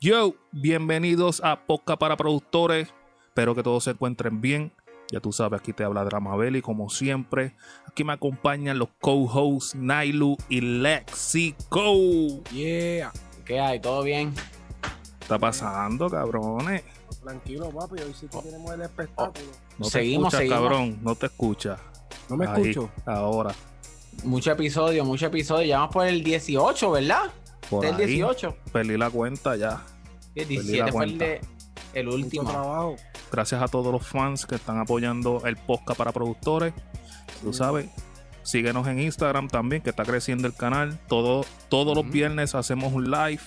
Yo, 0.00 0.34
bienvenidos 0.52 1.42
a 1.44 1.66
Podcast 1.66 2.00
para 2.00 2.16
Productores. 2.16 2.88
Espero 3.28 3.54
que 3.54 3.62
todos 3.62 3.84
se 3.84 3.90
encuentren 3.90 4.40
bien. 4.40 4.72
Ya 5.12 5.20
tú 5.20 5.32
sabes, 5.32 5.60
aquí 5.60 5.72
te 5.72 5.84
habla 5.84 6.04
Dramabelli, 6.04 6.62
como 6.62 6.88
siempre. 6.88 7.54
Aquí 7.86 8.04
me 8.04 8.12
acompañan 8.12 8.78
los 8.78 8.88
co-hosts 9.00 9.74
Nailu 9.74 10.36
y 10.48 10.60
Lexico. 10.60 11.92
Yeah. 12.52 13.12
¿Qué 13.44 13.60
hay? 13.60 13.80
¿Todo 13.80 14.02
bien? 14.02 14.32
¿Qué 14.34 14.40
está 15.22 15.38
pasando, 15.38 16.08
cabrones? 16.08 16.82
Tranquilo, 17.22 17.70
papi. 17.70 18.00
Hoy 18.02 18.14
sí 18.14 18.26
que 18.28 18.38
tenemos 18.38 18.72
el 18.72 18.82
espectáculo. 18.82 19.46
No 19.78 19.84
te 19.86 19.90
Seguimos, 19.90 20.32
escuchas, 20.32 20.38
seguimos. 20.38 20.58
cabrón. 20.62 20.98
No 21.02 21.14
te 21.14 21.26
escuchas. 21.26 21.80
No 22.28 22.36
me 22.36 22.46
Ahí, 22.46 22.70
escucho. 22.70 22.90
ahora. 23.04 23.54
Mucho 24.24 24.52
episodio, 24.52 25.04
mucho 25.04 25.26
episodio. 25.26 25.66
Ya 25.66 25.78
vamos 25.80 25.92
por 25.92 26.06
el 26.06 26.22
18, 26.22 26.90
¿verdad? 26.90 27.30
Por 27.70 27.84
Este 27.84 28.02
el 28.02 28.08
ahí, 28.08 28.16
18. 28.16 28.56
Perdí 28.72 28.96
la 28.98 29.08
cuenta 29.10 29.56
ya. 29.56 29.82
El 30.34 30.46
Perdí 30.46 30.56
la 30.56 30.86
17 30.86 30.92
fue 30.92 31.04
el, 31.04 31.10
cuenta. 31.18 31.24
de, 31.24 31.40
el 31.94 32.08
último. 32.08 32.50
trabajo. 32.50 32.96
Gracias 33.32 33.62
a 33.62 33.68
todos 33.68 33.92
los 33.92 34.06
fans 34.06 34.44
que 34.44 34.56
están 34.56 34.78
apoyando 34.78 35.42
el 35.46 35.56
podcast 35.56 35.96
para 35.96 36.12
productores. 36.12 36.74
Tú 37.42 37.52
sabes. 37.52 37.88
Síguenos 38.42 38.86
en 38.88 38.98
Instagram 39.00 39.48
también, 39.48 39.82
que 39.82 39.90
está 39.90 40.02
creciendo 40.04 40.48
el 40.48 40.54
canal. 40.54 40.98
Todo, 41.08 41.44
todos 41.68 41.96
los 41.96 42.10
viernes 42.10 42.54
hacemos 42.54 42.92
un 42.92 43.10
live. 43.10 43.40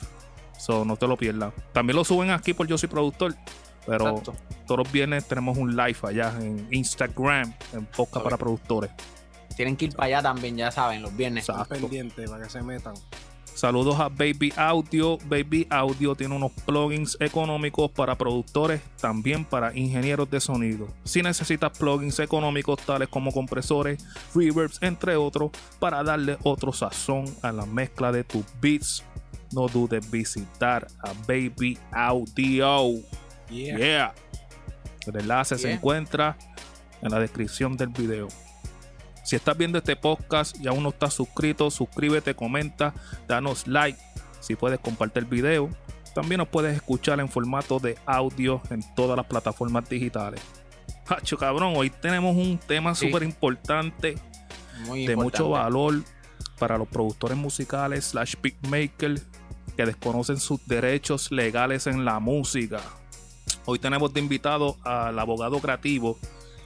So, 0.58 0.85
no 0.85 0.96
te 0.96 1.08
lo 1.08 1.18
pierdas. 1.18 1.54
También 1.74 1.98
lo 1.98 2.05
suben 2.05 2.30
aquí 2.30 2.54
por 2.54 2.68
Yo 2.68 2.77
Soy 2.77 2.88
Productor. 2.90 3.35
Pero 3.85 4.10
Exacto. 4.10 4.34
todos 4.66 4.77
los 4.85 4.91
viernes 4.94 5.27
tenemos 5.27 5.58
un 5.58 5.76
live 5.76 5.98
allá 6.04 6.34
en 6.40 6.68
Instagram, 6.71 7.54
en 7.74 7.85
podcast 7.88 8.24
para 8.24 8.38
productores. 8.38 8.91
Tienen 9.58 9.76
que 9.76 9.85
ir 9.85 9.96
para 9.96 10.05
allá 10.05 10.21
también, 10.21 10.55
ya 10.55 10.71
saben, 10.71 11.02
los 11.02 11.13
viernes. 11.18 11.49
Exacto. 11.49 11.76
Pendiente 11.76 12.26
para 12.30 12.44
que 12.46 12.49
se 12.49 12.62
metan. 12.62 12.94
Saludos 13.63 13.98
a 13.98 14.09
Baby 14.09 14.52
Audio. 14.58 15.17
Baby 15.20 15.66
Audio 15.70 16.16
tiene 16.16 16.35
unos 16.35 16.52
plugins 16.52 17.16
económicos 17.21 17.90
para 17.91 18.17
productores, 18.17 18.81
también 18.99 19.45
para 19.45 19.74
ingenieros 19.74 20.29
de 20.29 20.41
sonido. 20.41 20.90
Si 21.05 21.21
necesitas 21.21 21.71
plugins 21.77 22.20
económicos 22.20 22.82
tales 22.82 23.07
como 23.07 23.32
compresores, 23.32 24.05
reverbs, 24.35 24.79
entre 24.82 25.15
otros, 25.15 25.51
para 25.79 26.04
darle 26.04 26.38
otro 26.43 26.73
sazón 26.73 27.23
a 27.41 27.54
la 27.54 27.65
mezcla 27.65 28.12
de 28.12 28.26
tus 28.26 28.43
beats, 28.60 29.01
no 29.54 29.70
dudes 29.70 30.12
visitar 30.12 30.85
a 31.01 31.13
Baby 31.26 31.79
Audio. 31.93 33.01
Yeah. 33.49 33.77
Yeah. 33.77 34.13
El 35.07 35.21
enlace 35.21 35.57
se 35.57 35.71
encuentra 35.71 36.38
en 37.01 37.12
la 37.12 37.18
descripción 37.18 37.77
del 37.77 37.88
video. 37.88 38.27
Si 39.24 39.35
estás 39.35 39.57
viendo 39.57 39.77
este 39.77 39.96
podcast 39.96 40.57
y 40.60 40.68
aún 40.68 40.84
no 40.84 40.90
estás 40.90 41.13
suscrito, 41.13 41.71
suscríbete, 41.71 42.35
comenta, 42.35 42.93
danos 43.27 43.68
like. 43.68 43.98
Si 44.41 44.55
puedes 44.55 44.79
compartir 44.79 45.24
el 45.24 45.29
video, 45.29 45.70
también 46.13 46.40
nos 46.40 46.49
puedes 46.49 46.76
escuchar 46.76 47.20
en 47.20 47.29
formato 47.29 47.79
de 47.79 47.98
audio 48.05 48.62
en 48.70 48.84
todas 48.96 49.16
las 49.16 49.26
plataformas 49.26 49.88
digitales. 49.90 50.41
Hacho 51.07 51.38
cabrón, 51.38 51.74
hoy 51.76 51.90
tenemos 51.90 52.35
un 52.35 52.57
tema 52.57 52.94
Sí. 52.96 53.07
súper 53.07 53.24
importante 53.24 54.16
de 54.94 55.16
mucho 55.16 55.49
valor 55.49 56.01
para 56.60 56.77
los 56.77 56.88
productores 56.88 57.38
musicales 57.38 58.05
slash 58.05 58.35
beatmakers 58.41 59.26
que 59.77 59.85
desconocen 59.85 60.40
sus 60.40 60.66
derechos 60.68 61.32
legales 61.32 61.88
en 61.88 62.05
la 62.05 62.20
música. 62.20 62.82
Hoy 63.66 63.79
tenemos 63.79 64.13
de 64.13 64.19
invitado 64.19 64.78
al 64.84 65.18
abogado 65.18 65.59
creativo 65.59 66.19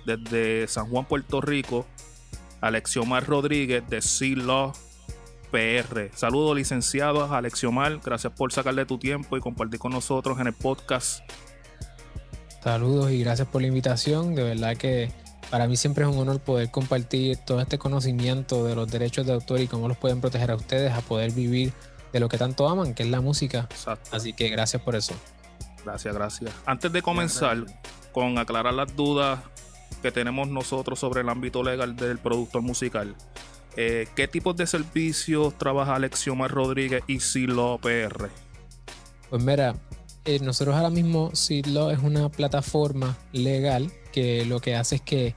desde 0.05 0.67
San 0.67 0.89
Juan, 0.89 1.05
Puerto 1.05 1.41
Rico, 1.41 1.85
Alexiomar 2.61 3.25
Rodríguez 3.25 3.87
de 3.89 4.01
C-Law 4.01 4.73
PR. 5.51 6.09
Saludos 6.13 6.55
licenciado 6.55 7.33
Alexiomar, 7.33 7.99
gracias 8.03 8.33
por 8.33 8.51
sacarle 8.51 8.85
tu 8.85 8.97
tiempo 8.97 9.37
y 9.37 9.39
compartir 9.39 9.79
con 9.79 9.91
nosotros 9.91 10.39
en 10.39 10.47
el 10.47 10.53
podcast. 10.53 11.21
Saludos 12.63 13.11
y 13.11 13.19
gracias 13.23 13.47
por 13.47 13.61
la 13.61 13.67
invitación. 13.67 14.35
De 14.35 14.43
verdad 14.43 14.75
que 14.75 15.11
para 15.49 15.67
mí 15.67 15.77
siempre 15.77 16.03
es 16.03 16.09
un 16.09 16.17
honor 16.17 16.39
poder 16.39 16.69
compartir 16.69 17.37
todo 17.37 17.61
este 17.61 17.77
conocimiento 17.77 18.65
de 18.65 18.75
los 18.75 18.91
derechos 18.91 19.25
de 19.25 19.33
autor 19.33 19.61
y 19.61 19.67
cómo 19.67 19.87
los 19.87 19.97
pueden 19.97 20.19
proteger 20.19 20.51
a 20.51 20.55
ustedes 20.55 20.91
a 20.91 21.01
poder 21.01 21.31
vivir 21.31 21.71
de 22.11 22.19
lo 22.19 22.27
que 22.27 22.37
tanto 22.37 22.67
aman, 22.67 22.93
que 22.93 23.03
es 23.03 23.09
la 23.09 23.21
música. 23.21 23.67
Exacto. 23.69 24.09
Así 24.11 24.33
que 24.33 24.49
gracias 24.49 24.81
por 24.81 24.95
eso. 24.95 25.13
Gracias, 25.85 26.13
gracias. 26.13 26.51
Antes 26.65 26.91
de 26.91 27.01
comenzar 27.01 27.63
con 28.11 28.37
aclarar 28.37 28.73
las 28.73 28.93
dudas 28.95 29.39
que 30.01 30.11
tenemos 30.11 30.47
nosotros 30.47 30.99
sobre 30.99 31.21
el 31.21 31.29
ámbito 31.29 31.63
legal 31.63 31.95
del 31.95 32.17
productor 32.17 32.61
musical, 32.61 33.15
eh, 33.75 34.07
¿qué 34.15 34.27
tipos 34.27 34.55
de 34.55 34.67
servicios 34.67 35.57
trabaja 35.57 35.95
Alexiomar 35.95 36.51
Rodríguez 36.51 37.03
y 37.07 37.19
Silo 37.19 37.79
PR? 37.81 38.29
Pues 39.29 39.43
mira, 39.43 39.75
eh, 40.27 40.39
nosotros 40.39 40.75
ahora 40.75 40.89
mismo 40.89 41.33
Sidlo 41.33 41.89
es 41.89 41.99
una 41.99 42.29
plataforma 42.29 43.17
legal 43.31 43.91
que 44.11 44.45
lo 44.45 44.59
que 44.59 44.75
hace 44.75 44.95
es 44.95 45.01
que 45.01 45.35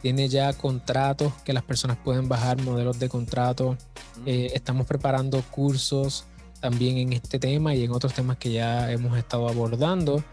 tiene 0.00 0.28
ya 0.28 0.52
contratos 0.54 1.34
que 1.44 1.52
las 1.52 1.62
personas 1.62 1.98
pueden 1.98 2.28
bajar, 2.28 2.60
modelos 2.62 2.98
de 2.98 3.10
contratos. 3.10 3.76
Eh, 4.24 4.50
estamos 4.54 4.86
preparando 4.86 5.42
cursos 5.50 6.24
también 6.60 6.96
en 6.96 7.12
este 7.12 7.38
tema 7.38 7.74
y 7.74 7.84
en 7.84 7.92
otros 7.92 8.14
temas 8.14 8.38
que 8.38 8.52
ya 8.52 8.90
hemos 8.90 9.18
estado 9.18 9.48
abordando. 9.48 10.24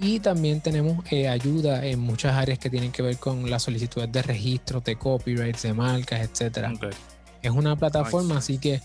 Y 0.00 0.20
también 0.20 0.60
tenemos 0.60 1.04
eh, 1.10 1.28
ayuda 1.28 1.84
en 1.84 1.98
muchas 2.00 2.34
áreas 2.36 2.58
que 2.58 2.70
tienen 2.70 2.92
que 2.92 3.02
ver 3.02 3.16
con 3.18 3.50
las 3.50 3.64
solicitudes 3.64 4.10
de 4.12 4.22
registros, 4.22 4.84
de 4.84 4.96
copyrights, 4.96 5.62
de 5.62 5.74
marcas, 5.74 6.20
etcétera. 6.20 6.72
Ok, 6.74 6.94
Es 7.42 7.50
una 7.50 7.74
plataforma, 7.76 8.34
Nice. 8.34 8.38
así 8.38 8.58
que 8.58 8.80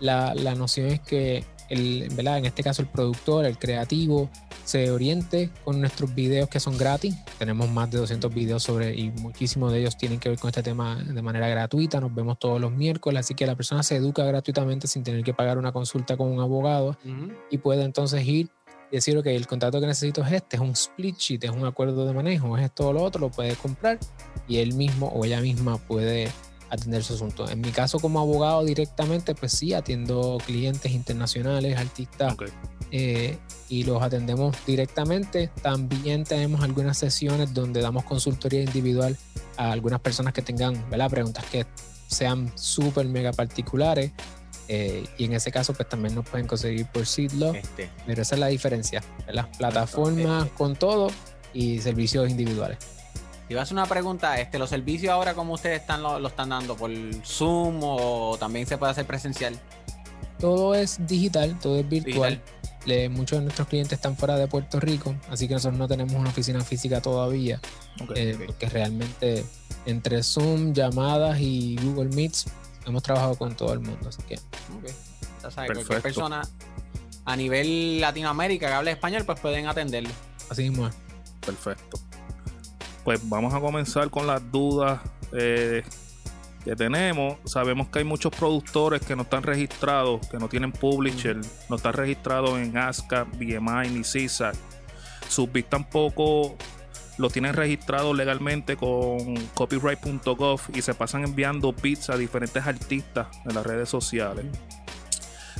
la, 0.00 0.34
la 0.34 0.54
noción 0.54 0.88
es 0.88 1.00
que 1.00 1.44
el, 1.70 2.08
¿verdad? 2.14 2.38
en 2.38 2.46
este 2.46 2.62
caso 2.62 2.82
el 2.82 2.88
productor, 2.88 3.44
el 3.44 3.58
creativo, 3.58 4.30
se 4.64 4.90
oriente 4.90 5.50
con 5.64 5.80
nuestros 5.80 6.14
videos 6.14 6.48
que 6.50 6.60
son 6.60 6.76
gratis. 6.76 7.14
Tenemos 7.38 7.70
más 7.70 7.90
de 7.90 7.98
200 7.98 8.32
videos 8.34 8.62
sobre 8.62 8.94
y 8.94 9.10
muchísimos 9.10 9.72
de 9.72 9.80
ellos 9.80 9.96
tienen 9.96 10.18
que 10.20 10.28
ver 10.28 10.38
con 10.38 10.48
este 10.48 10.62
tema 10.62 10.96
de 10.96 11.22
manera 11.22 11.48
gratuita. 11.48 12.00
Nos 12.00 12.14
vemos 12.14 12.38
todos 12.38 12.60
los 12.60 12.70
miércoles, 12.72 13.20
así 13.20 13.34
que 13.34 13.46
la 13.46 13.54
persona 13.54 13.82
se 13.82 13.96
educa 13.96 14.24
gratuitamente 14.24 14.86
sin 14.86 15.02
tener 15.04 15.24
que 15.24 15.32
pagar 15.32 15.56
una 15.56 15.72
consulta 15.72 16.18
con 16.18 16.28
un 16.30 16.40
abogado 16.40 16.98
y 17.50 17.56
puede 17.58 17.84
entonces 17.84 18.26
ir 18.26 18.50
decir, 18.96 19.16
ok, 19.18 19.26
el 19.26 19.46
contrato 19.46 19.80
que 19.80 19.86
necesito 19.86 20.24
es 20.24 20.32
este, 20.32 20.56
es 20.56 20.62
un 20.62 20.70
split 20.70 21.16
sheet, 21.16 21.44
es 21.44 21.50
un 21.50 21.64
acuerdo 21.66 22.06
de 22.06 22.12
manejo, 22.12 22.56
es 22.56 22.64
esto 22.64 22.88
o 22.88 22.92
lo 22.92 23.02
otro, 23.02 23.20
lo 23.20 23.30
puede 23.30 23.54
comprar 23.56 23.98
y 24.46 24.58
él 24.58 24.74
mismo 24.74 25.08
o 25.08 25.24
ella 25.24 25.40
misma 25.40 25.78
puede 25.78 26.30
atender 26.70 27.02
su 27.02 27.14
asunto. 27.14 27.48
En 27.48 27.60
mi 27.60 27.70
caso 27.70 27.98
como 27.98 28.20
abogado 28.20 28.64
directamente, 28.64 29.34
pues 29.34 29.52
sí, 29.52 29.74
atiendo 29.74 30.38
clientes 30.44 30.92
internacionales, 30.92 31.78
artistas 31.78 32.34
ok. 32.34 32.44
eh, 32.90 33.38
y 33.68 33.84
los 33.84 34.02
atendemos 34.02 34.56
directamente. 34.66 35.50
También 35.62 36.24
tenemos 36.24 36.62
algunas 36.62 36.98
sesiones 36.98 37.54
donde 37.54 37.80
damos 37.80 38.04
consultoría 38.04 38.62
individual 38.62 39.16
a 39.56 39.72
algunas 39.72 40.00
personas 40.00 40.32
que 40.32 40.42
tengan 40.42 40.88
¿verdad? 40.90 41.10
preguntas 41.10 41.44
que 41.50 41.66
sean 42.06 42.50
súper 42.56 43.06
mega 43.06 43.32
particulares. 43.32 44.12
Eh, 44.68 45.04
y 45.16 45.24
en 45.24 45.32
ese 45.32 45.50
caso, 45.50 45.72
pues 45.74 45.88
también 45.88 46.14
nos 46.14 46.28
pueden 46.28 46.46
conseguir 46.46 46.86
por 46.86 47.06
Seedlaw. 47.06 47.54
Este, 47.54 47.90
Pero 48.06 48.22
esa 48.22 48.34
es 48.34 48.38
la 48.40 48.48
diferencia. 48.48 49.02
Las 49.26 49.46
plataformas 49.56 50.48
con 50.56 50.76
todo 50.76 51.08
y 51.54 51.80
servicios 51.80 52.28
individuales. 52.30 52.78
Te 53.46 53.54
iba 53.54 53.60
a 53.60 53.64
hacer 53.64 53.74
una 53.74 53.86
pregunta, 53.86 54.38
este, 54.38 54.58
los 54.58 54.68
servicios 54.68 55.10
ahora 55.10 55.32
cómo 55.32 55.54
ustedes 55.54 55.80
están 55.80 56.02
lo, 56.02 56.18
lo 56.20 56.28
están 56.28 56.50
dando 56.50 56.76
por 56.76 56.90
Zoom 57.24 57.80
o 57.82 58.36
también 58.38 58.66
se 58.66 58.76
puede 58.76 58.92
hacer 58.92 59.06
presencial. 59.06 59.58
Todo 60.38 60.74
es 60.74 60.98
digital, 61.06 61.58
todo 61.60 61.78
es 61.80 61.88
virtual. 61.88 62.34
Digital. 62.34 62.54
Le- 62.84 63.08
muchos 63.08 63.38
de 63.38 63.44
nuestros 63.44 63.66
clientes 63.68 63.94
están 63.94 64.16
fuera 64.16 64.36
de 64.36 64.46
Puerto 64.46 64.78
Rico, 64.80 65.14
así 65.30 65.48
que 65.48 65.54
nosotros 65.54 65.78
no 65.78 65.88
tenemos 65.88 66.12
una 66.14 66.28
oficina 66.30 66.60
física 66.62 67.00
todavía, 67.00 67.60
eh, 68.14 68.38
porque 68.46 68.68
realmente 68.68 69.44
entre 69.84 70.22
Zoom, 70.22 70.72
llamadas 70.74 71.40
y 71.40 71.76
Google 71.82 72.14
Meets 72.14 72.46
hemos 72.88 73.02
trabajado 73.02 73.36
con 73.36 73.54
todo 73.54 73.72
el 73.72 73.80
mundo, 73.80 74.08
así 74.08 74.22
que 74.22 74.34
Ok. 74.34 74.86
Ya 75.42 75.50
sabes, 75.50 75.68
Perfecto. 75.68 75.74
cualquier 75.74 76.02
persona 76.02 76.42
a 77.24 77.36
nivel 77.36 78.00
Latinoamérica 78.00 78.68
que 78.68 78.74
hable 78.74 78.90
español, 78.90 79.24
pues 79.24 79.38
pueden 79.40 79.66
atenderlo. 79.66 80.10
así 80.50 80.68
mismo 80.68 80.88
es. 80.88 80.94
Perfecto. 81.44 81.98
Pues 83.04 83.20
vamos 83.28 83.54
a 83.54 83.60
comenzar 83.60 84.10
con 84.10 84.26
las 84.26 84.50
dudas 84.50 85.00
eh, 85.32 85.82
que 86.64 86.74
tenemos. 86.74 87.38
Sabemos 87.44 87.88
que 87.88 88.00
hay 88.00 88.04
muchos 88.04 88.32
productores 88.34 89.00
que 89.02 89.14
no 89.14 89.22
están 89.22 89.42
registrados, 89.42 90.26
que 90.28 90.38
no 90.38 90.48
tienen 90.48 90.72
publisher, 90.72 91.36
no 91.68 91.76
están 91.76 91.92
registrados 91.92 92.58
en 92.58 92.76
ASCAP, 92.76 93.28
BMI 93.36 93.90
ni 93.90 94.04
CISAC. 94.04 94.54
Sus 95.28 95.48
tampoco 95.68 96.56
los 97.18 97.32
tienen 97.32 97.54
registrados 97.54 98.16
legalmente 98.16 98.76
con 98.76 99.36
copyright.gov 99.54 100.60
y 100.74 100.82
se 100.82 100.94
pasan 100.94 101.24
enviando 101.24 101.72
beats 101.72 102.10
a 102.10 102.16
diferentes 102.16 102.66
artistas 102.66 103.26
en 103.44 103.54
las 103.54 103.66
redes 103.66 103.88
sociales. 103.88 104.46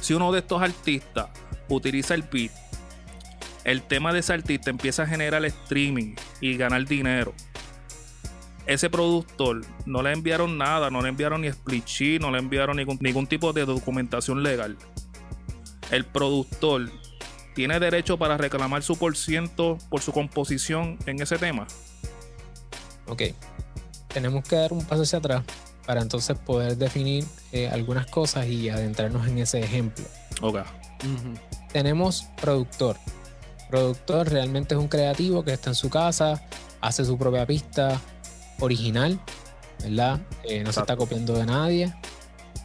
Si 0.00 0.14
uno 0.14 0.32
de 0.32 0.38
estos 0.38 0.62
artistas 0.62 1.28
utiliza 1.69 2.14
el 2.14 2.22
beat 2.22 2.52
el 3.69 3.82
tema 3.82 4.14
de 4.14 4.20
ese 4.20 4.32
artista 4.32 4.70
empieza 4.70 5.02
a 5.02 5.06
generar 5.06 5.44
streaming 5.44 6.14
y 6.40 6.56
ganar 6.56 6.87
dinero. 6.87 7.34
Ese 8.64 8.88
productor 8.88 9.61
no 9.84 10.02
le 10.02 10.12
enviaron 10.12 10.56
nada, 10.56 10.88
no 10.88 11.02
le 11.02 11.11
enviaron 11.11 11.43
ni 11.43 11.49
split 11.49 11.84
sheet, 11.84 12.20
no 12.22 12.31
le 12.31 12.38
enviaron 12.38 12.78
ningún, 12.78 12.96
ningún 13.02 13.26
tipo 13.26 13.52
de 13.52 13.66
documentación 13.66 14.43
legal. 14.43 14.78
El 15.90 16.06
productor 16.06 16.90
¿tiene 17.58 17.81
derecho 17.81 18.16
para 18.16 18.37
reclamar 18.37 18.84
su 18.84 18.96
por 18.96 19.16
ciento 19.16 19.78
por 19.88 20.00
su 20.00 20.12
composición 20.12 20.96
en 21.06 21.20
ese 21.20 21.38
tema? 21.38 21.66
Ok. 23.08 23.22
Tenemos 24.06 24.44
que 24.49 24.55
dar 24.55 24.72
un 24.72 24.84
paso 24.84 25.02
hacia 25.02 25.19
atrás 25.19 25.43
para 25.84 26.00
entonces 26.00 26.38
poder 26.38 26.76
definir 26.76 27.25
eh, 27.50 27.69
algunas 27.69 28.06
cosas 28.06 28.46
y 28.46 28.69
adentrarnos 28.69 29.26
en 29.26 29.38
ese 29.38 29.58
ejemplo. 29.58 30.05
Ok. 30.40 30.60
Tenemos 31.72 32.26
productor. 32.40 32.96
Productor 33.69 34.31
realmente 34.31 34.76
es 34.76 34.81
un 34.81 34.87
creativo 34.87 35.43
que 35.43 35.52
está 35.52 35.70
en 35.70 35.75
su 35.75 35.90
casa, 35.90 36.40
hace 36.81 37.04
su 37.04 37.19
propia 37.19 37.44
pista 37.44 38.00
original, 38.61 39.19
¿verdad? 39.82 40.20
Eh, 40.44 40.62
no 40.62 40.72
se 40.72 40.78
está 40.78 40.96
copiando 40.96 41.34
de 41.34 41.44
nadie. 41.44 41.93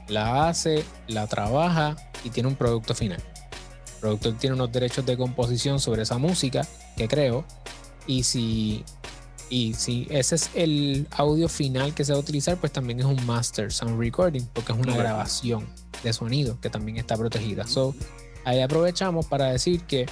La 0.07 0.49
hace, 0.49 0.85
la 1.07 1.25
trabaja 1.25 1.95
y 2.23 2.29
tiene 2.29 2.47
un 2.47 2.55
producto 2.55 2.93
final. 2.93 3.23
Productor 4.03 4.33
tiene 4.33 4.55
unos 4.55 4.69
derechos 4.69 5.05
de 5.05 5.15
composición 5.15 5.79
sobre 5.79 6.01
esa 6.01 6.17
música 6.17 6.67
que 6.97 7.07
creo. 7.07 7.45
Y 8.05 8.23
si, 8.23 8.83
y 9.49 9.75
si 9.75 10.07
ese 10.09 10.35
es 10.35 10.49
el 10.55 11.07
audio 11.11 11.47
final 11.47 11.93
que 11.93 12.03
se 12.03 12.11
va 12.11 12.17
a 12.17 12.19
utilizar, 12.19 12.57
pues 12.57 12.73
también 12.73 12.99
es 12.99 13.05
un 13.05 13.25
master 13.25 13.71
sound 13.71 13.97
recording, 13.97 14.43
porque 14.51 14.73
es 14.73 14.77
una 14.77 14.97
grabación 14.97 15.65
de 16.03 16.11
sonido 16.11 16.59
que 16.59 16.69
también 16.69 16.97
está 16.97 17.15
protegida. 17.15 17.65
So, 17.65 17.95
ahí 18.43 18.59
aprovechamos 18.59 19.25
para 19.27 19.53
decir 19.53 19.83
que 19.83 20.05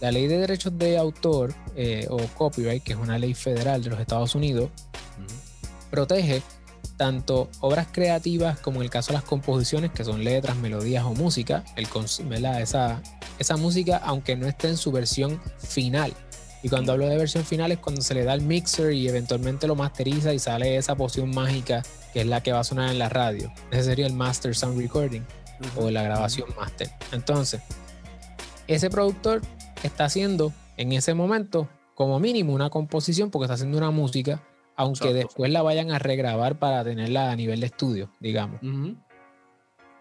la 0.00 0.10
ley 0.10 0.26
de 0.26 0.38
derechos 0.38 0.76
de 0.76 0.98
autor 0.98 1.54
eh, 1.76 2.08
o 2.10 2.18
copyright, 2.36 2.82
que 2.82 2.94
es 2.94 2.98
una 2.98 3.20
ley 3.20 3.34
federal 3.34 3.84
de 3.84 3.90
los 3.90 4.00
Estados 4.00 4.34
Unidos, 4.34 4.68
protege 5.92 6.42
tanto 6.98 7.48
obras 7.60 7.86
creativas 7.90 8.58
como 8.58 8.80
en 8.80 8.82
el 8.82 8.90
caso 8.90 9.12
de 9.12 9.14
las 9.14 9.22
composiciones, 9.22 9.92
que 9.92 10.04
son 10.04 10.22
letras, 10.24 10.56
melodías 10.56 11.04
o 11.04 11.14
música, 11.14 11.64
el. 11.76 11.88
Esa, 12.58 13.00
esa 13.38 13.56
música, 13.56 13.96
aunque 14.04 14.36
no 14.36 14.46
esté 14.46 14.68
en 14.68 14.76
su 14.76 14.92
versión 14.92 15.40
final. 15.58 16.12
Y 16.62 16.68
cuando 16.68 16.92
hablo 16.92 17.06
de 17.06 17.16
versión 17.16 17.44
final 17.44 17.70
es 17.70 17.78
cuando 17.78 18.02
se 18.02 18.14
le 18.14 18.24
da 18.24 18.34
el 18.34 18.42
mixer 18.42 18.92
y 18.92 19.08
eventualmente 19.08 19.68
lo 19.68 19.76
masteriza 19.76 20.34
y 20.34 20.40
sale 20.40 20.76
esa 20.76 20.96
poción 20.96 21.30
mágica 21.30 21.82
que 22.12 22.22
es 22.22 22.26
la 22.26 22.42
que 22.42 22.52
va 22.52 22.60
a 22.60 22.64
sonar 22.64 22.90
en 22.90 22.98
la 22.98 23.08
radio. 23.08 23.52
Ese 23.70 23.84
sería 23.84 24.06
el 24.06 24.12
master 24.12 24.54
sound 24.56 24.78
recording 24.78 25.22
o 25.76 25.90
la 25.90 26.02
grabación 26.02 26.48
master. 26.56 26.90
Entonces, 27.12 27.62
ese 28.66 28.90
productor 28.90 29.40
está 29.84 30.06
haciendo 30.06 30.52
en 30.76 30.92
ese 30.92 31.14
momento 31.14 31.68
como 31.94 32.18
mínimo 32.18 32.52
una 32.52 32.70
composición 32.70 33.30
porque 33.30 33.44
está 33.44 33.54
haciendo 33.54 33.78
una 33.78 33.90
música, 33.90 34.42
aunque 34.78 35.08
Exacto. 35.08 35.14
después 35.26 35.50
la 35.52 35.60
vayan 35.60 35.90
a 35.90 35.98
regrabar 35.98 36.58
para 36.58 36.82
tenerla 36.84 37.30
a 37.32 37.36
nivel 37.36 37.60
de 37.60 37.66
estudio, 37.66 38.10
digamos. 38.20 38.60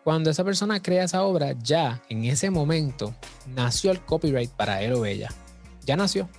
Cuando 0.04 0.30
esa 0.30 0.44
persona 0.46 0.82
crea 0.82 1.04
esa 1.04 1.24
obra, 1.24 1.54
ya 1.62 2.02
en 2.10 2.24
ese 2.24 2.50
momento 2.50 3.14
nació 3.48 3.92
el 3.92 4.00
copyright 4.02 4.52
para 4.52 4.82
él 4.82 4.94
o 4.94 5.06
ella. 5.06 5.30
Ya 5.84 5.98
nació, 5.98 6.30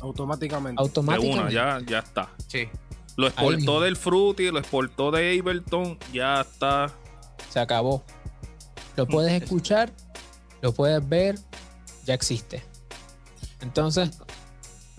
Automáticamente. 0.00 0.80
De 0.80 0.86
automáticamente. 0.86 1.40
una, 1.42 1.50
ya, 1.50 1.80
ya 1.86 1.98
está. 1.98 2.30
Sí. 2.46 2.68
Lo 3.16 3.26
exportó 3.26 3.80
del 3.82 3.96
Fruity, 3.96 4.50
lo 4.50 4.58
exportó 4.60 5.10
de 5.10 5.38
Ableton, 5.38 5.98
ya 6.12 6.40
está. 6.40 6.90
Se 7.50 7.60
acabó. 7.60 8.02
Lo 8.96 9.06
puedes 9.06 9.32
Es- 9.32 9.42
escuchar, 9.42 9.92
lo 10.62 10.72
puedes 10.72 11.06
ver, 11.06 11.38
ya 12.06 12.14
existe. 12.14 12.62
Entonces, 13.60 14.10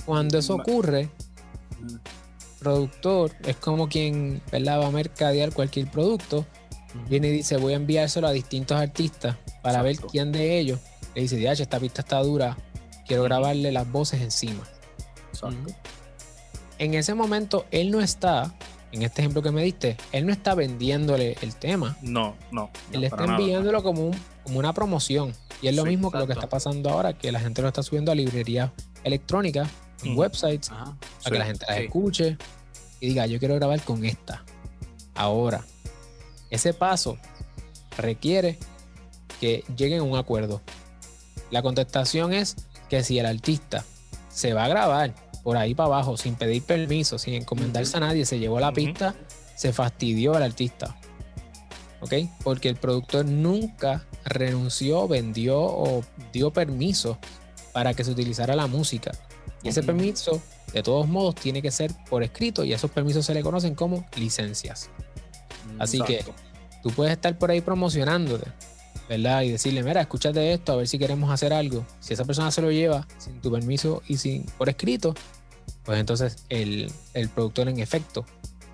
cuando 0.06 0.38
eso 0.38 0.56
ocurre, 0.56 1.10
Mm. 1.80 1.96
Productor 2.62 3.32
es 3.46 3.56
como 3.58 3.90
quien 3.90 4.42
¿verdad? 4.52 4.80
va 4.80 4.88
a 4.88 4.92
mercadear 4.92 5.52
cualquier 5.52 5.90
producto, 5.90 6.46
viene 7.10 7.28
y 7.30 7.32
dice 7.32 7.58
voy 7.58 7.74
a 7.74 7.78
enviárselo 7.78 8.28
a 8.28 8.32
distintos 8.32 8.80
artistas 8.80 9.36
para 9.64 9.82
ver 9.82 9.98
quién 9.98 10.32
de 10.32 10.60
ellos 10.60 10.80
le 11.16 11.24
dice, 11.24 11.36
"Diache, 11.38 11.64
esta 11.64 11.80
pista 11.80 12.02
está 12.02 12.20
dura, 12.20 12.56
quiero 13.08 13.24
grabarle 13.24 13.72
las 13.72 13.92
voces 13.92 14.22
encima. 14.22 14.64
Exacto. 15.34 15.74
En 16.78 16.94
ese 16.94 17.14
momento 17.14 17.66
él 17.72 17.92
no 17.92 18.00
está, 18.02 18.54
en 18.92 19.02
este 19.02 19.22
ejemplo 19.22 19.42
que 19.42 19.52
me 19.52 19.64
diste, 19.64 19.98
él 20.12 20.26
no 20.26 20.32
está 20.32 20.56
vendiéndole 20.56 21.36
el 21.42 21.56
tema, 21.56 21.98
No, 22.02 22.36
no. 22.52 22.70
él 22.94 23.04
está 23.04 23.26
nada. 23.26 23.38
enviándolo 23.40 23.84
como, 23.84 24.08
un- 24.08 24.20
como 24.44 24.60
una 24.60 24.74
promoción. 24.74 25.34
Y 25.62 25.68
es 25.68 25.76
lo 25.76 25.84
Sí, 25.84 25.90
mismo 25.90 26.10
que 26.12 26.18
lo 26.18 26.26
que 26.28 26.34
está 26.34 26.50
pasando 26.50 26.90
ahora, 26.90 27.14
que 27.14 27.32
la 27.32 27.40
gente 27.40 27.62
lo 27.62 27.68
está 27.68 27.84
subiendo 27.84 28.12
a 28.12 28.16
librerías 28.16 28.72
electrónicas, 29.04 29.70
en 30.04 30.12
Ujú. 30.12 30.22
websites, 30.22 30.70
Ajá. 30.72 30.86
para 30.86 30.96
Sí, 31.24 31.32
que 31.32 31.38
la 31.40 31.46
gente 31.46 31.66
las 31.68 31.78
sí. 31.78 31.84
escuche 31.84 32.38
y 33.00 33.08
diga, 33.10 33.26
yo 33.26 33.40
quiero 33.40 33.56
grabar 33.56 33.82
con 33.82 34.04
esta. 34.06 34.44
Ahora, 35.16 35.64
ese 36.50 36.74
paso 36.74 37.18
requiere 37.98 38.58
que 39.40 39.64
lleguen 39.76 40.00
a 40.00 40.04
un 40.04 40.18
acuerdo. 40.18 40.62
La 41.50 41.62
contestación 41.62 42.34
es 42.34 42.56
que 42.90 43.04
si 43.04 43.20
el 43.20 43.26
artista 43.26 43.84
se 44.30 44.54
va 44.54 44.66
a 44.66 44.68
grabar 44.68 45.14
por 45.44 45.58
ahí 45.58 45.74
para 45.76 45.88
abajo 45.88 46.18
sin 46.18 46.36
pedir 46.36 46.64
permiso, 46.64 47.18
sin 47.18 47.34
encomendarse 47.34 47.98
a 47.98 48.00
nadie, 48.02 48.26
se 48.26 48.40
llevó 48.40 48.60
la 48.60 48.72
pista, 48.72 49.16
se 49.56 49.74
fastidió 49.74 50.36
al 50.36 50.44
artista. 50.44 50.96
¿Ok? 52.02 52.14
Porque 52.44 52.70
el 52.70 52.76
productor 52.78 53.26
nunca 53.26 54.06
renunció, 54.26 55.08
vendió 55.08 55.60
o 55.62 56.04
dio 56.32 56.52
permiso 56.52 57.18
para 57.74 57.94
que 57.94 58.04
se 58.04 58.12
utilizara 58.12 58.56
la 58.56 58.68
música. 58.68 59.12
Y 59.64 59.70
ese 59.70 59.84
permiso, 59.84 60.42
de 60.74 60.82
todos 60.84 61.08
modos, 61.08 61.36
tiene 61.36 61.62
que 61.62 61.72
ser 61.72 61.92
por 62.10 62.24
escrito 62.24 62.64
y 62.64 62.74
a 62.74 62.76
esos 62.76 62.92
permisos 62.92 63.26
se 63.26 63.34
le 63.34 63.44
conocen 63.44 63.76
como 63.76 64.06
licencias. 64.16 64.90
Así 65.80 65.98
Exacto. 65.98 66.34
que 66.36 66.82
tú 66.82 66.90
puedes 66.92 67.14
estar 67.14 67.38
por 67.38 67.52
ahí 67.52 67.62
promocionándote, 67.62 68.52
¿verdad? 69.08 69.44
Y 69.44 69.52
decirle, 69.52 69.84
mira, 69.84 70.02
escúchate 70.02 70.54
esto, 70.54 70.74
a 70.74 70.76
ver 70.78 70.88
si 70.88 70.98
queremos 70.98 71.32
hacer 71.32 71.54
algo. 71.54 71.86
Si 72.00 72.14
esa 72.14 72.26
persona 72.26 72.52
se 72.52 72.62
lo 72.62 72.72
lleva 72.72 73.08
sin 73.18 73.40
tu 73.42 73.52
permiso 73.52 74.02
y 74.08 74.18
sin 74.18 74.44
por 74.58 74.70
escrito, 74.70 75.14
pues 75.84 76.00
entonces 76.00 76.46
el, 76.50 76.92
el 77.14 77.30
productor 77.30 77.70
en 77.70 77.80
efecto 77.80 78.26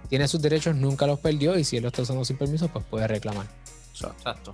tiene 0.09 0.27
sus 0.27 0.41
derechos, 0.41 0.75
nunca 0.75 1.05
los 1.05 1.19
perdió 1.19 1.57
y 1.57 1.63
si 1.63 1.77
él 1.77 1.83
lo 1.83 1.89
está 1.89 2.01
usando 2.01 2.23
sin 2.23 2.37
permiso, 2.37 2.69
pues 2.69 2.85
puede 2.85 3.07
reclamar. 3.07 3.47
Exacto. 3.91 4.17
Exacto. 4.17 4.51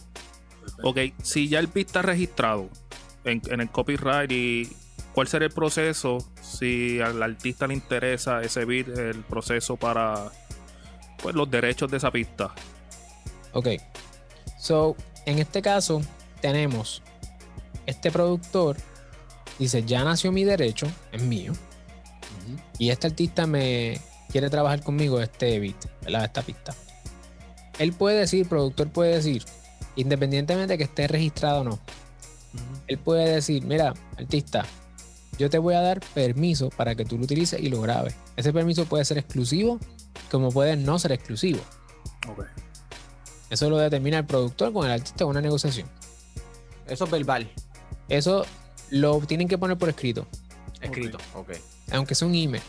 Ok, 0.84 0.98
si 1.22 1.50
ya 1.50 1.60
el 1.60 1.68
beat 1.68 1.88
está 1.88 2.02
registrado 2.02 2.70
en, 3.24 3.42
en 3.50 3.62
el 3.62 3.70
copyright 3.70 4.32
y 4.32 4.76
cuál 5.14 5.28
será 5.28 5.46
el 5.46 5.52
proceso 5.52 6.18
si 6.42 7.00
al 7.02 7.22
artista 7.22 7.68
le 7.68 7.74
interesa 7.74 8.42
ese 8.42 8.66
beat, 8.66 8.88
el 8.90 9.24
proceso 9.24 9.78
para 9.78 10.32
pues 11.22 11.36
los 11.36 11.50
derechos 11.50 11.90
de 11.90 11.98
esa 11.98 12.12
pista. 12.12 12.54
Ok. 13.54 13.68
So, 14.60 14.96
en 15.26 15.40
este 15.40 15.62
caso, 15.62 16.02
tenemos 16.42 17.02
este 17.86 18.12
productor, 18.12 18.78
dice, 19.60 19.84
ya 19.84 20.04
nació 20.04 20.32
mi 20.32 20.44
derecho, 20.44 20.88
es 21.12 21.22
mío, 21.22 21.54
y 22.78 22.90
este 22.90 23.08
artista 23.08 23.46
me 23.48 24.00
quiere 24.32 24.50
trabajar 24.50 24.82
conmigo 24.82 25.22
este 25.22 25.60
beat, 25.60 25.76
¿verdad? 26.02 26.26
Esta 26.26 26.42
pista. 26.42 26.74
Él 27.80 27.94
puede 27.94 28.20
decir, 28.20 28.48
productor 28.48 28.90
puede 28.90 29.16
decir, 29.16 29.44
independientemente 29.96 30.74
de 30.74 30.78
que 30.78 30.84
esté 30.84 31.08
registrado 31.08 31.62
o 31.62 31.64
no, 31.64 31.80
él 32.88 32.98
puede 32.98 33.36
decir, 33.36 33.64
mira, 33.64 33.94
artista, 34.18 34.66
yo 35.38 35.50
te 35.50 35.58
voy 35.58 35.74
a 35.76 35.82
dar 35.82 36.00
permiso 36.14 36.70
para 36.70 36.96
que 36.96 37.06
tú 37.06 37.18
lo 37.18 37.24
utilices 37.26 37.60
y 37.62 37.70
lo 37.70 37.82
grabes. 37.82 38.16
Ese 38.36 38.54
permiso 38.54 38.86
puede 38.86 39.06
ser 39.06 39.18
exclusivo, 39.18 39.80
como 40.32 40.52
puede 40.52 40.76
no 40.78 41.00
ser 41.00 41.12
exclusivo. 41.12 41.60
Ok. 42.30 42.46
Eso 43.50 43.70
lo 43.70 43.78
determina 43.78 44.20
el 44.20 44.26
productor 44.26 44.74
con 44.74 44.86
el 44.86 44.92
artista 44.92 45.24
en 45.24 45.30
una 45.30 45.42
negociación. 45.42 45.88
Eso 46.88 47.06
es 47.06 47.12
verbal. 47.12 47.50
Eso 48.10 48.46
lo 48.90 49.20
tienen 49.22 49.48
que 49.48 49.58
poner 49.58 49.78
por 49.78 49.90
escrito, 49.90 50.28
Escrito. 50.82 51.18
Ok. 51.36 51.52
aunque 51.92 52.14
sea 52.16 52.28
un 52.28 52.36
email. 52.36 52.64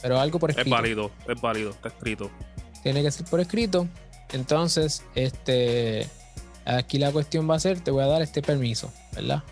Pero 0.00 0.20
algo 0.20 0.38
por 0.38 0.50
Es 0.50 0.56
escrito. 0.56 0.76
válido, 0.76 1.10
es 1.28 1.40
válido, 1.40 1.70
está 1.70 1.88
escrito. 1.88 2.30
Tiene 2.82 3.02
que 3.02 3.10
ser 3.10 3.26
por 3.26 3.40
escrito. 3.40 3.88
Entonces, 4.32 5.02
este, 5.14 6.08
aquí 6.64 6.98
la 6.98 7.10
cuestión 7.12 7.48
va 7.48 7.56
a 7.56 7.60
ser, 7.60 7.80
te 7.80 7.90
voy 7.90 8.02
a 8.02 8.06
dar 8.06 8.22
este 8.22 8.42
permiso, 8.42 8.92
¿verdad? 9.14 9.42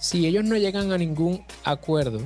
Si 0.00 0.26
ellos 0.26 0.44
no 0.44 0.56
llegan 0.56 0.92
a 0.92 0.98
ningún 0.98 1.44
acuerdo, 1.64 2.20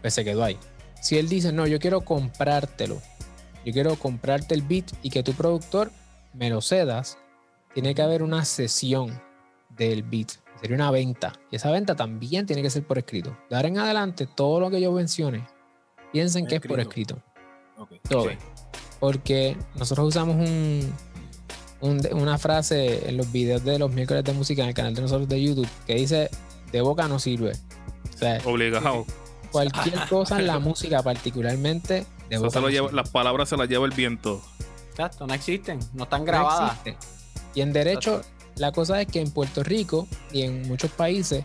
pues 0.00 0.14
se 0.14 0.24
quedó 0.24 0.44
ahí. 0.44 0.58
Si 1.00 1.18
él 1.18 1.28
dice, 1.28 1.52
no, 1.52 1.66
yo 1.66 1.78
quiero 1.78 2.02
comprártelo, 2.02 3.00
yo 3.64 3.72
quiero 3.72 3.96
comprarte 3.96 4.54
el 4.54 4.62
beat 4.62 4.92
y 5.02 5.10
que 5.10 5.22
tu 5.22 5.32
productor 5.32 5.90
me 6.32 6.50
lo 6.50 6.60
cedas, 6.60 7.18
tiene 7.74 7.94
que 7.94 8.02
haber 8.02 8.22
una 8.22 8.44
sesión 8.44 9.20
del 9.76 10.02
beat. 10.02 10.32
Sería 10.60 10.76
una 10.76 10.90
venta. 10.90 11.32
Y 11.50 11.56
esa 11.56 11.70
venta 11.70 11.94
también 11.96 12.46
tiene 12.46 12.62
que 12.62 12.70
ser 12.70 12.86
por 12.86 12.96
escrito. 12.98 13.36
De 13.50 13.56
ahora 13.56 13.68
en 13.68 13.78
adelante, 13.78 14.26
todo 14.26 14.60
lo 14.60 14.70
que 14.70 14.80
yo 14.80 14.92
mencione, 14.92 15.46
piensen 16.12 16.46
que 16.46 16.56
es 16.56 16.60
por 16.60 16.78
Escrito. 16.80 17.16
escrito. 17.16 17.82
Ok. 17.82 18.08
Todo. 18.08 18.28
Sí. 18.30 18.36
Porque 19.00 19.56
nosotros 19.74 20.08
usamos 20.08 20.36
un, 20.36 20.94
un- 21.80 22.08
una 22.14 22.38
frase 22.38 23.08
en 23.08 23.16
los 23.16 23.30
videos 23.32 23.64
de 23.64 23.78
los 23.78 23.90
miércoles 23.92 24.22
de 24.24 24.32
música 24.32 24.62
en 24.62 24.68
el 24.68 24.74
canal 24.74 24.94
de 24.94 25.02
nosotros 25.02 25.28
de 25.28 25.42
YouTube 25.42 25.68
que 25.86 25.96
dice, 25.96 26.30
de 26.74 26.80
boca 26.82 27.06
no 27.08 27.18
sirve. 27.18 27.52
O 28.14 28.18
sea, 28.18 28.40
Obligado. 28.44 29.06
cualquier 29.52 29.94
cosa 30.08 30.38
en 30.40 30.46
la 30.46 30.58
música, 30.58 31.02
particularmente 31.02 32.06
de 32.28 32.38
boca 32.38 32.50
se 32.50 32.56
lo 32.60 32.62
no 32.62 32.70
lleva- 32.70 32.88
sirve. 32.88 32.96
las 33.02 33.10
palabras 33.10 33.48
se 33.48 33.56
las 33.56 33.68
lleva 33.68 33.86
el 33.86 33.92
viento. 33.92 34.42
Exacto. 34.90 35.26
No 35.26 35.34
existen. 35.34 35.78
No 35.92 36.04
están 36.04 36.20
No 36.20 36.26
grabadas. 36.26 36.78
existe. 36.84 36.96
Y 37.54 37.60
en 37.62 37.72
derecho, 37.72 38.20
La 38.56 38.70
cosa 38.70 39.00
es 39.00 39.08
que 39.08 39.20
en 39.20 39.32
Puerto 39.32 39.64
Rico 39.64 40.06
y 40.32 40.42
en 40.42 40.68
muchos 40.68 40.88
países 40.92 41.44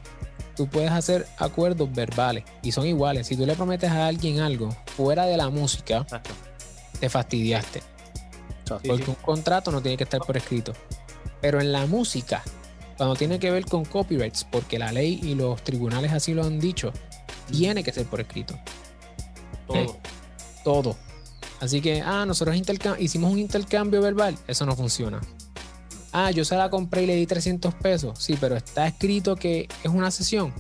tú 0.56 0.68
puedes 0.68 0.92
hacer 0.92 1.26
acuerdos 1.40 1.92
verbales 1.92 2.44
y 2.62 2.72
son 2.72 2.86
iguales. 2.86 3.26
Si 3.26 3.36
tú 3.36 3.48
le 3.48 3.56
prometes 3.56 3.90
a 3.90 4.06
alguien 4.06 4.42
algo 4.42 4.70
fuera 4.96 5.26
de 5.26 5.36
la 5.36 5.50
música, 5.50 5.98
Exacto. 5.98 6.30
te 7.00 7.10
fastidiaste. 7.10 7.80
Sí, 7.80 8.74
Porque 8.88 9.04
sí. 9.06 9.10
un 9.10 9.16
contrato 9.16 9.72
no 9.72 9.82
tiene 9.82 9.98
que 9.98 10.04
estar 10.04 10.20
por 10.22 10.38
escrito. 10.38 10.74
Pero 11.42 11.60
en 11.62 11.72
la 11.72 11.88
música, 11.88 12.44
cuando 13.00 13.16
tiene 13.16 13.40
que 13.40 13.50
ver 13.50 13.64
con 13.64 13.86
copyrights, 13.86 14.44
porque 14.44 14.78
la 14.78 14.92
ley 14.92 15.22
y 15.24 15.34
los 15.34 15.64
tribunales 15.64 16.12
así 16.12 16.34
lo 16.34 16.44
han 16.44 16.60
dicho, 16.60 16.92
tiene 17.50 17.82
que 17.82 17.94
ser 17.94 18.06
por 18.06 18.20
escrito. 18.20 18.60
Todo. 19.66 19.98
Todo. 20.66 20.98
Así 21.62 21.80
que, 21.80 22.02
ah, 22.02 22.26
nosotros 22.26 22.58
hicimos 23.00 23.32
un 23.32 23.40
intercambio 23.40 24.02
verbal. 24.02 24.38
Eso 24.48 24.66
no 24.66 24.76
funciona. 24.76 25.22
Ah, 26.12 26.32
yo 26.32 26.44
se 26.44 26.58
la 26.58 26.70
compré 26.70 27.04
y 27.04 27.06
le 27.06 27.16
di 27.16 27.26
300 27.26 27.74
pesos. 27.76 28.20
Sí, 28.20 28.38
pero 28.38 28.58
está 28.58 28.86
escrito 28.88 29.38
que 29.38 29.70
es 29.82 29.90
una 29.90 30.12
sesión. 30.12 30.54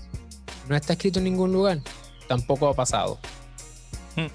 No 0.69 0.77
está 0.77 0.93
escrito 0.93 1.19
en 1.19 1.25
ningún 1.25 1.51
lugar. 1.51 1.81
Tampoco 2.29 2.69
ha 2.69 2.73
pasado. 2.73 3.19
Yo, 4.15 4.23
sé 4.23 4.31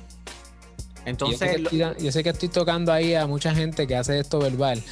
Entonces, 1.06 1.56
estoy, 1.56 1.78
yo 1.78 2.12
sé 2.12 2.23
que 2.23 2.28
estoy 2.28 2.50
tocando 2.50 2.92
ahí 2.92 3.14
a 3.14 3.26
mucha 3.26 3.54
gente 3.54 3.87
que 3.87 3.96
hace 3.96 4.18
esto 4.18 4.40
verbal. 4.40 4.82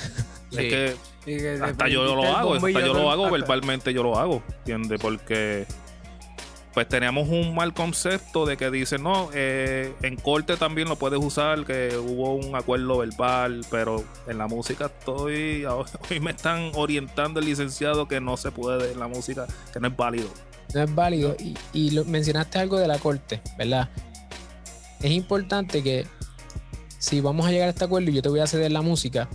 sí. 0.51 0.57
Es 0.57 0.73
que 0.73 1.12
que 1.25 1.59
hasta 1.63 1.89
yo 1.89 2.05
lo 2.17 2.23
hago, 2.25 2.55
hasta 2.55 2.71
yo 2.71 2.95
lo 2.95 3.11
hago 3.11 3.25
hasta- 3.27 3.37
verbalmente, 3.39 3.93
yo 3.95 4.03
lo 4.03 4.19
hago, 4.19 4.43
¿entiendes? 4.59 5.01
Porque 5.01 5.67
pues 6.75 6.89
teníamos 6.89 7.29
un 7.29 7.55
mal 7.55 7.75
concepto 7.75 8.47
de 8.47 8.57
que 8.57 8.71
dicen, 8.71 9.03
no, 9.03 9.29
eh, 9.35 9.93
en 10.03 10.17
corte 10.17 10.57
también 10.57 10.89
lo 10.89 10.97
puedes 10.97 11.21
usar, 11.23 11.67
que 11.67 11.99
hubo 11.99 12.35
un 12.35 12.57
acuerdo 12.57 12.97
verbal, 12.99 13.61
pero 13.71 14.03
en 14.27 14.39
la 14.39 14.47
música 14.47 14.87
estoy, 14.87 15.65
hoy 16.11 16.21
me 16.21 16.31
están 16.31 16.73
orientando 16.75 17.41
el 17.41 17.47
licenciado 17.47 18.09
que 18.09 18.21
no 18.23 18.39
se 18.39 18.51
puede 18.53 18.93
en 18.93 18.99
la 19.01 19.07
música, 19.07 19.47
que 19.73 19.81
no 19.81 19.89
es 19.89 19.97
válido. 19.97 20.29
no 20.75 20.83
es 20.83 20.95
válido. 20.95 21.37
Y, 21.39 21.55
y 21.75 21.91
lo- 21.91 22.07
mencionaste 22.07 22.59
algo 22.59 22.79
de 22.79 22.89
la 22.89 22.99
corte, 22.99 23.43
¿verdad? 23.59 23.91
Es 25.03 25.11
importante 25.11 25.83
que 25.83 26.07
si 26.99 27.21
vamos 27.21 27.45
a 27.47 27.51
llegar 27.51 27.67
a 27.67 27.71
este 27.73 27.85
acuerdo 27.85 28.11
y 28.11 28.15
yo 28.15 28.23
te 28.23 28.31
voy 28.31 28.41
a 28.41 28.47
ceder 28.47 28.73
la 28.73 28.81
música. 28.81 29.29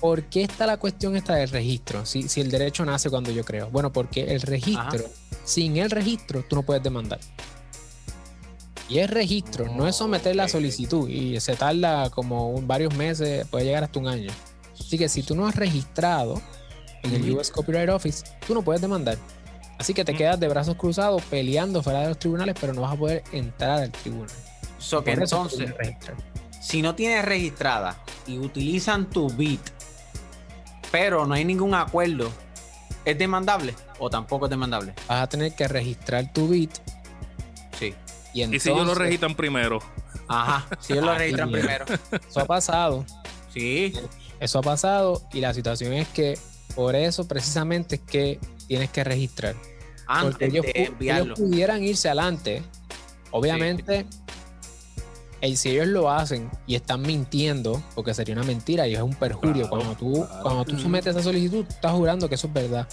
¿Por 0.00 0.24
qué 0.24 0.42
está 0.42 0.66
la 0.66 0.76
cuestión 0.78 1.14
esta 1.16 1.34
del 1.34 1.48
registro? 1.50 2.04
Si, 2.06 2.28
si 2.28 2.40
el 2.40 2.50
derecho 2.50 2.84
nace 2.84 3.10
cuando 3.10 3.30
yo 3.30 3.44
creo. 3.44 3.70
Bueno, 3.70 3.92
porque 3.92 4.22
el 4.34 4.40
registro, 4.42 5.04
sin 5.44 5.76
el 5.76 5.90
registro, 5.90 6.42
tú 6.48 6.56
no 6.56 6.62
puedes 6.62 6.82
demandar. 6.82 7.20
Y 8.88 8.98
es 8.98 9.08
registro, 9.10 9.66
no 9.72 9.86
es 9.86 9.94
someter 9.96 10.34
la 10.34 10.48
solicitud 10.48 11.08
y 11.08 11.38
se 11.38 11.54
tarda 11.54 12.10
como 12.10 12.50
un- 12.50 12.66
varios 12.66 12.92
meses, 12.96 13.46
puede 13.46 13.64
llegar 13.66 13.84
hasta 13.84 14.00
un 14.00 14.08
año. 14.08 14.32
Así 14.78 14.98
que 14.98 15.08
si 15.08 15.22
tú 15.22 15.36
no 15.36 15.46
has 15.46 15.54
registrado 15.54 16.40
en 17.04 17.14
el. 17.14 17.30
US 17.36 17.50
Copyright 17.50 17.88
Office, 17.90 18.24
tú 18.46 18.52
no 18.54 18.62
puedes 18.62 18.80
demandar. 18.82 19.16
Así 19.78 19.94
que 19.94 20.04
te 20.04 20.12
Mm. 20.12 20.16
quedas 20.16 20.40
de 20.40 20.48
brazos 20.48 20.74
cruzados 20.76 21.22
peleando 21.22 21.82
fuera 21.82 22.00
de 22.00 22.08
los 22.08 22.18
tribunales, 22.18 22.56
pero 22.60 22.72
no 22.74 22.82
vas 22.82 22.94
a 22.94 22.96
poder 22.96 23.22
entrar 23.32 23.80
al 23.82 23.92
tribunal. 23.92 24.28
So 24.78 25.04
que 25.04 25.12
entonces, 25.12 25.72
si 26.60 26.82
no 26.82 26.94
tienes 26.96 27.24
registrada 27.24 28.02
y 28.26 28.38
utilizan 28.38 29.08
tu 29.08 29.28
beat, 29.30 29.60
pero 30.90 31.26
no 31.26 31.34
hay 31.34 31.44
ningún 31.44 31.74
acuerdo, 31.74 32.30
¿es 33.04 33.16
demandable 33.18 33.74
o 33.98 34.08
tampoco 34.10 34.46
es 34.46 34.50
demandable? 34.50 34.94
vas 35.08 35.22
a 35.22 35.28
tener 35.28 35.54
que 35.54 35.66
registrar 35.68 36.32
tu 36.32 36.48
bit 36.48 36.70
Sí. 37.78 37.94
y 38.34 38.40
Y 38.40 38.42
entonces 38.42 38.62
si 38.62 38.68
yo 38.78 38.84
lo 38.84 38.94
registran 38.94 39.34
primero, 39.34 39.78
Ajá. 40.28 40.66
Si 40.80 40.92
ellos 40.92 41.04
lo 41.06 41.10
Ahí 41.12 41.18
registran 41.18 41.50
primero. 41.50 41.84
eso 42.28 42.40
ha 42.40 42.44
pasado. 42.44 43.04
Sí. 43.52 43.92
Eso 44.38 44.58
ha 44.60 44.62
pasado 44.62 45.22
y 45.32 45.40
la 45.40 45.52
situación 45.54 45.92
es 45.92 46.06
que 46.08 46.38
por 46.76 46.94
eso 46.94 47.26
precisamente 47.26 47.96
es 47.96 48.00
que 48.02 48.38
tienes 48.68 48.90
que 48.90 49.02
registrar. 49.02 49.54
Porque 49.54 49.74
Antes 50.06 50.48
ellos, 50.48 50.66
de 50.66 50.84
enviarlo. 50.84 51.24
ellos 51.34 51.40
pudieran 51.40 51.82
irse 51.82 52.08
adelante. 52.08 52.62
Obviamente, 53.32 54.06
si 55.56 55.70
ellos 55.70 55.86
lo 55.88 56.10
hacen 56.10 56.50
y 56.66 56.74
están 56.74 57.02
mintiendo, 57.02 57.82
porque 57.94 58.12
sería 58.14 58.34
una 58.34 58.44
mentira 58.44 58.86
y 58.86 58.94
es 58.94 59.00
un 59.00 59.14
perjurio. 59.14 59.68
Claro, 59.68 59.70
cuando 59.70 59.94
tú, 59.94 60.12
claro. 60.26 60.42
cuando 60.42 60.64
tú 60.64 60.78
sometes 60.78 61.14
esa 61.14 61.22
solicitud, 61.22 61.64
tú 61.64 61.74
estás 61.74 61.92
jurando 61.92 62.28
que 62.28 62.34
eso 62.34 62.46
es 62.46 62.52
verdad. 62.52 62.86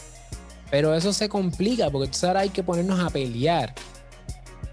Pero 0.72 0.94
eso 0.96 1.14
se 1.14 1.30
complica 1.30 1.90
porque 1.90 2.06
entonces 2.06 2.24
ahora 2.24 2.42
hay 2.42 2.50
que 2.50 2.64
ponernos 2.64 3.00
a 3.00 3.10
pelear. 3.10 3.74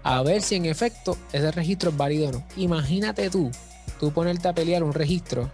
A 0.03 0.21
ver 0.21 0.41
si 0.41 0.55
en 0.55 0.65
efecto 0.65 1.17
ese 1.33 1.51
registro 1.51 1.89
es 1.89 1.97
válido 1.97 2.29
o 2.29 2.31
no. 2.33 2.43
Imagínate 2.57 3.29
tú, 3.29 3.51
tú 3.99 4.11
ponerte 4.11 4.47
a 4.47 4.53
pelear 4.53 4.83
un 4.83 4.93
registro 4.93 5.49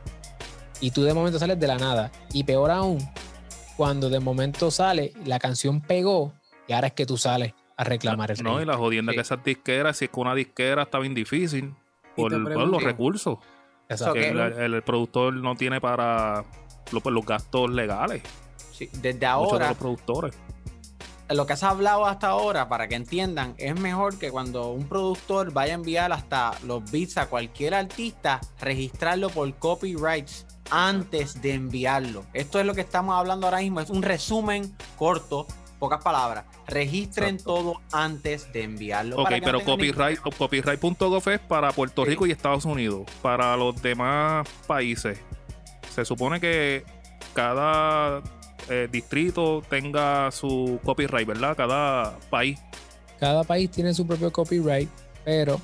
y 0.80 0.92
tú 0.92 1.04
de 1.04 1.14
momento 1.14 1.40
sales 1.40 1.60
de 1.60 1.68
la 1.68 1.78
nada. 1.78 2.12
Y 2.34 2.44
peor 2.44 2.72
aún, 2.72 3.00
cuando 3.78 4.10
de 4.10 4.20
momento 4.20 4.70
sale, 4.72 5.14
la 5.26 5.40
canción 5.40 5.82
pegó 5.82 6.34
y 6.68 6.74
ahora 6.74 6.88
es 6.88 6.94
que 6.94 7.06
tú 7.06 7.18
sales 7.18 7.54
a 7.78 7.84
reclamar 7.84 8.32
el 8.32 8.44
no, 8.44 8.62
y 8.62 8.66
la 8.66 8.78
jodienda 8.78 9.12
Sí. 9.12 9.16
que 9.16 9.22
esas 9.22 9.44
disqueras, 9.44 9.98
si 9.98 10.06
es 10.06 10.12
que 10.12 10.20
una 10.20 10.36
disquera 10.36 10.84
está 10.84 11.00
bien 11.00 11.16
difícil, 11.16 11.74
por, 12.22 12.68
los 12.68 12.84
recursos. 12.84 13.38
Exacto. 13.90 14.14
que 14.14 14.30
el, 14.30 14.40
el 14.40 14.84
productor 14.84 15.34
no 15.34 15.56
tiene 15.56 15.82
para 15.82 16.46
lo- 16.92 17.02
pues, 17.02 17.14
los 17.14 17.26
gastos 17.26 17.70
legales. 17.70 18.24
Sí, 18.72 18.88
Desde 18.94 19.10
Muchos 19.10 19.20
de 19.20 19.26
ahora, 19.26 19.68
los 19.70 19.78
productores. 19.78 20.36
lo 21.30 21.46
que 21.46 21.54
has 21.54 21.64
hablado 21.64 22.06
hasta 22.06 22.28
ahora, 22.28 22.68
para 22.70 22.88
que 22.88 22.96
entiendan, 22.96 23.54
es 23.58 23.78
mejor 23.80 24.18
que 24.18 24.32
cuando 24.32 24.72
un 24.72 24.88
productor 24.88 25.52
vaya 25.52 25.74
a 25.74 25.76
enviar 25.76 26.12
hasta 26.14 26.54
los 26.66 26.90
beats 26.92 27.18
a 27.18 27.28
cualquier 27.28 27.74
artista, 27.74 28.40
registrarlo 28.62 29.30
por 29.30 29.54
copyrights 29.56 30.46
antes 30.70 31.42
de 31.42 31.54
enviarlo. 31.54 32.24
Esto 32.34 32.60
es 32.60 32.66
lo 32.66 32.74
que 32.74 32.82
estamos 32.82 33.16
hablando 33.16 33.48
ahora 33.48 33.60
mismo, 33.60 33.82
es 33.82 33.90
un 33.90 34.02
resumen 34.04 34.74
corto, 34.98 35.48
pocas 35.82 36.02
palabras. 36.04 36.46
Registren 36.68 37.36
Exacto. 37.36 37.54
todo 37.56 37.82
antes 37.92 38.54
de 38.54 38.64
enviarlo. 38.64 39.18
Ok, 39.18 39.30
para 39.30 39.42
pero 39.42 39.62
copyright, 39.66 40.20
copyright.gov 40.20 41.28
es 41.30 41.40
para 41.40 41.72
Puerto 41.74 42.04
Sí. 42.06 42.12
Rico 42.12 42.28
y 42.28 42.32
Estados 42.32 42.64
Unidos. 42.66 43.08
Para 43.24 43.58
los 43.58 43.82
demás 43.82 44.48
países, 44.68 45.18
se 45.94 46.06
supone 46.06 46.40
que 46.40 46.86
cada 47.34 48.22
eh, 48.70 48.88
distrito 48.92 49.64
tenga 49.70 50.30
su 50.32 50.80
copyright, 50.86 51.28
¿verdad? 51.28 51.58
Cada 51.58 52.18
país. 52.30 52.60
Cada 53.20 53.44
país 53.44 53.70
tiene 53.72 53.94
su 53.96 54.06
propio 54.06 54.32
copyright, 54.32 54.88
pero 55.26 55.60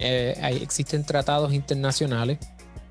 eh, 0.00 0.36
hay- 0.42 0.56
existen 0.62 1.06
tratados 1.06 1.52
internacionales 1.54 2.38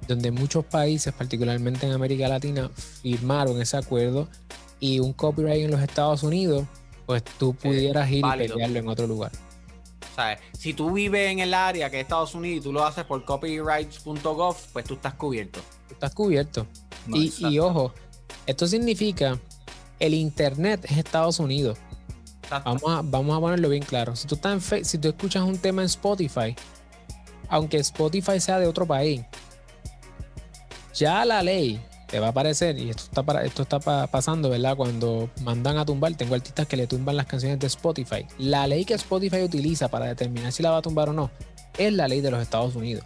donde 0.08 0.32
muchos 0.32 0.64
países, 0.66 1.14
particularmente 1.14 1.86
en 1.86 1.92
América 1.92 2.28
Latina, 2.28 2.70
firmaron 3.02 3.62
ese 3.62 3.76
acuerdo 3.76 4.30
y 4.86 5.00
un 5.00 5.14
copyright 5.14 5.64
en 5.66 5.72
los 5.72 5.82
Estados 5.82 6.22
Unidos, 6.24 6.66
pues 7.06 7.24
tú 7.40 7.54
pudieras 7.56 8.10
ir 8.12 8.22
válido. 8.22 8.46
y 8.46 8.50
pelearlo 8.54 8.80
en 8.80 8.88
otro 8.88 9.08
lugar. 9.08 9.32
¿sabes? 10.16 10.40
Si 10.58 10.74
tú 10.74 10.92
vives 10.92 11.32
en 11.32 11.40
el 11.40 11.54
área 11.54 11.90
que 11.90 11.98
es 12.00 12.04
Estados 12.04 12.34
Unidos 12.36 12.60
y 12.60 12.62
tú 12.64 12.72
lo 12.72 12.86
haces 12.86 13.04
por 13.04 13.26
copyrights.gov, 13.26 14.56
pues 14.72 14.86
tú 14.86 14.94
estás 14.94 15.14
cubierto. 15.16 15.60
Tú 15.88 15.94
estás 15.94 16.14
cubierto. 16.14 16.66
No, 17.08 17.18
y, 17.18 17.60
ojo, 17.60 17.94
esto 18.46 18.66
significa 18.68 19.38
el 20.00 20.14
internet 20.14 20.86
es 20.86 20.98
Estados 20.98 21.40
Unidos. 21.40 21.78
Exacto. 22.44 22.70
Vamos 22.70 22.84
a, 23.00 23.02
vamos 23.04 23.38
a 23.38 23.40
ponerlo 23.42 23.70
bien 23.70 23.84
claro. 23.84 24.16
Si 24.16 24.26
tú, 24.28 24.36
estás 24.36 24.54
en 24.54 24.62
Fe- 24.62 24.86
si 24.86 24.98
tú 25.00 25.10
escuchas 25.10 25.44
un 25.44 25.58
tema 25.58 25.82
en 25.82 25.88
Spotify, 25.88 26.56
aunque 27.50 27.78
Spotify 27.78 28.40
sea 28.40 28.58
de 28.60 28.68
otro 28.68 28.86
país, 28.86 29.22
ya 30.94 31.26
la 31.26 31.44
ley 31.44 31.82
te 32.08 32.20
va 32.20 32.28
a 32.28 32.30
aparecer, 32.30 32.78
y 32.78 32.90
esto 32.90 33.04
está, 33.04 33.24
para, 33.24 33.44
esto 33.44 33.64
está 33.64 33.80
pa- 33.80 34.08
pasando, 34.08 34.50
¿verdad? 34.50 34.76
Cuando 34.76 35.30
mandan 35.42 35.78
a 35.78 35.86
tumbar, 35.86 36.14
tengo 36.16 36.36
artistas 36.36 36.68
que 36.68 36.78
le 36.78 36.88
tumban 36.88 37.16
las 37.18 37.26
canciones 37.26 37.60
de 37.60 37.68
Spotify. 37.68 38.26
La 38.38 38.68
ley 38.68 38.86
que 38.86 38.94
Spotify 38.94 39.42
utiliza 39.42 39.88
para 39.88 40.06
determinar 40.06 40.52
si 40.52 40.62
la 40.64 40.72
va 40.72 40.78
a 40.78 40.82
tumbar 40.82 41.10
o 41.10 41.14
no 41.14 41.32
es 41.78 41.92
la 41.92 42.08
ley 42.08 42.22
de 42.22 42.32
los 42.32 42.42
Estados 42.42 42.76
Unidos. 42.76 43.04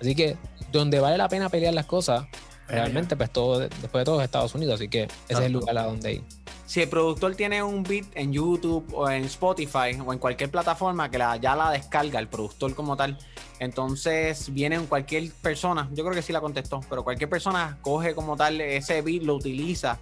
Así 0.00 0.14
que 0.14 0.36
donde 0.72 1.00
vale 1.00 1.16
la 1.16 1.28
pena 1.28 1.48
pelear 1.48 1.72
las 1.74 1.86
cosas, 1.86 2.26
realmente, 2.70 3.16
pues 3.16 3.30
todo, 3.30 3.58
después 3.60 3.92
de 3.92 4.04
todo 4.04 4.20
es 4.20 4.24
Estados 4.24 4.54
Unidos. 4.54 4.76
Así 4.76 4.88
que 4.88 5.04
ese 5.04 5.12
es 5.28 5.40
el 5.40 5.52
lugar 5.52 5.76
a 5.78 5.84
donde 5.84 6.14
ir. 6.14 6.24
Si 6.66 6.80
el 6.80 6.88
productor 6.88 7.34
tiene 7.34 7.62
un 7.64 7.82
beat 7.82 8.06
en 8.14 8.32
YouTube 8.32 8.86
o 8.94 9.10
en 9.10 9.24
Spotify 9.24 9.98
o 10.06 10.12
en 10.12 10.18
cualquier 10.20 10.50
plataforma 10.50 11.10
que 11.10 11.18
la, 11.18 11.36
ya 11.36 11.56
la 11.56 11.70
descarga, 11.70 12.20
el 12.20 12.28
productor 12.28 12.74
como 12.76 12.96
tal, 12.96 13.18
entonces 13.58 14.52
viene 14.54 14.78
cualquier 14.80 15.32
persona, 15.42 15.88
yo 15.92 16.04
creo 16.04 16.14
que 16.14 16.22
sí 16.22 16.32
la 16.32 16.40
contestó, 16.40 16.80
pero 16.88 17.02
cualquier 17.02 17.28
persona 17.28 17.78
coge 17.82 18.14
como 18.14 18.36
tal 18.36 18.60
ese 18.60 19.02
beat, 19.02 19.22
lo 19.24 19.34
utiliza 19.34 19.98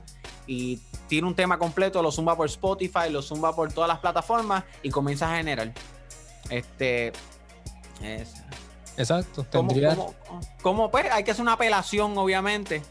y 0.47 0.79
tiene 1.09 1.27
un 1.27 1.35
tema 1.35 1.59
completo, 1.59 2.03
lo 2.03 2.13
zumba 2.13 2.37
por 2.37 2.47
Spotify, 2.47 3.11
lo 3.11 3.23
zumba 3.23 3.57
por 3.57 3.73
todas 3.73 3.89
las 3.89 3.99
plataformas 4.01 4.65
y 4.83 4.91
comienza 4.91 5.33
a 5.33 5.37
generar. 5.39 5.73
Este. 6.51 7.13
es- 8.03 8.38
Exacto. 8.99 9.47
¿Cómo, 9.53 9.69
Tendría, 9.69 9.95
cómo- 9.97 10.15
cómo, 10.63 10.91
pues? 10.91 11.07
Hay 11.11 11.25
que 11.25 11.31
hacer 11.31 11.43
una 11.43 11.53
apelación, 11.55 12.17
obviamente. 12.19 12.83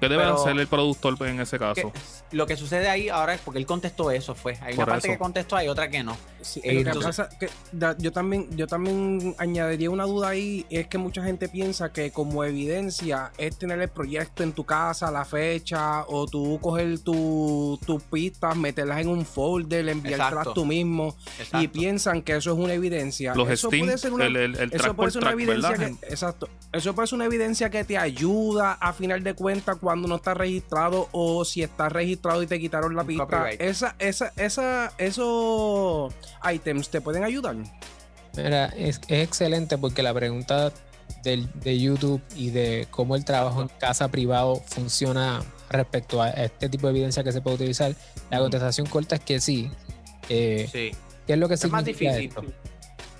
¿Qué 0.00 0.08
debe 0.08 0.24
Pero- 0.24 0.34
hacer 0.34 0.58
el 0.58 0.66
productor 0.66 1.16
en 1.28 1.40
ese 1.40 1.58
que 1.58 1.64
caso? 1.64 1.92
lo 2.32 2.46
que 2.46 2.56
sucede 2.56 2.88
ahí 2.88 3.08
ahora 3.08 3.34
es 3.34 3.40
porque 3.40 3.58
él 3.60 3.66
contestó 3.66 4.10
eso, 4.10 4.34
fue. 4.34 4.54
Hay 4.62 4.74
Por 4.74 4.84
una 4.84 4.94
parte 4.94 5.06
eso. 5.08 5.14
que 5.14 5.18
contestó, 5.18 5.54
hay 5.56 5.68
otra 5.68 5.88
que 5.88 6.02
no. 6.02 6.16
Sí, 6.42 6.60
Eh, 6.64 6.84
lo 6.84 6.92
que 6.92 6.98
pasa 7.06 7.28
que 7.40 7.48
da- 7.72 7.96
yo 7.98 8.12
también 8.12 8.48
yo 8.56 8.66
también 8.66 9.34
añadiría 9.38 9.90
una 9.90 10.04
duda 10.04 10.28
ahí 10.30 10.66
es 10.70 10.86
que 10.88 10.98
mucha 10.98 11.22
gente 11.22 11.48
piensa 11.48 11.92
que 11.92 12.10
como 12.10 12.44
evidencia 12.44 13.32
es 13.38 13.56
tener 13.58 13.80
el 13.80 13.88
proyecto 13.88 14.42
en 14.42 14.52
tu 14.52 14.64
casa 14.64 15.10
la 15.10 15.24
fecha 15.24 16.04
o 16.08 16.26
tú 16.26 16.58
coger 16.60 16.98
tu- 17.00 17.78
tus 17.86 18.02
pistas 18.04 18.56
meterlas 18.56 19.00
en 19.00 19.08
un 19.08 19.24
folder 19.24 19.88
enviártelas 19.88 20.52
tú 20.54 20.64
mismo 20.64 21.16
y 21.60 21.68
piensan 21.68 22.22
que 22.22 22.36
eso 22.36 22.52
es 22.52 22.58
una 22.58 22.74
evidencia. 22.74 23.34
Los 23.34 23.48
eso 23.50 23.68
Steam, 23.68 23.86
puede 23.86 23.98
ser 23.98 24.12
una 24.12 24.26
el, 24.26 24.36
el, 24.36 24.56
el 24.56 24.68
eso 24.72 24.78
track 24.84 24.96
puede 24.96 25.10
ser 25.10 25.22
una 25.22 25.30
track, 25.30 25.40
evidencia 25.40 25.70
¿verdad? 25.70 25.90
que, 26.00 26.06
exacto. 26.08 26.48
Eso 26.72 26.94
puede 26.94 27.06
ser 27.08 27.16
una 27.16 27.24
evidencia 27.26 27.70
que 27.70 27.84
te 27.84 27.98
ayuda 27.98 28.72
a 28.74 28.92
final 28.92 29.22
de 29.22 29.34
cuentas 29.34 29.76
cuando 29.80 30.08
no 30.08 30.16
está 30.16 30.34
registrado 30.34 31.08
o 31.12 31.44
si 31.44 31.62
está 31.62 31.88
registrado 31.88 32.42
y 32.42 32.46
te 32.46 32.58
quitaron 32.58 32.94
la 32.96 33.02
Un 33.02 33.08
pista. 33.08 33.24
copyright. 33.26 33.60
esa 33.60 33.94
esa 33.98 34.32
esa 34.36 34.92
esos 34.98 36.12
items 36.50 36.88
te 36.90 37.00
pueden 37.00 37.24
ayudar 37.24 37.56
Mira, 38.36 38.66
es, 38.76 39.00
es 39.08 39.24
excelente 39.24 39.76
porque 39.78 40.02
la 40.02 40.14
pregunta 40.14 40.72
del- 41.22 41.48
de 41.60 41.78
YouTube 41.78 42.22
y 42.34 42.50
de 42.50 42.86
cómo 42.90 43.14
el 43.16 43.24
trabajo 43.24 43.60
en 43.62 43.68
casa 43.68 44.08
privado 44.08 44.56
funciona 44.66 45.42
respecto 45.68 46.22
a 46.22 46.30
este 46.30 46.68
tipo 46.70 46.86
de 46.86 46.92
evidencia 46.92 47.22
que 47.24 47.32
se 47.32 47.40
puede 47.42 47.56
utilizar, 47.56 47.94
la 48.30 48.38
contestación 48.38 48.86
corta 48.86 49.16
es 49.16 49.20
que 49.22 49.40
sí. 49.40 49.70
Eh, 50.28 50.66
Sí. 50.72 50.90
¿Qué 51.26 51.34
es 51.34 51.38
lo 51.38 51.46
que 51.48 51.54
Es 51.54 51.70
más 51.70 51.84
difícil. 51.84 52.28
esto? 52.28 52.42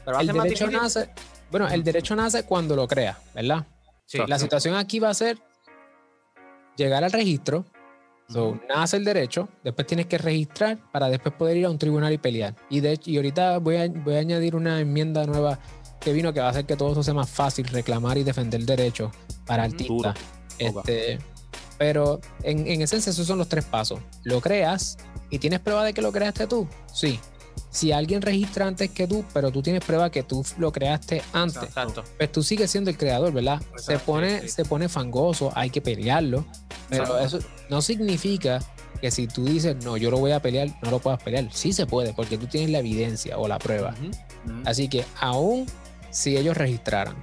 Pero 0.05 0.19
El 0.21 0.27
derecho 0.29 0.65
difícil. 0.67 0.73
nace, 0.73 1.11
bueno, 1.51 1.69
el 1.69 1.85
derecho 1.85 2.17
nace 2.17 2.45
cuando 2.45 2.75
lo 2.75 2.89
creas, 2.89 3.17
¿verdad? 3.35 3.67
Sí. 4.07 4.19
La 4.27 4.39
situación 4.39 4.75
aquí 4.77 4.99
va 4.99 5.11
a 5.11 5.15
ser 5.15 5.39
llegar 6.77 7.05
al 7.05 7.13
registro, 7.13 7.65
so, 8.29 8.61
nace 8.69 8.97
el 8.97 9.05
derecho, 9.05 9.49
después 9.63 9.87
tienes 9.87 10.07
que 10.07 10.19
registrar 10.19 10.79
para 10.93 11.09
después 11.09 11.35
poder 11.35 11.57
ir 11.57 11.67
a 11.67 11.71
un 11.71 11.79
tribunal 11.79 12.13
y 12.13 12.19
pelear. 12.19 12.55
Y 12.71 12.81
de 12.81 12.93
hecho, 12.93 13.11
y 13.11 13.17
ahorita 13.17 13.59
voy 13.59 13.77
a, 13.77 13.89
voy 13.89 14.15
a 14.15 14.19
añadir 14.19 14.57
una 14.57 14.81
enmienda 14.81 15.25
nueva 15.27 15.59
que 16.01 16.13
vino 16.13 16.33
que 16.33 16.41
va 16.41 16.47
a 16.47 16.51
hacer 16.51 16.65
que 16.67 16.77
todo 16.77 16.93
eso 16.93 17.03
sea 17.03 17.15
más 17.15 17.31
fácil, 17.31 17.67
reclamar 17.69 18.19
y 18.19 18.25
defender 18.25 18.63
derechos 18.65 19.13
para 19.47 19.65
artistas. 19.65 20.17
Este, 20.59 21.19
pero 21.79 22.21
en, 22.43 22.67
en 22.67 22.83
esencia 22.83 23.11
esos 23.11 23.27
son 23.27 23.39
los 23.39 23.49
tres 23.49 23.65
pasos. 23.65 24.01
Lo 24.25 24.41
creas 24.41 24.99
y 25.31 25.39
tienes 25.39 25.61
prueba 25.61 25.85
de 25.85 25.95
que 25.95 26.03
lo 26.03 26.13
creaste 26.13 26.47
tú. 26.47 26.69
Sí. 26.93 27.19
Si 27.71 27.91
alguien 27.91 28.21
registra 28.21 28.67
antes 28.67 28.91
que 28.91 29.07
tú, 29.07 29.25
pero 29.33 29.51
tú 29.51 29.63
tienes 29.63 29.83
prueba 29.85 30.11
que 30.11 30.23
tú 30.23 30.45
lo 30.59 30.71
creaste 30.73 31.23
antes, 31.33 31.63
Exacto. 31.63 32.05
pues 32.19 32.31
tú 32.31 32.43
sigues 32.43 32.71
siendo 32.71 32.91
el 32.91 32.99
creador, 32.99 33.33
¿verdad? 33.33 33.63
se 33.77 33.99
pone, 33.99 34.43
sí. 34.43 34.49
se 34.49 34.65
pone 34.67 34.91
fangoso, 34.91 35.51
hay 35.55 35.71
que 35.71 35.81
pelearlo, 35.81 36.45
pero 36.99 37.19
eso 37.19 37.39
no 37.69 37.83
significa 37.83 38.61
que 39.01 39.11
si 39.11 39.27
tú 39.27 39.45
dices, 39.45 39.77
no, 39.85 39.97
yo 39.97 40.11
lo 40.11 40.19
voy 40.19 40.31
a 40.31 40.41
pelear, 40.41 40.69
no 40.83 40.91
lo 40.91 41.01
puedas 41.01 41.23
pelear. 41.23 41.49
Sí 41.53 41.73
se 41.73 41.87
puede, 41.87 42.13
porque 42.13 42.39
tú 42.39 42.47
tienes 42.47 42.71
la 42.71 42.79
evidencia 42.79 43.37
o 43.37 43.49
la 43.49 43.59
prueba. 43.59 43.95
Así 44.65 44.89
que 44.89 45.05
aún 45.21 45.67
si 46.11 46.37
ellos 46.37 46.57
registraran, 46.57 47.17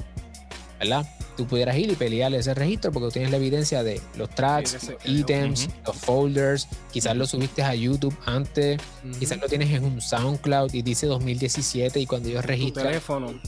¿verdad? 0.79 1.07
Tú 1.37 1.47
pudieras 1.47 1.77
ir 1.77 1.89
y 1.89 1.95
pelear 1.95 2.33
ese 2.33 2.53
registro 2.53 2.91
porque 2.91 3.07
tú 3.07 3.11
tienes 3.13 3.31
la 3.31 3.37
evidencia 3.37 3.81
de 3.81 4.01
los 4.17 4.29
tracks, 4.29 4.77
Sí, 4.77 4.87
los 4.91 5.05
ítems, 5.05 5.69
los 5.85 5.95
folders, 5.95 6.67
quizás 6.91 7.15
lo 7.15 7.25
subiste 7.25 7.63
a 7.63 7.73
YouTube 7.75 8.13
antes, 8.25 8.81
quizás 9.17 9.37
lo 9.39 9.47
tienes 9.47 9.71
en 9.71 9.85
un 9.85 10.01
SoundCloud 10.01 10.73
y 10.73 10.81
dice 10.81 11.07
2017 11.07 12.01
y 12.01 12.05
cuando 12.05 12.27
ellos 12.27 12.43
registran 12.43 12.93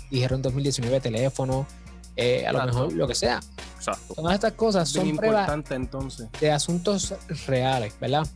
dijeron 0.09 0.41
2019 0.41 1.01
teléfono, 1.01 1.67
eh, 2.15 2.45
a 2.45 2.53
lo 2.53 2.65
mejor 2.65 2.93
lo 2.93 3.07
que 3.07 3.15
sea. 3.15 3.39
Exacto. 3.77 4.13
Todas 4.15 4.35
estas 4.35 4.53
cosas 4.53 4.93
bien 4.93 5.07
son 5.07 5.17
pruebas 5.17 5.41
importante 5.41 5.75
entonces 5.75 6.29
de 6.39 6.51
asuntos 6.51 7.13
reales, 7.47 7.93
¿verdad? 7.99 8.27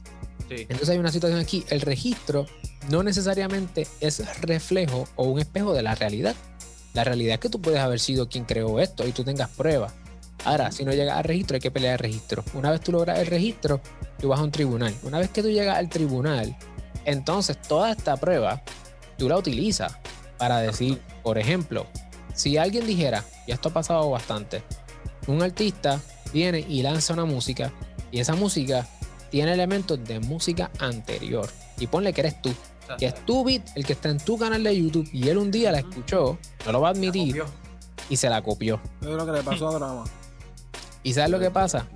Sí. 0.50 0.56
Entonces 0.62 0.90
hay 0.90 0.98
una 0.98 1.12
situación 1.12 1.40
aquí, 1.40 1.66
el 1.70 1.82
registro 1.82 2.46
no 2.90 3.04
necesariamente 3.04 3.88
es 4.00 4.42
reflejo 4.42 5.08
o 5.16 5.26
un 5.26 5.40
espejo 5.40 5.74
de 5.74 5.82
la 5.82 5.96
realidad. 5.96 6.36
La 6.94 7.04
realidad 7.04 7.36
es 7.36 7.40
que 7.40 7.50
tú 7.50 7.62
puedes 7.62 7.80
haber 7.80 8.00
sido 8.00 8.30
quien 8.30 8.46
creó 8.46 8.80
esto 8.80 9.06
y 9.08 9.12
tú 9.12 9.24
tengas 9.24 9.50
pruebas. 9.50 9.94
Ahora, 10.46 10.72
si 10.72 10.86
no 10.86 10.92
llegas 10.94 11.18
al 11.18 11.24
registro, 11.24 11.56
hay 11.56 11.62
que 11.62 11.72
pelear 11.72 11.94
el 11.94 12.00
registro. 12.00 12.44
Una 12.54 12.72
vez 12.72 12.82
tú 12.82 12.92
logras 12.92 13.20
el 13.20 13.28
registro, 13.28 13.82
tú 14.20 14.30
vas 14.30 14.40
a 14.40 14.44
un 14.44 14.52
tribunal. 14.52 14.94
Una 15.04 15.20
vez 15.20 15.30
que 15.30 15.42
tú 15.42 15.50
llegas 15.50 15.78
al 15.78 15.90
tribunal, 15.90 16.56
entonces 17.04 17.60
toda 17.62 17.92
esta 17.92 18.16
prueba 18.18 18.62
tú 19.18 19.28
la 19.28 19.38
utilizas 19.38 19.98
para 20.38 20.60
decir, 20.60 21.02
por 21.24 21.38
ejemplo, 21.38 21.88
si 22.36 22.58
alguien 22.58 22.86
dijera, 22.86 23.24
y 23.48 23.52
esto 23.52 23.70
ha 23.70 23.74
pasado 23.74 24.10
bastante, 24.12 24.64
un 25.28 25.42
artista 25.42 26.00
viene 26.34 26.60
y 26.60 26.84
lanza 26.84 27.14
una 27.14 27.26
música 27.26 27.72
y 28.12 28.20
esa 28.20 28.36
música 28.36 28.88
tiene 29.32 29.54
elementos 29.54 30.04
de 30.04 30.20
música 30.20 30.70
anterior. 30.80 31.50
Y 31.80 31.88
ponle 31.88 32.14
que 32.14 32.22
eres 32.22 32.42
tú, 32.42 32.54
que 32.98 33.08
es 33.08 33.26
tu 33.26 33.44
beat, 33.44 33.62
el 33.76 33.86
que 33.86 33.94
está 33.94 34.10
en 34.10 34.20
tu 34.20 34.38
canal 34.38 34.64
de 34.64 34.78
YouTube 34.78 35.10
y 35.12 35.30
él 35.30 35.38
un 35.38 35.52
día 35.52 35.72
la 35.72 35.80
escuchó, 35.80 36.38
no 36.66 36.72
lo 36.72 36.82
va 36.82 36.90
a 36.90 36.92
admitir 36.92 37.44
y 38.10 38.18
se 38.18 38.30
la 38.30 38.42
copió. 38.42 38.80
eso 39.02 39.12
es 39.12 39.18
lo 39.18 39.26
que 39.26 39.32
le 39.32 39.44
pasó 39.44 39.70
a 39.70 39.74
Drama 39.74 40.04
¿Y 41.04 41.14
sabes 41.14 41.30
lo 41.30 41.40
que 41.40 41.52
pasa? 41.52 41.88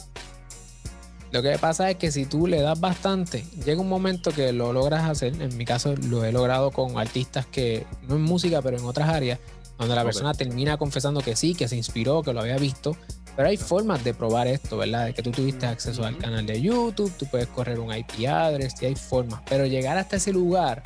Lo 1.32 1.44
que 1.44 1.58
pasa 1.60 1.92
es 1.92 1.98
que 1.98 2.12
si 2.12 2.26
tú 2.26 2.48
le 2.48 2.62
das 2.62 2.80
bastante, 2.80 3.44
llega 3.64 3.80
un 3.80 3.90
momento 3.90 4.32
que 4.32 4.52
lo 4.52 4.74
logras 4.74 5.08
hacer. 5.08 5.40
En 5.42 5.56
mi 5.58 5.66
caso, 5.66 5.96
lo 5.96 6.24
he 6.24 6.32
logrado 6.32 6.72
con 6.72 6.98
artistas 6.98 7.46
que, 7.46 7.86
no 8.08 8.16
en 8.16 8.22
música, 8.22 8.62
pero 8.64 8.78
en 8.78 8.86
otras 8.86 9.10
áreas, 9.10 9.40
donde 9.80 9.96
la 9.96 10.04
persona 10.04 10.34
termina 10.34 10.78
confesando 10.78 11.22
que 11.22 11.36
sí, 11.36 11.56
que 11.56 11.68
se 11.68 11.76
inspiró, 11.76 12.22
que 12.22 12.34
lo 12.34 12.42
había 12.42 12.58
visto. 12.58 12.96
Pero 13.36 13.48
hay 13.48 13.58
formas 13.58 14.04
de 14.04 14.14
probar 14.14 14.48
esto, 14.48 14.78
¿verdad? 14.78 15.06
De 15.06 15.14
que 15.14 15.24
tú 15.24 15.32
tuviste 15.32 15.66
acceso 15.66 16.04
al 16.06 16.18
canal 16.18 16.46
de 16.46 16.62
YouTube, 16.62 17.12
tú 17.18 17.26
puedes 17.26 17.48
correr 17.48 17.80
un 17.80 17.96
IP 17.96 18.28
address 18.28 18.76
y 18.82 18.88
hay 18.88 18.96
formas. 18.96 19.42
Pero 19.50 19.66
llegar 19.66 19.98
hasta 19.98 20.18
ese 20.18 20.34
lugar 20.34 20.84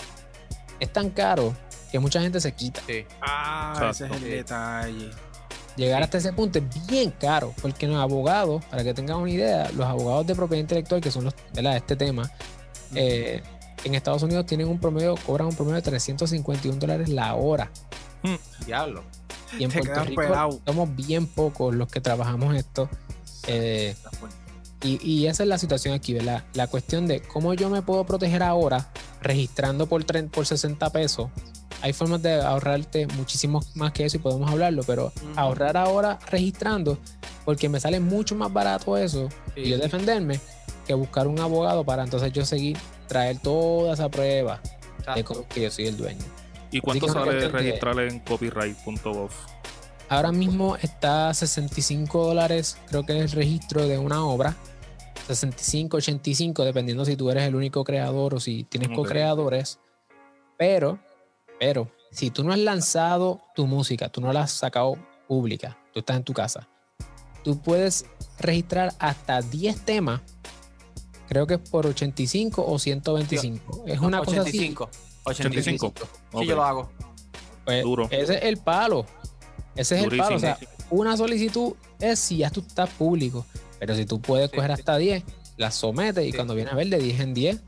es 0.79 0.93
tan 0.93 1.09
caro 1.09 1.55
que 1.91 1.97
mucha 1.97 2.21
gente 2.21 2.39
se 2.39 2.51
quita. 2.53 2.81
Sí. 2.85 3.05
ah 3.21 3.89
ese 3.91 4.05
es 4.05 4.11
el 4.11 4.23
detalle 4.23 5.09
Llegar 5.75 5.99
Sí. 5.99 6.03
hasta 6.03 6.17
ese 6.19 6.33
punto 6.33 6.59
es 6.59 6.87
bien 6.87 7.11
caro, 7.19 7.51
porque 7.59 7.87
los 7.87 7.97
abogados, 7.97 8.63
para 8.65 8.83
que 8.83 8.93
tengan 8.93 9.17
una 9.17 9.31
idea, 9.31 9.71
los 9.75 9.87
abogados 9.87 10.27
de 10.27 10.35
propiedad 10.35 10.61
intelectual, 10.61 11.01
que 11.01 11.09
son 11.09 11.23
los 11.23 11.33
de 11.51 11.75
este 11.75 11.95
tema, 11.95 12.29
eh, 12.93 13.41
en 13.83 13.95
Estados 13.95 14.21
Unidos 14.21 14.45
tienen 14.45 14.67
un 14.67 14.79
promedio, 14.79 15.15
cobran 15.25 15.47
un 15.47 15.55
promedio 15.55 15.77
de 15.77 15.81
351 15.81 16.77
dólares 16.77 17.09
la 17.09 17.33
hora. 17.33 17.71
Diablo. 18.65 19.03
Y 19.57 19.63
en 19.65 19.69
Te 19.71 19.79
Puerto 19.79 20.03
Rico 20.03 20.21
pelado. 20.21 20.59
somos 20.65 20.95
bien 20.95 21.27
pocos 21.27 21.75
los 21.75 21.87
que 21.87 22.01
trabajamos 22.01 22.55
esto. 22.55 22.89
eh, 23.47 23.95
y, 24.81 24.99
y 25.01 25.27
esa 25.27 25.43
es 25.43 25.49
la 25.49 25.57
situación 25.57 25.93
aquí, 25.93 26.13
¿verdad? 26.13 26.43
La 26.55 26.67
cuestión 26.67 27.07
de 27.07 27.21
cómo 27.21 27.53
yo 27.53 27.69
me 27.69 27.81
puedo 27.81 28.05
proteger 28.05 28.43
ahora 28.43 28.89
registrando 29.21 29.87
por, 29.87 30.03
30 30.03 30.31
por 30.33 30.45
60 30.45 30.89
pesos. 30.89 31.29
Hay 31.81 31.93
formas 31.93 32.21
de 32.21 32.41
ahorrarte 32.41 33.07
muchísimo 33.07 33.61
más 33.75 33.93
que 33.93 34.05
eso 34.05 34.17
y 34.17 34.19
podemos 34.19 34.49
hablarlo, 34.51 34.83
pero 34.83 35.13
ahorrar 35.37 35.77
ahora 35.77 36.19
registrando, 36.29 36.97
porque 37.45 37.69
me 37.69 37.79
sale 37.79 37.99
mucho 38.01 38.35
más 38.35 38.51
barato 38.51 38.97
eso 38.97 39.29
y 39.55 39.69
yo 39.69 39.77
defenderme 39.77 40.39
que 40.87 40.93
buscar 40.93 41.27
un 41.27 41.39
abogado 41.39 41.85
para 41.85 42.03
entonces 42.03 42.31
yo 42.33 42.45
seguir, 42.45 42.77
traer 43.07 43.39
toda 43.39 43.93
esa 43.93 44.09
prueba 44.09 44.61
de 45.15 45.23
cómo 45.23 45.47
que 45.47 45.61
yo 45.61 45.71
soy 45.71 45.87
el 45.87 45.95
dueño. 45.97 46.23
¿Y 46.73 46.81
cuánto 46.81 47.07
sale 47.07 47.47
registrar 47.49 47.99
en 47.99 48.19
copyright.gov? 48.19 49.29
Ahora 50.09 50.31
mismo 50.31 50.75
está 50.77 51.29
a 51.29 51.33
65 51.33 52.25
dólares, 52.25 52.77
creo 52.87 53.05
que 53.05 53.15
es 53.15 53.21
el 53.21 53.31
registro 53.31 53.87
de 53.87 53.99
una 53.99 54.25
obra. 54.25 54.55
65, 55.27 55.97
85, 55.97 56.65
dependiendo 56.65 57.05
si 57.05 57.15
tú 57.15 57.29
eres 57.29 57.43
el 57.43 57.55
único 57.55 57.83
creador 57.83 58.33
o 58.33 58.39
si 58.39 58.63
tienes 58.63 58.89
Ok. 58.89 58.95
co-creadores. 58.95 59.79
Pero, 60.57 60.99
pero, 61.59 61.89
si 62.11 62.31
tú 62.31 62.43
no 62.43 62.51
has 62.51 62.59
lanzado 62.59 63.41
tu 63.55 63.67
música, 63.67 64.09
tú 64.09 64.19
no 64.19 64.33
la 64.33 64.41
has 64.41 64.51
sacado 64.51 64.97
pública, 65.27 65.77
tú 65.93 65.99
estás 65.99 66.17
en 66.17 66.23
tu 66.23 66.33
casa, 66.33 66.67
tú 67.43 67.61
puedes 67.61 68.05
registrar 68.39 68.93
hasta 68.99 69.41
10 69.41 69.79
temas, 69.85 70.21
creo 71.29 71.45
que 71.47 71.55
es 71.55 71.69
por 71.69 71.85
85 71.85 72.65
o 72.67 72.79
125. 72.79 73.83
Es 73.87 73.99
una 73.99 74.23
cosa 74.23 74.41
así. 74.41 74.75
85. 75.25 75.87
85. 75.87 75.87
85. 75.87 75.93
Sí, 76.31 76.37
Ok. 76.37 76.43
yo 76.43 76.55
lo 76.55 76.63
hago. 76.63 76.91
Pues, 77.65 77.83
Duro. 77.83 78.07
Ese 78.11 78.35
es 78.35 78.43
el 78.43 78.57
palo. 78.57 79.05
Ese 79.75 79.97
es 79.99 80.03
el 80.11 80.17
palo. 80.17 80.35
O 80.35 80.39
sea, 80.39 80.57
una 80.89 81.15
solicitud 81.17 81.73
es 81.99 82.19
si 82.19 82.37
ya 82.37 82.49
tú 82.49 82.61
estás 82.67 82.89
público. 82.89 83.45
Pero 83.79 83.95
si 83.95 84.05
tú 84.05 84.21
puedes 84.21 84.49
Sí, 84.51 84.55
coger 84.57 84.71
sí. 84.71 84.79
hasta 84.81 84.97
10, 84.97 85.23
las 85.57 85.75
sometes 85.75 86.25
y 86.25 86.31
Sí. 86.31 86.35
cuando 86.37 86.55
vienes 86.55 86.73
a 86.73 86.75
ver 86.75 86.87
de 86.87 86.97
10 86.99 87.19
en 87.19 87.33
10, 87.33 87.61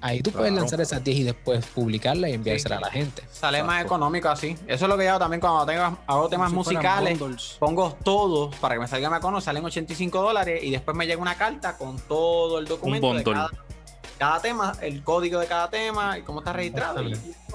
ahí 0.00 0.20
tú 0.22 0.30
puedes 0.32 0.52
lanzar 0.52 0.80
esas 0.80 1.02
10 1.04 1.18
y 1.18 1.22
después 1.24 1.64
publicarlas 1.66 2.30
y 2.30 2.34
enviársela 2.34 2.76
Sí. 2.78 2.82
a 2.82 2.86
la 2.86 2.92
gente. 2.92 3.22
Sale 3.30 3.62
más 3.62 3.84
económico 3.84 4.28
así. 4.28 4.56
Eso 4.66 4.84
es 4.86 4.88
lo 4.88 4.96
que 4.96 5.04
yo 5.04 5.10
hago 5.10 5.18
también 5.20 5.40
cuando 5.40 5.64
tengo, 5.66 5.98
hago 6.06 6.28
temas 6.28 6.50
si 6.50 6.56
musicales. 6.56 7.18
Pongo 7.58 7.96
todo 8.02 8.50
para 8.60 8.74
que 8.76 8.80
me 8.80 8.88
salga 8.88 9.10
más 9.10 9.18
económico. 9.18 9.42
Salen 9.42 9.64
85 9.64 10.22
dólares 10.22 10.60
y 10.62 10.70
después 10.70 10.96
me 10.96 11.06
llega 11.06 11.20
una 11.20 11.36
carta 11.36 11.76
con 11.76 11.98
todo 12.00 12.58
el 12.58 12.66
documento 12.66 13.08
de 13.08 13.22
bundle. 13.22 13.32
cada, 13.34 13.50
cada 14.20 14.38
tema, 14.38 14.72
el 14.82 15.02
código 15.02 15.40
de 15.40 15.46
cada 15.46 15.70
tema 15.70 16.18
y 16.18 16.22
cómo 16.22 16.40
está 16.40 16.52
registrado. 16.52 17.02
Y 17.02 17.14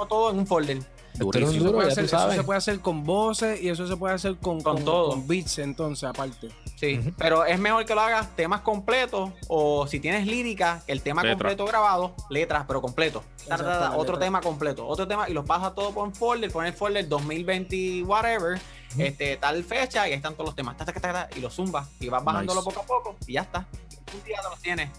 todo 0.10 0.32
en 0.32 0.40
un 0.40 0.48
folder. 0.48 0.80
Eso 1.14 1.32
se, 1.52 1.60
duro, 1.60 1.74
puede 1.74 1.92
hacer, 1.92 2.04
tú 2.04 2.08
eso 2.08 2.18
sabes. 2.18 2.36
se 2.36 2.44
puede 2.44 2.58
hacer 2.58 2.80
con 2.82 3.04
voces 3.06 3.62
y 3.62 3.70
eso 3.70 3.88
se 3.88 3.96
puede 3.96 4.16
hacer 4.16 4.36
con, 4.38 4.62
Con 4.62 4.76
con, 4.78 4.84
todo. 4.84 5.10
con 5.12 5.28
beats, 5.28 5.60
entonces, 5.60 6.10
aparte. 6.10 6.50
Sí, 6.76 7.00
pero 7.18 7.46
es 7.46 7.58
mejor 7.60 7.86
que 7.86 7.94
lo 7.96 8.02
hagas 8.02 8.36
temas 8.36 8.62
completos 8.62 9.30
o 9.48 9.86
si 9.88 10.00
tienes 10.00 10.26
lírica, 10.26 10.82
el 10.88 11.02
tema 11.04 11.22
Letra. 11.22 11.36
completo 11.38 11.66
grabado, 11.66 12.16
letras, 12.32 12.66
pero 12.68 12.82
completo. 12.82 13.24
Otro 13.46 14.16
letra. 14.16 14.20
tema 14.20 14.42
completo, 14.42 14.86
otro 14.88 15.08
tema 15.08 15.30
y 15.30 15.34
los 15.34 15.46
pasas 15.46 15.74
todo 15.76 15.92
por 15.94 16.06
un 16.08 16.14
folder, 16.16 16.52
poner 16.52 16.74
folder 16.74 17.08
2020 17.08 18.04
whatever, 18.04 18.60
este 18.98 19.38
tal 19.38 19.64
fecha 19.64 20.06
y 20.08 20.12
ahí 20.12 20.18
están 20.18 20.34
todos 20.34 20.48
los 20.48 20.56
temas, 20.56 20.76
ta, 20.76 20.84
ta, 20.84 20.92
ta, 20.92 21.00
ta, 21.00 21.14
ta, 21.14 21.30
y 21.38 21.40
los 21.42 21.54
zumbas 21.54 21.88
y 22.02 22.10
vas 22.10 22.24
bajándolo 22.24 22.60
Nice. 22.62 22.72
poco 22.76 22.82
a 22.82 22.86
poco 22.86 23.16
y 23.28 23.34
ya 23.34 23.42
está. 23.44 23.66
Un 24.14 24.24
día 24.26 24.40
te 24.42 24.50
los 24.50 24.60
tienes. 24.60 24.90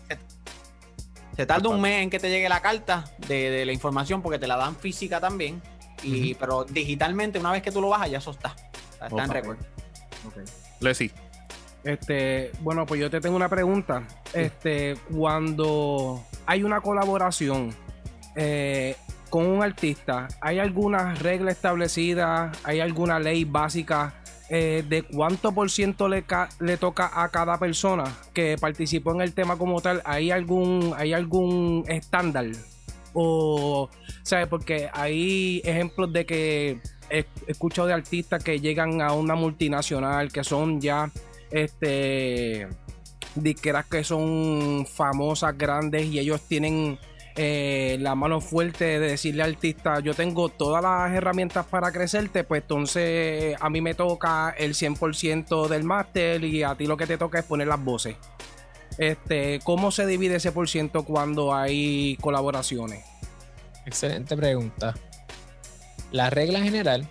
Se, 1.36 1.46
tarda 1.46 1.68
un 1.68 1.80
mes 1.80 2.02
en 2.02 2.10
que 2.10 2.18
te 2.18 2.30
llegue 2.30 2.48
la 2.48 2.60
carta 2.60 3.04
de, 3.28 3.50
de 3.50 3.66
la 3.66 3.72
información 3.72 4.22
porque 4.22 4.38
te 4.38 4.46
la 4.46 4.56
dan 4.56 4.74
física 4.76 5.20
también. 5.20 5.60
Y, 6.02 6.34
Pero 6.34 6.64
digitalmente, 6.64 7.38
una 7.38 7.52
vez 7.52 7.62
que 7.62 7.70
tú 7.70 7.80
lo 7.80 7.88
bajas, 7.88 8.10
ya 8.10 8.18
eso 8.18 8.30
está. 8.30 8.54
Está 8.92 9.06
en 9.06 9.30
Ok. 9.30 9.32
récord. 9.32 9.58
Leslie, 10.80 11.10
Este, 11.84 12.50
bueno, 12.60 12.84
pues 12.86 13.00
yo 13.00 13.08
te 13.10 13.20
tengo 13.20 13.36
una 13.36 13.48
pregunta. 13.48 14.02
Este, 14.32 14.96
cuando 15.14 16.24
hay 16.46 16.62
una 16.64 16.80
colaboración 16.80 17.74
eh, 18.34 18.96
con 19.30 19.46
un 19.46 19.62
artista, 19.62 20.28
¿hay 20.40 20.58
alguna 20.58 21.14
regla 21.14 21.50
establecida? 21.50 22.52
¿Hay 22.64 22.80
alguna 22.80 23.18
ley 23.18 23.44
básica 23.44 24.14
eh, 24.48 24.84
de 24.88 25.02
cuánto 25.02 25.52
por 25.52 25.70
ciento 25.70 26.08
le, 26.08 26.24
le 26.60 26.76
toca 26.76 27.22
a 27.22 27.28
cada 27.30 27.58
persona 27.58 28.04
que 28.32 28.56
participó 28.60 29.12
en 29.12 29.20
el 29.20 29.32
tema 29.32 29.58
como 29.58 29.80
tal? 29.80 30.02
¿Hay 30.04 30.30
algún, 30.30 30.94
hay 30.96 31.12
algún 31.12 31.84
estándar? 31.88 32.46
O, 33.12 33.88
¿sabes? 34.22 34.46
Porque 34.46 34.88
hay 34.92 35.62
ejemplos 35.64 36.12
de 36.12 36.26
que 36.26 36.80
he 37.10 37.24
escuchado 37.46 37.88
de 37.88 37.94
artistas 37.94 38.42
que 38.42 38.60
llegan 38.60 39.00
a 39.00 39.12
una 39.12 39.34
multinacional 39.34 40.30
que 40.30 40.44
son 40.44 40.80
ya 40.80 41.10
este 41.50 42.68
disqueras 43.34 43.86
que 43.86 44.02
son 44.02 44.86
famosas, 44.86 45.56
grandes 45.56 46.06
y 46.06 46.18
ellos 46.18 46.42
tienen 46.48 46.98
eh, 47.36 47.98
la 48.00 48.14
mano 48.14 48.40
fuerte 48.40 48.98
de 48.98 49.10
decirle 49.10 49.42
al 49.42 49.50
artista, 49.50 50.00
yo 50.00 50.14
tengo 50.14 50.48
todas 50.48 50.82
las 50.82 51.12
herramientas 51.12 51.66
para 51.66 51.92
crecerte, 51.92 52.44
pues 52.44 52.62
entonces 52.62 53.56
a 53.60 53.68
mí 53.68 53.82
me 53.82 53.94
toca 53.94 54.54
el 54.56 54.74
100% 54.74 55.68
del 55.68 55.84
máster 55.84 56.42
y 56.44 56.62
a 56.62 56.74
ti 56.74 56.86
lo 56.86 56.96
que 56.96 57.06
te 57.06 57.18
toca 57.18 57.38
es 57.38 57.44
poner 57.44 57.68
las 57.68 57.82
voces. 57.84 58.16
Este, 58.96 59.60
¿Cómo 59.64 59.90
se 59.90 60.06
divide 60.06 60.36
ese 60.36 60.52
por 60.52 60.68
ciento 60.68 61.04
cuando 61.04 61.54
hay 61.54 62.16
colaboraciones? 62.22 63.04
Excelente 63.84 64.34
pregunta. 64.34 64.94
La 66.12 66.30
regla 66.30 66.60
general, 66.60 67.06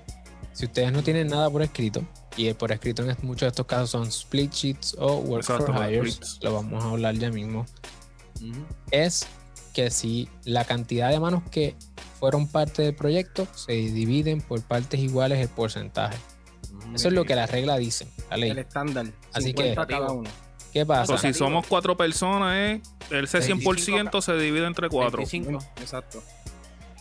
si 0.53 0.65
ustedes 0.65 0.91
no 0.91 1.03
tienen 1.03 1.27
nada 1.27 1.49
por 1.51 1.61
escrito, 1.61 2.03
y 2.37 2.51
por 2.53 2.71
escrito 2.71 3.07
en 3.07 3.15
muchos 3.21 3.41
de 3.41 3.47
estos 3.49 3.65
casos 3.65 3.91
son 3.91 4.07
split 4.07 4.51
sheets 4.51 4.95
o 4.99 5.17
work 5.17 5.43
Exacto, 5.43 5.73
for 5.73 5.89
hires, 5.89 6.39
lo 6.41 6.55
vamos 6.55 6.83
a 6.83 6.89
hablar 6.89 7.15
ya 7.15 7.29
mismo, 7.29 7.65
es 8.91 9.27
que 9.75 9.91
si 9.91 10.29
la 10.45 10.63
cantidad 10.65 11.09
de 11.11 11.19
manos 11.19 11.43
que 11.51 11.75
fueron 12.19 12.47
parte 12.47 12.81
del 12.81 12.95
proyecto 12.95 13.45
se 13.53 13.73
dividen 13.73 14.41
por 14.41 14.61
partes 14.63 14.99
iguales 15.01 15.39
el 15.39 15.49
porcentaje. 15.49 16.17
Eso 16.93 17.09
es 17.09 17.13
lo 17.13 17.25
que 17.25 17.35
la 17.35 17.45
regla 17.45 17.77
dice, 17.77 18.07
la 18.29 18.37
ley. 18.37 18.51
El 18.51 18.59
estándar. 18.59 19.05
Así 19.33 19.47
50 19.47 19.85
que- 19.85 19.93
cada 19.93 20.11
uno. 20.11 20.29
¿Qué 20.71 20.85
pasa? 20.85 21.13
o 21.13 21.17
si 21.17 21.33
somos 21.33 21.67
cuatro 21.67 21.95
personas, 21.95 22.53
eh, 22.55 22.81
ese 23.11 23.41
100% 23.41 24.21
se 24.21 24.33
divide 24.37 24.65
entre 24.65 24.89
cuatro. 24.89 25.17
25. 25.17 25.59
Exacto. 25.79 26.23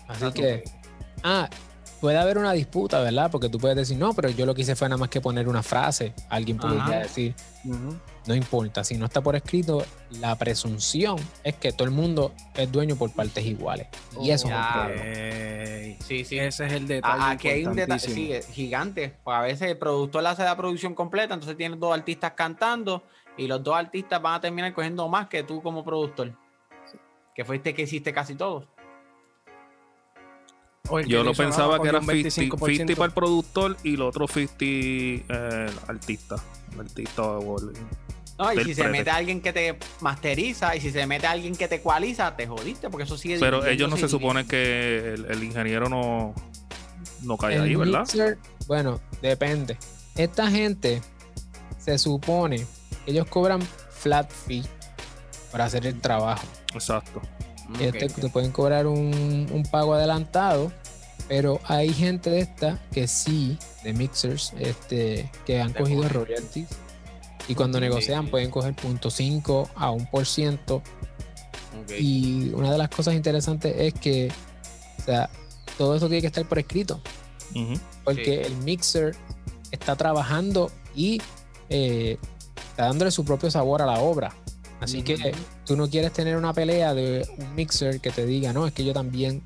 Así 0.07 0.31
que, 0.33 0.65
ah, 1.23 1.49
puede 2.05 2.19
haber 2.19 2.37
una 2.37 2.53
disputa, 2.53 3.01
¿verdad? 3.01 3.31
Porque 3.31 3.49
tú 3.49 3.59
puedes 3.59 3.79
decir, 3.79 3.97
no, 3.97 4.13
pero 4.13 4.29
yo 4.29 4.45
lo 4.45 4.55
que 4.55 4.61
hice 4.61 4.77
fue 4.77 4.91
nada 4.91 4.99
más 4.99 5.09
que 5.09 5.23
poner 5.23 5.49
una 5.49 5.63
frase. 5.63 6.13
Alguien 6.29 6.59
podría 6.59 6.83
Ajá. 6.83 6.99
decir, 6.99 7.35
no 8.27 8.35
importa, 8.35 8.85
si 8.85 8.99
no 8.99 9.07
está 9.07 9.23
por 9.23 9.35
escrito, 9.37 9.87
la 10.21 10.37
presunción 10.37 11.17
es 11.45 11.55
que 11.55 11.73
todo 11.73 11.87
el 11.89 11.95
mundo 11.95 12.35
es 12.57 12.71
dueño 12.71 12.95
por 12.97 13.11
partes 13.11 13.43
iguales. 13.47 13.87
Y 14.21 14.33
eso 14.33 14.49
es 14.49 14.53
un 14.55 14.61
Ya. 14.61 14.73
problema. 14.75 15.03
Ey, 15.03 15.97
Sí, 16.05 16.25
sí. 16.27 16.39
Ese 16.39 16.67
es 16.67 16.73
el 16.75 16.87
detalle. 16.87 17.17
Ah, 17.19 17.31
Aquí 17.31 17.49
hay 17.49 17.65
un 17.65 17.75
detalle 17.75 17.99
sí, 18.07 18.31
es 18.33 18.49
gigante. 18.49 19.17
Pues 19.25 19.35
a 19.39 19.41
veces 19.41 19.71
el 19.71 19.79
productor 19.79 20.27
hace 20.27 20.45
la 20.45 20.59
producción 20.59 20.95
completa, 20.95 21.33
entonces 21.33 21.57
tienes 21.57 21.81
dos 21.81 21.95
artistas 21.95 22.33
cantando 22.37 23.05
y 23.39 23.47
los 23.47 23.65
dos 23.65 23.77
artistas 23.77 24.21
van 24.21 24.35
a 24.35 24.41
terminar 24.43 24.75
cogiendo 24.75 25.09
más 25.09 25.29
que 25.29 25.43
tú 25.43 25.63
como 25.63 25.83
productor. 25.83 26.37
Que 27.35 27.47
fuiste 27.47 27.73
que 27.73 27.81
hiciste 27.83 28.13
casi 28.13 28.35
todo. 28.35 28.74
Yo 31.07 31.25
lo 31.25 31.33
pensaba 31.33 31.81
que 31.81 31.89
era 31.89 32.01
cogió 32.01 32.13
un 32.15 32.31
50, 32.31 32.67
50 32.67 32.95
para 32.97 33.07
el 33.07 33.13
productor 33.13 33.77
y 33.83 33.95
el 33.95 34.03
otro 34.03 34.27
50 34.29 34.55
eh, 34.61 35.23
el 35.29 35.73
artista. 35.89 36.37
El 36.75 36.81
artista 36.81 37.23
o 37.23 37.59
el- 37.59 37.73
No, 38.39 38.53
y 38.53 38.57
Del 38.57 38.67
si 38.67 38.75
se 38.75 38.89
mete 38.89 39.11
alguien 39.11 39.41
que 39.41 39.53
te 39.53 39.79
masteriza 40.01 40.77
y 40.77 40.81
si 40.81 40.91
se 40.91 41.07
mete 41.07 41.27
alguien 41.27 41.57
que 41.57 41.69
te 41.69 41.77
ecualiza, 41.77 42.37
te 42.37 42.47
jodiste 42.47 42.91
porque 42.91 43.05
eso 43.05 43.17
sigue 43.17 43.39
Pero 43.41 43.65
ellos 43.65 43.89
no 43.89 43.97
se 43.97 44.09
supone 44.09 44.47
que 44.47 45.15
el, 45.15 45.25
el 45.27 45.43
ingeniero 45.43 45.89
no, 45.89 46.35
no 47.23 47.37
cae 47.39 47.55
El 47.57 47.63
ahí, 47.63 47.75
¿verdad? 47.77 48.01
mixer, 48.01 48.39
bueno, 48.67 49.01
depende. 49.23 49.79
Esta 50.17 50.51
gente 50.51 51.01
se 51.79 51.97
supone 51.99 52.67
que 53.05 53.13
ellos 53.13 53.27
cobran 53.29 53.63
flat 53.91 54.31
fee 54.31 54.65
para 55.51 55.65
hacer 55.65 55.87
el 55.87 55.99
trabajo. 56.01 56.47
Exacto. 56.75 57.23
Dividiendo. 57.69 58.07
Este, 58.07 58.21
te 58.21 58.29
pueden 58.29 58.53
cobrar 58.53 58.87
un, 58.87 59.49
un 59.53 59.63
pago 59.71 59.95
adelantado, 59.95 60.73
pero 61.29 61.61
hay 61.65 61.93
gente 61.93 62.31
de 62.31 62.41
esta 62.41 62.79
que 62.93 63.09
sí, 63.09 63.59
de 63.83 63.93
mixers, 63.93 64.53
este, 64.59 65.31
que 65.47 65.61
han 65.61 65.73
Te 65.73 65.81
cogido 65.81 66.09
royalties 66.09 66.69
y 67.49 67.55
cuando 67.55 67.81
negocian 67.81 68.29
pueden 68.29 68.51
coger 68.51 68.75
0.5 68.75 69.69
a 69.75 69.91
1%. 69.91 70.59
Ok, 70.71 70.83
ok. 71.83 71.93
Y 71.99 72.51
una 72.55 72.73
de 72.73 72.79
las 72.79 72.89
cosas 72.89 73.15
interesantes 73.15 73.75
es 73.77 73.95
que, 73.95 74.31
o 74.99 75.03
sea, 75.03 75.29
todo 75.77 75.95
eso 75.95 76.07
tiene 76.07 76.21
que 76.21 76.29
estar 76.29 76.47
por 76.47 76.59
escrito, 76.59 77.01
porque 78.05 78.43
el 78.43 78.57
mixer 78.59 79.15
está 79.71 79.97
trabajando 79.97 80.71
y 80.95 81.21
eh, 81.69 82.19
está 82.71 82.87
dándole 82.87 83.11
su 83.11 83.25
propio 83.25 83.51
sabor 83.51 83.83
a 83.83 83.87
la 83.87 83.99
obra. 84.01 84.35
Así 84.81 85.03
que. 85.03 85.35
Tú 85.65 85.77
no 85.77 85.89
quieres 85.89 86.13
tener 86.13 86.37
una 86.37 86.53
pelea 86.53 86.95
de 86.95 87.27
un 87.39 87.55
mixer 87.55 88.01
que 88.01 88.11
te 88.11 88.27
diga, 88.27 88.53
no, 88.53 88.67
es 88.67 88.73
que 88.73 88.85
yo 88.85 88.93
también 88.93 89.43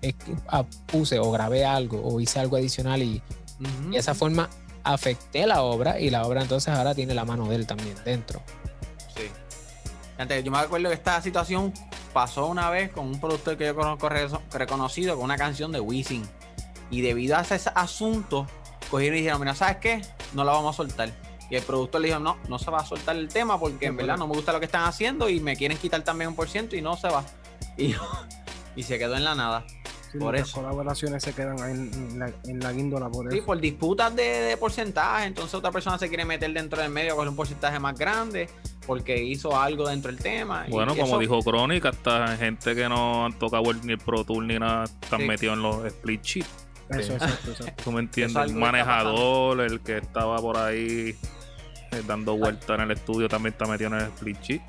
es 0.00 0.14
que, 0.14 0.34
ah, 0.48 0.64
puse 0.86 1.18
o 1.18 1.30
grabé 1.30 1.64
algo 1.64 2.00
o 2.02 2.20
hice 2.20 2.38
algo 2.40 2.56
adicional 2.56 3.02
y, 3.02 3.22
de 3.90 3.98
esa 3.98 4.14
forma 4.14 4.48
afecté 4.84 5.46
la 5.46 5.62
obra 5.62 5.98
y 5.98 6.10
la 6.10 6.24
obra 6.24 6.42
entonces 6.42 6.72
ahora 6.72 6.94
tiene 6.94 7.12
la 7.14 7.24
mano 7.24 7.48
de 7.48 7.56
él 7.56 7.66
también 7.66 7.96
dentro. 8.04 8.40
Sí. 9.14 9.24
Antes, 10.16 10.44
yo 10.44 10.50
me 10.50 10.58
acuerdo 10.58 10.88
que 10.88 10.94
esta 10.94 11.20
situación 11.20 11.72
pasó 12.12 12.46
una 12.46 12.70
vez 12.70 12.90
con 12.90 13.06
un 13.06 13.20
productor 13.20 13.56
que 13.56 13.66
yo 13.66 13.74
conozco 13.74 14.08
re- 14.08 14.28
reconocido 14.52 15.16
con 15.16 15.24
una 15.24 15.36
canción 15.36 15.72
de 15.72 15.80
Wisin. 15.80 16.22
Y 16.90 17.02
debido 17.02 17.36
a 17.36 17.42
ese 17.42 17.60
asunto, 17.74 18.46
cogieron 18.90 19.16
y 19.18 19.20
dijeron, 19.20 19.40
mira, 19.40 19.54
¿sabes 19.54 19.76
qué? 19.76 20.00
No 20.32 20.42
la 20.44 20.52
vamos 20.52 20.74
a 20.74 20.76
soltar. 20.76 21.12
Y 21.50 21.56
el 21.56 21.62
productor 21.62 22.00
le 22.02 22.08
dijo, 22.08 22.20
no, 22.20 22.36
no 22.48 22.58
se 22.58 22.70
va 22.70 22.78
a 22.80 22.84
soltar 22.84 23.16
el 23.16 23.28
tema 23.28 23.58
porque 23.58 23.86
en 23.86 23.96
verdad 23.96 24.16
no 24.18 24.26
me 24.26 24.34
gusta 24.34 24.52
lo 24.52 24.58
que 24.60 24.66
están 24.66 24.84
haciendo 24.84 25.28
y 25.30 25.40
me 25.40 25.56
quieren 25.56 25.78
quitar 25.78 26.02
también 26.02 26.28
un 26.28 26.36
por 26.36 26.48
ciento 26.48 26.76
y 26.76 26.82
no 26.82 26.96
se 26.96 27.08
va. 27.08 27.24
Y, 27.76 27.94
y 28.76 28.82
se 28.82 28.98
quedó 28.98 29.14
en 29.16 29.24
la 29.24 29.34
nada. 29.34 29.64
Sí, 30.10 30.18
por 30.18 30.32
muchas 30.32 30.48
eso. 30.48 30.60
colaboraciones 30.62 31.22
se 31.22 31.32
quedan 31.34 31.60
ahí 31.62 31.72
en, 31.72 32.18
la, 32.18 32.32
en 32.44 32.60
la 32.60 32.72
guíndola 32.72 33.08
por 33.10 33.30
Sí, 33.30 33.38
eso. 33.38 33.46
por 33.46 33.60
disputas 33.60 34.14
de, 34.16 34.22
de 34.22 34.56
porcentaje, 34.56 35.26
entonces 35.26 35.54
otra 35.54 35.70
persona 35.70 35.98
se 35.98 36.08
quiere 36.08 36.24
meter 36.24 36.50
dentro 36.52 36.80
del 36.80 36.90
medio 36.90 37.14
con 37.14 37.28
un 37.28 37.36
porcentaje 37.36 37.78
más 37.78 37.96
grande 37.98 38.48
porque 38.86 39.22
hizo 39.22 39.54
algo 39.60 39.86
dentro 39.88 40.10
del 40.10 40.20
tema. 40.20 40.64
y 40.66 40.70
Bueno, 40.70 40.92
como 40.94 41.06
eso- 41.06 41.18
dijo 41.18 41.42
Crónica, 41.42 41.90
hasta 41.90 42.36
gente 42.38 42.74
que 42.74 42.88
no 42.88 43.26
han 43.26 43.34
tocado 43.38 43.70
ni 43.74 43.92
el 43.92 43.98
Pro 43.98 44.24
Tour 44.24 44.42
ni 44.44 44.58
nada 44.58 44.84
están 44.84 45.20
Sí. 45.20 45.26
metidos 45.26 45.56
en 45.56 45.62
los 45.62 45.84
split 45.84 46.22
sheets. 46.22 46.48
Eso, 46.88 47.12
exacto, 47.12 47.50
exacto. 47.50 47.82
¿Tú 47.84 47.92
me 47.92 48.00
entiendes? 48.00 48.42
El 48.50 48.54
manejador, 48.54 49.60
el 49.60 49.80
que 49.80 49.98
estaba 49.98 50.38
por 50.38 50.56
ahí 50.56 51.14
dando 52.06 52.36
vueltas 52.36 52.70
en 52.70 52.80
el 52.80 52.90
estudio, 52.92 53.28
también 53.28 53.52
está 53.52 53.66
metido 53.66 53.88
en 53.88 54.00
el 54.00 54.06
split 54.08 54.40
sheet. 54.40 54.62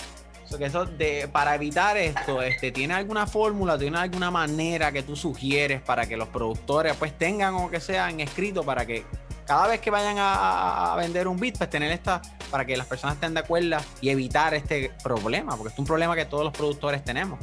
So 0.46 0.58
que 0.58 0.66
eso 0.66 0.86
de, 0.86 1.30
para 1.32 1.54
evitar 1.54 1.96
esto, 1.98 2.42
este, 2.42 2.72
¿tiene 2.72 2.96
alguna 2.96 3.28
fórmula, 3.28 3.78
tiene 3.78 4.00
alguna 4.00 4.32
manera 4.32 4.92
que 4.92 5.04
tú 5.04 5.16
sugieres 5.16 5.82
para 5.82 6.08
que 6.08 6.18
los 6.18 6.28
productores 6.30 6.96
pues 6.96 7.16
tengan 7.16 7.54
o 7.54 7.70
que 7.70 7.80
sea 7.80 8.10
en 8.10 8.20
escrito 8.20 8.64
para 8.64 8.86
que 8.86 9.06
cada 9.46 9.68
vez 9.68 9.80
que 9.80 9.92
vayan 9.92 10.18
a, 10.18 10.94
a 10.94 10.96
vender 10.96 11.28
un 11.28 11.38
beat, 11.38 11.58
pues 11.58 11.70
tener 11.70 11.92
esta, 11.92 12.22
para 12.52 12.66
que 12.66 12.78
las 12.78 12.86
personas 12.86 13.16
estén 13.16 13.34
de 13.34 13.40
acuerdo 13.40 13.78
y 14.00 14.10
evitar 14.10 14.54
este 14.54 14.92
problema, 15.04 15.58
porque 15.58 15.74
es 15.74 15.80
un 15.80 15.86
problema 15.86 16.16
que 16.16 16.26
todos 16.26 16.44
los 16.44 16.54
productores 16.54 17.04
tenemos. 17.04 17.40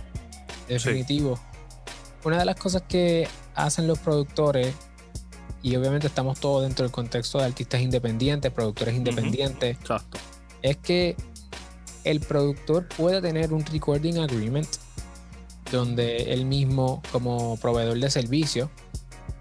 Definitivo. 0.68 1.38
Una 2.24 2.38
de 2.38 2.44
las 2.44 2.56
cosas 2.56 2.82
que 2.88 3.28
hacen 3.54 3.86
los 3.86 3.98
productores, 3.98 4.74
y 5.62 5.76
obviamente 5.76 6.06
estamos 6.06 6.38
todos 6.40 6.62
dentro 6.62 6.84
del 6.84 6.92
contexto 6.92 7.38
de 7.38 7.44
artistas 7.44 7.80
independientes, 7.80 8.52
productores 8.52 8.94
independientes, 8.94 9.76
Exacto. 9.78 10.18
es 10.62 10.76
que 10.76 11.16
el 12.04 12.20
productor 12.20 12.86
puede 12.88 13.20
tener 13.20 13.52
un 13.52 13.64
recording 13.66 14.18
agreement 14.18 14.68
donde 15.72 16.32
él 16.32 16.44
mismo 16.44 17.02
como 17.10 17.56
proveedor 17.56 17.98
de 17.98 18.10
servicio 18.10 18.70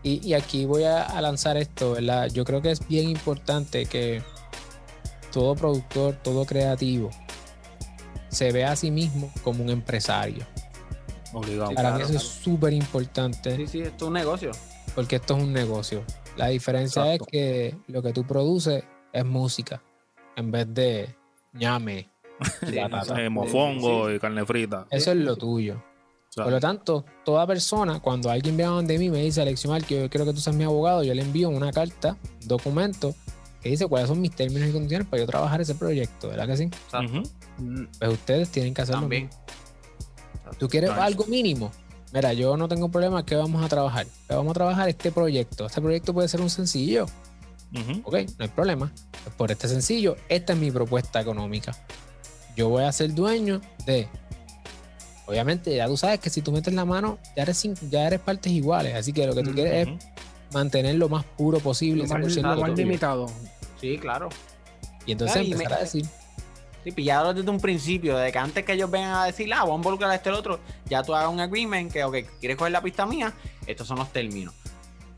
Y, 0.01 0.19
y 0.27 0.33
aquí 0.33 0.65
voy 0.65 0.83
a, 0.83 1.03
a 1.03 1.21
lanzar 1.21 1.57
esto, 1.57 1.93
¿verdad? 1.93 2.27
Yo 2.31 2.43
creo 2.45 2.61
que 2.61 2.71
es 2.71 2.87
bien 2.87 3.09
importante 3.09 3.85
que 3.85 4.21
todo 5.31 5.55
productor, 5.55 6.15
todo 6.23 6.45
creativo, 6.45 7.09
se 8.29 8.51
vea 8.51 8.71
a 8.71 8.75
sí 8.75 8.91
mismo 8.91 9.31
como 9.43 9.63
un 9.63 9.69
empresario. 9.69 10.45
Obligado. 11.33 11.71
Para 11.73 11.89
claro, 11.89 11.97
mí 11.97 12.03
eso 12.03 12.17
es 12.17 12.23
súper 12.23 12.73
importante 12.73 13.55
Sí, 13.57 13.67
sí, 13.67 13.81
esto 13.81 14.05
es 14.05 14.07
un 14.07 14.13
negocio. 14.13 14.51
Porque 14.95 15.17
esto 15.17 15.37
es 15.37 15.43
un 15.43 15.53
negocio. 15.53 16.03
La 16.37 16.47
diferencia 16.47 17.03
Exacto. 17.13 17.25
es 17.25 17.31
que 17.31 17.77
lo 17.87 18.01
que 18.01 18.13
tú 18.13 18.25
produces 18.25 18.83
es 19.13 19.25
música 19.25 19.81
en 20.35 20.51
vez 20.51 20.73
de 20.73 21.15
ñame. 21.53 22.09
Sí. 22.67 22.77
Eh, 22.77 23.29
mofongo 23.29 24.11
y 24.11 24.19
carne 24.19 24.45
frita. 24.45 24.87
Eso 24.89 25.11
es 25.11 25.17
lo 25.17 25.35
tuyo. 25.37 25.81
Por 26.35 26.51
lo 26.51 26.59
tanto, 26.59 27.05
toda 27.23 27.47
persona, 27.47 28.01
cuando 28.01 28.29
alguien 28.29 28.57
viene 28.57 28.69
a 28.69 28.75
donde 28.75 28.97
mí 28.99 29.05
y 29.05 29.09
me 29.09 29.21
dice, 29.21 29.41
Alexiomar, 29.41 29.85
que 29.85 30.01
yo 30.01 30.09
quiero 30.09 30.25
que 30.25 30.33
tú 30.33 30.41
seas 30.41 30.53
mi 30.53 30.65
abogado, 30.65 31.01
yo 31.01 31.13
le 31.13 31.21
envío 31.21 31.47
una 31.47 31.71
carta, 31.71 32.17
documento, 32.41 33.15
que 33.61 33.69
dice 33.69 33.87
cuáles 33.87 34.09
son 34.09 34.19
mis 34.19 34.31
términos 34.35 34.67
y 34.67 34.73
condiciones 34.73 35.07
para 35.07 35.21
yo 35.21 35.27
trabajar 35.27 35.61
ese 35.61 35.75
proyecto, 35.75 36.27
¿verdad 36.27 36.47
que 36.47 36.57
sí? 36.57 36.69
Pues 37.99 38.11
ustedes 38.11 38.49
tienen 38.49 38.73
que 38.73 38.81
hacerlo. 38.81 39.01
También. 39.01 39.29
¿Tú 40.59 40.67
quieres 40.67 40.89
Nice. 40.89 41.01
algo 41.01 41.25
mínimo? 41.27 41.71
Mira, 42.13 42.33
yo 42.33 42.55
no 42.55 42.67
tengo 42.67 42.89
problema, 42.89 43.25
¿qué 43.25 43.35
vamos 43.35 43.63
a 43.63 43.67
trabajar? 43.67 44.05
¿Qué 44.27 44.35
vamos 44.35 44.51
a 44.51 44.53
trabajar 44.53 44.87
este 44.89 45.11
proyecto? 45.11 45.65
Este 45.65 45.81
proyecto 45.81 46.13
puede 46.13 46.27
ser 46.27 46.41
un 46.41 46.49
sencillo. 46.49 47.05
¿ok? 48.03 48.13
No 48.37 48.45
hay 48.45 48.47
problema. 48.47 48.91
Pues 49.23 49.35
por 49.35 49.51
este 49.51 49.67
sencillo, 49.67 50.15
esta 50.29 50.53
es 50.53 50.59
mi 50.59 50.71
propuesta 50.71 51.19
económica. 51.19 51.73
Yo 52.55 52.69
voy 52.69 52.83
a 52.83 52.91
ser 52.91 53.13
dueño 53.13 53.59
de... 53.85 54.07
Obviamente, 55.27 55.75
ya 55.75 55.87
tú 55.87 55.97
sabes 55.97 56.19
que 56.19 56.29
si 56.29 56.41
tú 56.41 56.51
metes 56.51 56.73
la 56.73 56.85
mano, 56.85 57.17
ya 57.35 57.43
eres, 57.43 57.63
ya 57.89 58.05
eres 58.07 58.19
partes 58.21 58.51
iguales. 58.53 58.93
Así 58.95 59.11
que 59.11 59.25
lo 59.25 59.33
que 59.35 59.41
tú 59.43 59.51
quieres 59.53 59.87
es 59.87 60.05
mantener 60.53 60.95
lo 60.95 61.09
más 61.09 61.25
puro 61.25 61.59
posible. 61.59 62.03
Lo 62.03 62.09
más, 62.09 62.19
100% 62.21 62.41
lo 62.43 62.47
más 62.61 62.69
tuyo. 62.71 62.75
limitado. 62.75 63.25
Sí, 63.81 63.97
claro. 63.97 64.29
Y 65.05 65.11
entonces 65.13 65.37
Ah, 65.37 65.41
y 65.43 65.51
empezar 65.51 65.71
me- 65.71 65.77
a 65.77 65.79
decir, 65.79 66.05
Sí, 66.85 66.91
pillarlo 66.91 67.33
desde 67.33 67.49
un 67.49 67.59
principio, 67.59 68.15
de 68.15 68.31
que 68.31 68.37
antes 68.37 68.63
que 68.63 68.73
ellos 68.73 68.91
vengan 68.91 69.15
a 69.15 69.25
decir, 69.25 69.51
ah, 69.53 69.63
voy 69.63 69.73
a 69.73 69.75
involucrar 69.77 70.11
a 70.11 70.15
este 70.15 70.29
el 70.29 70.35
otro, 70.35 70.59
ya 70.87 71.01
tú 71.01 71.15
hagas 71.15 71.29
un 71.29 71.39
agreement 71.39 71.91
que, 71.91 72.03
ok, 72.03 72.15
quieres 72.39 72.55
coger 72.57 72.71
la 72.71 72.81
pista 72.81 73.07
mía, 73.07 73.33
estos 73.65 73.87
son 73.87 73.97
los 73.97 74.13
términos. 74.13 74.53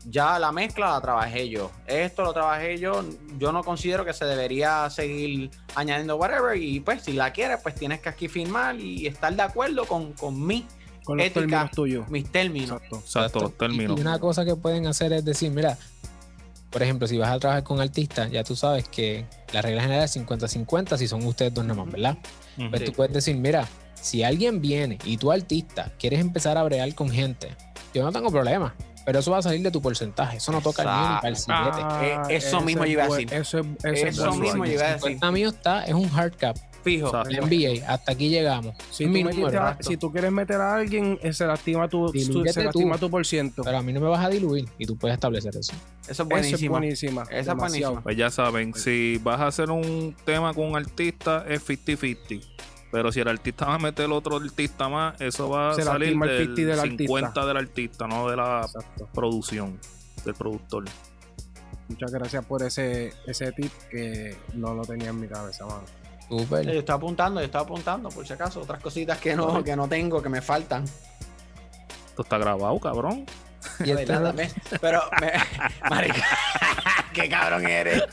Ya 0.06 0.38
la 0.38 0.50
mezcla 0.50 0.92
la 0.92 1.00
trabajé 1.02 1.50
yo. 1.50 1.70
Esto 1.86 2.22
lo 2.22 2.32
trabajé 2.32 2.78
yo. 2.78 3.04
Yo 3.36 3.52
no 3.52 3.62
considero 3.62 4.06
que 4.06 4.14
se 4.14 4.24
debería 4.24 4.88
seguir 4.88 5.50
añadiendo 5.74 6.16
whatever. 6.16 6.56
Y 6.56 6.80
pues, 6.80 7.02
si 7.02 7.12
la 7.12 7.30
quieres, 7.32 7.58
pues 7.62 7.74
tienes 7.74 8.00
que 8.00 8.08
aquí 8.08 8.26
firmar 8.28 8.80
y 8.80 9.06
estar 9.06 9.34
de 9.36 9.42
acuerdo 9.42 9.84
con, 9.84 10.14
con 10.14 10.46
mí, 10.46 10.66
Con 11.04 11.18
los 11.18 11.26
Ética. 11.26 11.40
términos 11.40 11.70
tuyos. 11.72 12.08
mis 12.08 12.30
términos. 12.32 12.80
Exacto. 12.80 12.96
Exacto, 13.04 13.40
los 13.40 13.58
términos. 13.58 13.98
Y 13.98 14.00
una 14.00 14.18
cosa 14.18 14.46
que 14.46 14.56
pueden 14.56 14.86
hacer 14.86 15.12
es 15.12 15.24
decir, 15.26 15.50
mira, 15.50 15.76
por 16.70 16.82
ejemplo, 16.82 17.06
si 17.06 17.18
vas 17.18 17.30
a 17.30 17.38
trabajar 17.38 17.64
con 17.64 17.78
artistas, 17.80 18.30
ya 18.30 18.42
tú 18.44 18.56
sabes 18.56 18.88
que 18.88 19.26
la 19.52 19.62
regla 19.62 19.82
general 19.82 20.04
es 20.04 20.16
50-50 20.16 20.96
si 20.96 21.08
son 21.08 21.24
ustedes 21.24 21.52
dos 21.54 21.64
nada 21.64 21.82
más, 21.84 21.92
¿verdad? 21.92 22.16
Ujú. 22.58 22.70
Pues 22.70 22.80
Sí. 22.80 22.86
tú 22.86 22.92
puedes 22.92 23.12
decir, 23.12 23.36
mira, 23.36 23.66
si 23.94 24.22
alguien 24.22 24.60
viene 24.60 24.98
y 25.04 25.16
tú 25.16 25.32
artista 25.32 25.90
quieres 25.98 26.20
empezar 26.20 26.56
a 26.58 26.62
bregar 26.62 26.94
con 26.94 27.10
gente, 27.10 27.48
yo 27.94 28.02
no 28.04 28.12
tengo 28.12 28.30
problema, 28.30 28.74
pero 29.04 29.18
eso 29.20 29.30
va 29.30 29.38
a 29.38 29.42
salir 29.42 29.62
de 29.62 29.70
tu 29.70 29.80
porcentaje, 29.82 30.36
eso 30.36 30.52
no 30.52 30.60
toca 30.60 30.82
ni 30.82 30.88
para 31.16 31.28
el 31.28 31.36
siguiente. 31.36 31.70
Ah, 31.82 32.24
Eh, 32.28 32.36
eso 32.36 32.60
mismo 32.60 32.84
iba 32.84 33.04
a 33.04 33.08
decir. 33.08 33.32
Eso, 33.32 33.58
es- 33.60 33.66
eso, 33.82 34.06
es 34.06 34.18
Eso 34.18 34.32
mismo 34.34 34.64
yo 34.66 34.72
iba 34.72 34.82
a 34.84 34.88
decir. 34.94 35.00
50 35.12 35.30
mío 35.32 35.48
está, 35.48 35.84
es 35.84 35.94
un 35.94 36.10
hard 36.14 36.36
cap, 36.36 36.56
Fijo. 36.84 37.06
Exacto. 37.08 37.46
NBA, 37.46 37.86
hasta 37.92 38.12
aquí 38.12 38.28
llegamos. 38.28 38.74
Si 38.90 39.04
tú, 39.04 39.10
mi 39.10 39.24
metiste 39.24 39.42
número, 39.42 39.60
a- 39.62 39.66
exacto. 39.70 39.88
si 39.88 39.96
tú 39.96 40.12
quieres 40.12 40.32
meter 40.32 40.60
a 40.60 40.74
alguien, 40.76 41.18
eh, 41.22 41.32
se 41.32 41.46
lastima 41.46 41.88
tu, 41.88 42.06
su- 42.08 42.12
Dilúyete 42.12 42.52
se 42.52 42.68
tú. 42.70 42.80
tu 43.00 43.10
por 43.10 43.26
ciento. 43.26 43.62
Pero 43.64 43.78
a 43.78 43.82
mí 43.82 43.92
no 43.92 44.00
me 44.00 44.06
vas 44.08 44.24
a 44.24 44.28
diluir 44.28 44.68
y 44.78 44.86
tú 44.86 44.96
puedes 44.96 45.14
establecer 45.14 45.56
eso. 45.56 45.72
Eso 45.72 45.80
es 46.02 46.10
Eso 46.10 46.22
es 46.22 46.28
buenísimo. 46.28 46.70
buenísima. 46.72 47.22
Esa 47.30 47.52
es 47.52 47.56
buenísima. 47.58 48.00
Pues 48.02 48.16
ya 48.16 48.30
saben, 48.30 48.74
si 48.74 49.18
vas 49.22 49.40
a 49.40 49.46
hacer 49.48 49.70
un 49.70 50.14
tema 50.24 50.54
con 50.54 50.66
un 50.66 50.76
artista, 50.76 51.44
es 51.48 51.62
50-50. 51.68 52.40
Pero 52.90 53.12
si 53.12 53.20
el 53.20 53.28
artista 53.28 53.66
va 53.66 53.74
a 53.74 53.78
meter 53.78 54.10
otro 54.10 54.36
artista 54.36 54.88
más, 54.88 55.20
eso 55.20 55.50
va 55.50 55.72
a 55.72 55.74
salir 55.74 56.08
del 56.08 56.12
50 56.14 56.32
del 56.32 56.80
50 56.80 57.26
artista. 57.26 57.46
del 57.46 57.56
artista, 57.58 58.06
no 58.06 58.30
de 58.30 58.36
la 58.36 58.62
Exacto. 58.64 59.08
producción, 59.12 59.78
del 60.24 60.34
productor. 60.34 60.84
Muchas 61.88 62.10
gracias 62.12 62.44
por 62.46 62.62
ese, 62.62 63.12
ese 63.26 63.52
tip 63.52 63.72
que 63.90 64.36
no 64.54 64.74
lo 64.74 64.82
tenía 64.86 65.08
en 65.10 65.20
mi 65.20 65.26
cabeza, 65.28 65.64
mano. 65.66 65.82
Yo 66.30 66.36
estoy 66.40 66.94
apuntando, 66.94 67.40
yo 67.40 67.46
estoy 67.46 67.60
apuntando, 67.62 68.08
por 68.10 68.26
si 68.26 68.32
acaso, 68.34 68.60
otras 68.60 68.80
cositas 68.82 69.18
que 69.18 69.34
no, 69.34 69.62
que 69.64 69.74
no 69.74 69.88
tengo, 69.88 70.20
que 70.22 70.28
me 70.28 70.42
faltan. 70.42 70.84
Esto 72.08 72.22
está 72.22 72.38
grabado, 72.38 72.78
cabrón. 72.78 73.24
Y 73.80 73.84
De 73.84 74.02
este- 74.02 74.12
verdad, 74.12 74.34
¿ves? 74.34 74.54
Pero, 74.80 75.02
me, 75.20 75.32
marica, 75.90 76.24
qué 77.12 77.28
cabrón 77.28 77.66
eres. 77.66 78.04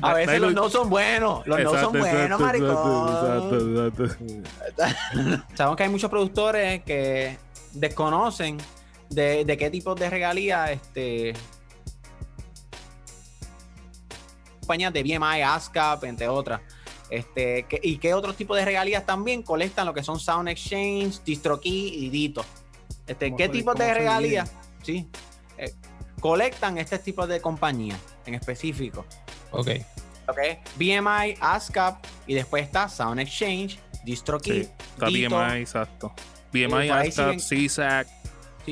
A 0.00 0.14
veces 0.14 0.40
los 0.40 0.52
no 0.54 0.68
son 0.68 0.90
buenos, 0.90 1.46
los 1.46 1.60
no 1.60 1.70
son 1.70 1.96
Exacto, 1.96 1.98
buenos, 1.98 2.40
exacto, 2.40 2.44
maricón. 2.44 3.88
exacto, 3.88 4.04
exacto. 4.06 5.44
Sabemos 5.54 5.76
que 5.76 5.82
hay 5.84 5.88
muchos 5.88 6.10
productores 6.10 6.82
que 6.84 7.38
desconocen 7.72 8.58
de, 9.10 9.44
de 9.44 9.56
qué 9.56 9.70
tipo 9.70 9.94
de 9.94 10.10
regalías 10.10 10.70
este 10.70 11.34
compañías 14.62 14.92
de 14.92 15.02
BMI, 15.02 15.42
ASCAP, 15.42 16.04
entre 16.04 16.28
otras. 16.28 16.60
Este, 17.10 17.64
que- 17.64 17.80
y 17.82 17.98
qué 17.98 18.14
otros 18.14 18.36
tipos 18.36 18.56
de 18.56 18.64
regalías 18.64 19.04
también 19.04 19.42
colectan 19.42 19.84
lo 19.86 19.92
que 19.92 20.02
son 20.02 20.18
Sound 20.18 20.48
Exchange, 20.48 21.22
DistroKey 21.24 22.04
y 22.06 22.08
Dito. 22.08 22.44
Este, 23.06 23.34
¿Qué 23.36 23.48
tipos 23.48 23.74
de 23.74 23.92
regalías? 23.92 24.52
Sí. 24.82 25.06
eh, 25.58 25.72
colectan 26.20 26.78
este 26.78 26.98
tipo 26.98 27.26
de 27.26 27.40
compañías 27.40 27.98
en 28.26 28.34
específico. 28.34 29.04
Ok. 29.50 29.68
¿ok? 30.28 30.38
BMI, 30.76 31.34
ASCAP 31.40 32.04
y 32.26 32.34
después 32.34 32.62
está 32.64 32.88
Sound 32.88 33.20
Exchange, 33.20 33.78
DistroKey, 34.04 34.64
Sí, 34.64 34.70
está 34.94 35.06
Dito. 35.06 35.36
BMI, 35.38 35.60
exacto. 35.60 36.12
BMI, 36.52 36.88
ASCAP, 36.88 37.36
CSAC. 37.38 38.06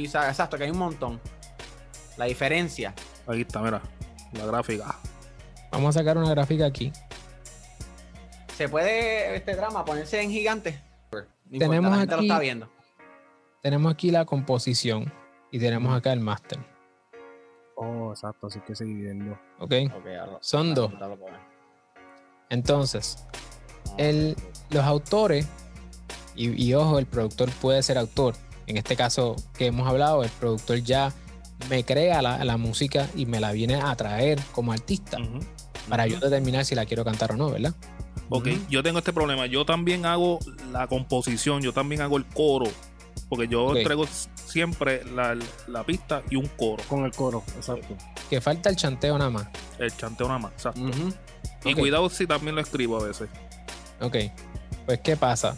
Sa- 0.08 0.28
exacto, 0.28 0.56
que 0.56 0.64
hay 0.64 0.70
un 0.70 0.78
montón. 0.78 1.20
La 2.16 2.24
diferencia. 2.26 2.94
Ahí 3.26 3.42
está, 3.42 3.60
mira, 3.60 3.82
la 4.32 4.46
gráfica. 4.46 4.96
Vamos 5.70 5.94
a 5.96 6.00
sacar 6.00 6.18
una 6.18 6.30
gráfica 6.30 6.66
aquí. 6.66 6.92
¿Se 8.56 8.68
puede 8.68 9.36
este 9.36 9.54
drama 9.56 9.84
ponerse 9.84 10.20
en 10.20 10.30
gigante? 10.30 10.80
No 11.12 11.58
Tenemos 11.58 11.90
la 11.90 11.98
gente 11.98 12.14
aquí- 12.14 12.26
lo 12.28 12.32
está 12.34 12.40
viendo. 12.40 12.68
Tenemos 13.62 13.92
aquí 13.92 14.10
la 14.10 14.24
composición 14.24 15.12
y 15.50 15.58
tenemos 15.58 15.96
acá 15.96 16.12
el 16.12 16.20
máster. 16.20 16.58
Oh, 17.76 18.10
exacto, 18.12 18.46
así 18.48 18.60
que 18.60 18.74
seguir 18.74 18.96
viendo. 18.96 19.32
¿Ok? 19.58 19.72
Ok, 19.96 20.06
ahora- 20.18 20.38
Son 20.40 20.74
dos. 20.74 20.92
Entonces, 22.50 23.26
Ah, 23.86 23.94
el, 23.96 24.36
los 24.70 24.84
autores, 24.84 25.48
y, 26.36 26.50
y 26.62 26.74
ojo, 26.74 26.98
el 26.98 27.06
productor 27.06 27.50
puede 27.50 27.82
ser 27.82 27.96
autor. 27.98 28.34
En 28.66 28.76
este 28.76 28.94
caso 28.94 29.34
que 29.56 29.66
hemos 29.66 29.88
hablado, 29.88 30.22
el 30.22 30.30
productor 30.30 30.76
ya 30.78 31.12
me 31.68 31.84
crea 31.84 32.22
la, 32.22 32.44
la 32.44 32.56
música 32.56 33.08
y 33.14 33.26
me 33.26 33.40
la 33.40 33.52
viene 33.52 33.76
a 33.76 33.94
traer 33.96 34.40
como 34.52 34.72
artista 34.72 35.18
para 35.88 36.04
Ujú. 36.06 36.14
yo 36.14 36.20
determinar 36.20 36.64
si 36.64 36.74
la 36.74 36.86
quiero 36.86 37.04
cantar 37.04 37.32
o 37.32 37.36
no, 37.36 37.50
¿verdad? 37.50 37.74
Ok, 38.28 38.48
yo 38.68 38.82
tengo 38.82 38.98
este 38.98 39.12
problema. 39.12 39.46
Yo 39.46 39.64
también 39.64 40.06
hago 40.06 40.38
la 40.72 40.86
composición, 40.86 41.62
yo 41.62 41.72
también 41.72 42.00
hago 42.00 42.16
el 42.16 42.24
coro. 42.26 42.66
Porque 43.28 43.46
yo 43.48 43.66
Ok. 43.66 43.76
entrego 43.76 44.06
siempre 44.34 45.04
la, 45.04 45.36
la 45.68 45.84
pista 45.84 46.22
y 46.30 46.36
un 46.36 46.46
coro. 46.46 46.82
Con 46.88 47.04
el 47.04 47.12
coro, 47.12 47.42
exacto. 47.56 47.96
Que 48.28 48.40
falta 48.40 48.68
el 48.70 48.76
chanteo 48.76 49.16
nada 49.18 49.30
más. 49.30 49.46
El 49.78 49.96
chanteo 49.96 50.26
nada 50.28 50.38
más. 50.38 50.52
exacto. 50.52 50.80
Y 51.64 51.74
cuidado 51.74 52.08
si 52.08 52.26
también 52.26 52.54
lo 52.54 52.60
escribo 52.60 53.00
a 53.00 53.06
veces. 53.06 53.28
Ok, 54.00 54.16
pues 54.86 55.00
¿qué 55.00 55.16
pasa? 55.16 55.56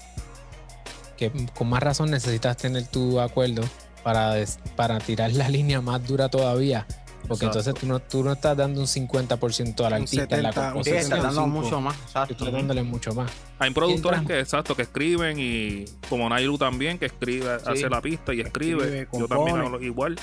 Que 1.16 1.30
con 1.54 1.68
más 1.68 1.82
razón 1.82 2.10
necesitas 2.10 2.56
tener 2.56 2.86
tu 2.88 3.20
acuerdo 3.20 3.62
para, 4.02 4.34
des- 4.34 4.58
para 4.76 4.98
tirar 4.98 5.32
la 5.32 5.48
línea 5.48 5.80
más 5.80 6.06
dura 6.06 6.28
todavía. 6.28 6.86
Porque 7.28 7.46
Exacto. 7.46 7.70
entonces 7.70 7.74
tú 7.80 7.86
no, 7.86 8.00
tú 8.00 8.24
no 8.24 8.32
estás 8.32 8.56
dando 8.56 8.80
un 8.80 8.86
50% 8.88 9.80
al 9.84 9.92
Un 9.92 9.92
artista 10.02 10.36
en 10.36 10.42
la 10.42 10.52
70, 10.52 10.60
un 10.60 10.84
Sí, 10.84 10.90
composición. 10.90 10.98
está 10.98 11.16
dando 11.16 11.30
75. 11.30 11.46
mucho 11.62 11.80
más. 11.80 11.96
Exacto. 11.96 12.34
estás 12.34 12.52
dándole 12.52 12.82
mucho 12.82 13.14
más. 13.14 13.30
Hay 13.60 13.70
productores 13.70 14.22
que, 14.22 14.40
exacto, 14.40 14.74
que 14.74 14.82
escriben 14.82 15.36
y 15.38 15.84
como 16.08 16.28
Nailu 16.28 16.58
también, 16.58 16.98
que 16.98 17.06
escribe, 17.06 17.58
hace 17.64 17.88
la 17.88 18.00
pista 18.00 18.34
y 18.34 18.40
escribe. 18.40 19.02
Escribe, 19.02 19.08
yo 19.20 19.28
también 19.28 19.56
hago 19.56 19.68
lo- 19.70 19.82
igual. 19.82 20.16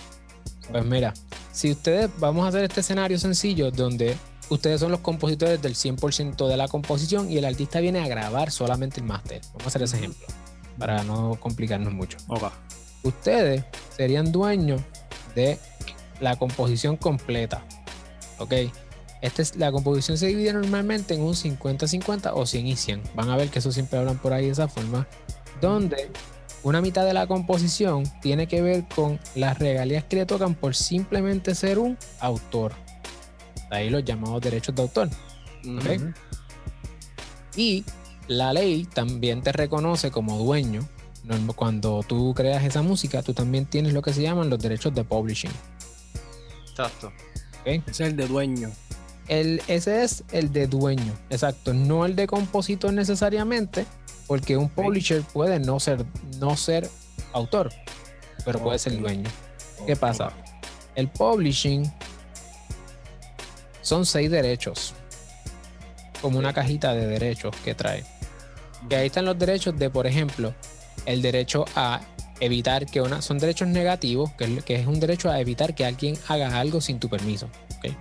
Pues 0.71 0.85
mira, 0.85 1.13
si 1.53 1.71
ustedes 1.71 2.09
vamos 2.19 2.45
a 2.45 2.49
hacer 2.49 2.65
este 2.65 2.81
escenario 2.81 3.17
sencillo 3.17 3.71
donde 3.71 4.15
ustedes 4.49 4.79
son 4.81 4.91
los 4.91 4.99
compositores 4.99 5.61
del 5.61 5.75
100% 5.75 6.47
de 6.47 6.57
la 6.57 6.67
composición 6.67 7.31
y 7.31 7.37
el 7.37 7.45
artista 7.45 7.79
viene 7.79 8.01
a 8.01 8.07
grabar 8.07 8.51
solamente 8.51 8.99
el 8.99 9.05
máster. 9.07 9.41
Vamos 9.53 9.63
a 9.63 9.67
hacer 9.69 9.83
ese 9.83 9.97
ejemplo 9.97 10.27
para 10.77 11.03
no 11.05 11.37
complicarnos 11.39 11.93
mucho. 11.93 12.17
Ok. 12.27 12.51
Ustedes 13.03 13.63
serían 13.95 14.31
dueños 14.31 14.81
de 15.35 15.57
la 16.19 16.38
composición 16.38 16.97
completa. 16.97 17.63
¿Ok? 18.38 18.53
Esta 19.21 19.41
es, 19.41 19.55
la 19.57 19.71
composición 19.71 20.17
se 20.17 20.27
divide 20.27 20.53
normalmente 20.53 21.13
en 21.13 21.21
un 21.21 21.33
50-50 21.33 22.31
o 22.33 22.45
100 22.45 22.67
y 22.67 22.75
100. 22.75 23.03
Van 23.15 23.29
a 23.29 23.38
ver 23.38 23.49
que 23.49 23.59
eso 23.59 23.71
siempre 23.71 23.99
hablan 23.99 24.17
por 24.17 24.33
ahí 24.33 24.45
de 24.45 24.51
esa 24.51 24.67
forma. 24.67 25.07
Donde 25.59 26.09
una 26.63 26.81
mitad 26.81 27.05
de 27.05 27.13
la 27.13 27.27
composición 27.27 28.03
tiene 28.21 28.47
que 28.47 28.62
ver 28.62 28.85
con 28.93 29.19
las 29.35 29.59
regalías 29.59 30.05
que 30.05 30.17
le 30.17 30.25
tocan 30.25 30.55
por 30.55 30.75
simplemente 30.75 31.53
ser 31.55 31.79
un 31.79 31.97
autor. 32.19 32.73
De 33.69 33.77
ahí 33.77 33.89
los 33.89 34.03
llamados 34.03 34.41
derechos 34.41 34.73
de 34.75 34.81
autor. 34.81 35.09
¿ok? 35.65 36.15
Y 37.55 37.83
la 38.27 38.53
ley 38.53 38.85
también 38.85 39.41
te 39.41 39.51
reconoce 39.51 40.12
como 40.12 40.38
dueño. 40.38 40.88
Cuando 41.55 42.03
tú 42.07 42.33
creas 42.33 42.63
esa 42.63 42.81
música, 42.81 43.21
tú 43.21 43.33
también 43.33 43.65
tienes 43.65 43.93
lo 43.93 44.01
que 44.01 44.13
se 44.13 44.21
llaman 44.21 44.49
los 44.49 44.59
derechos 44.59 44.93
de 44.95 45.03
publishing. 45.03 45.51
Exacto. 46.69 47.07
¿ok? 47.61 47.67
Ese 47.67 47.89
es 47.89 47.99
el 47.99 48.15
de 48.15 48.27
dueño. 48.27 48.71
El, 49.27 49.61
ese 49.67 50.03
es 50.03 50.23
el 50.31 50.51
de 50.51 50.65
dueño, 50.65 51.13
exacto, 51.29 51.71
no 51.71 52.03
el 52.07 52.15
de 52.15 52.25
compositor 52.25 52.91
necesariamente, 52.91 53.85
porque 54.25 54.57
un 54.57 54.69
publisher 54.69 55.21
puede 55.21 55.59
no 55.59 55.79
ser, 55.79 56.03
no 56.39 56.57
ser 56.57 56.89
autor, 57.33 57.71
pero 58.43 58.57
puede 58.57 58.79
ser 58.79 58.99
dueño. 58.99 59.29
¿Qué 59.85 59.95
pasa? 59.95 60.31
El 60.95 61.09
publishing 61.09 61.91
son 63.81 64.03
seis 64.03 64.31
derechos, 64.31 64.95
como 66.23 66.39
una 66.39 66.51
cajita 66.51 66.95
de 66.95 67.05
derechos 67.05 67.55
que 67.63 67.75
trae. 67.75 68.03
Y 68.89 68.93
ahí 68.95 69.07
están 69.07 69.25
los 69.25 69.37
derechos 69.37 69.77
de, 69.77 69.91
por 69.91 70.07
ejemplo, 70.07 70.55
el 71.05 71.21
derecho 71.21 71.65
a 71.75 72.01
evitar 72.39 72.85
que 72.85 73.01
una. 73.01 73.21
Son 73.21 73.38
derechos 73.38 73.67
negativos, 73.67 74.31
que 74.33 74.45
es, 74.45 74.63
que 74.63 74.75
es 74.75 74.88
un 74.88 74.99
derecho 74.99 75.29
a 75.29 75.39
evitar 75.41 75.75
que 75.75 75.85
alguien 75.85 76.17
haga 76.27 76.59
algo 76.59 76.79
sin 76.81 76.99
tu 76.99 77.09
permiso. 77.09 77.49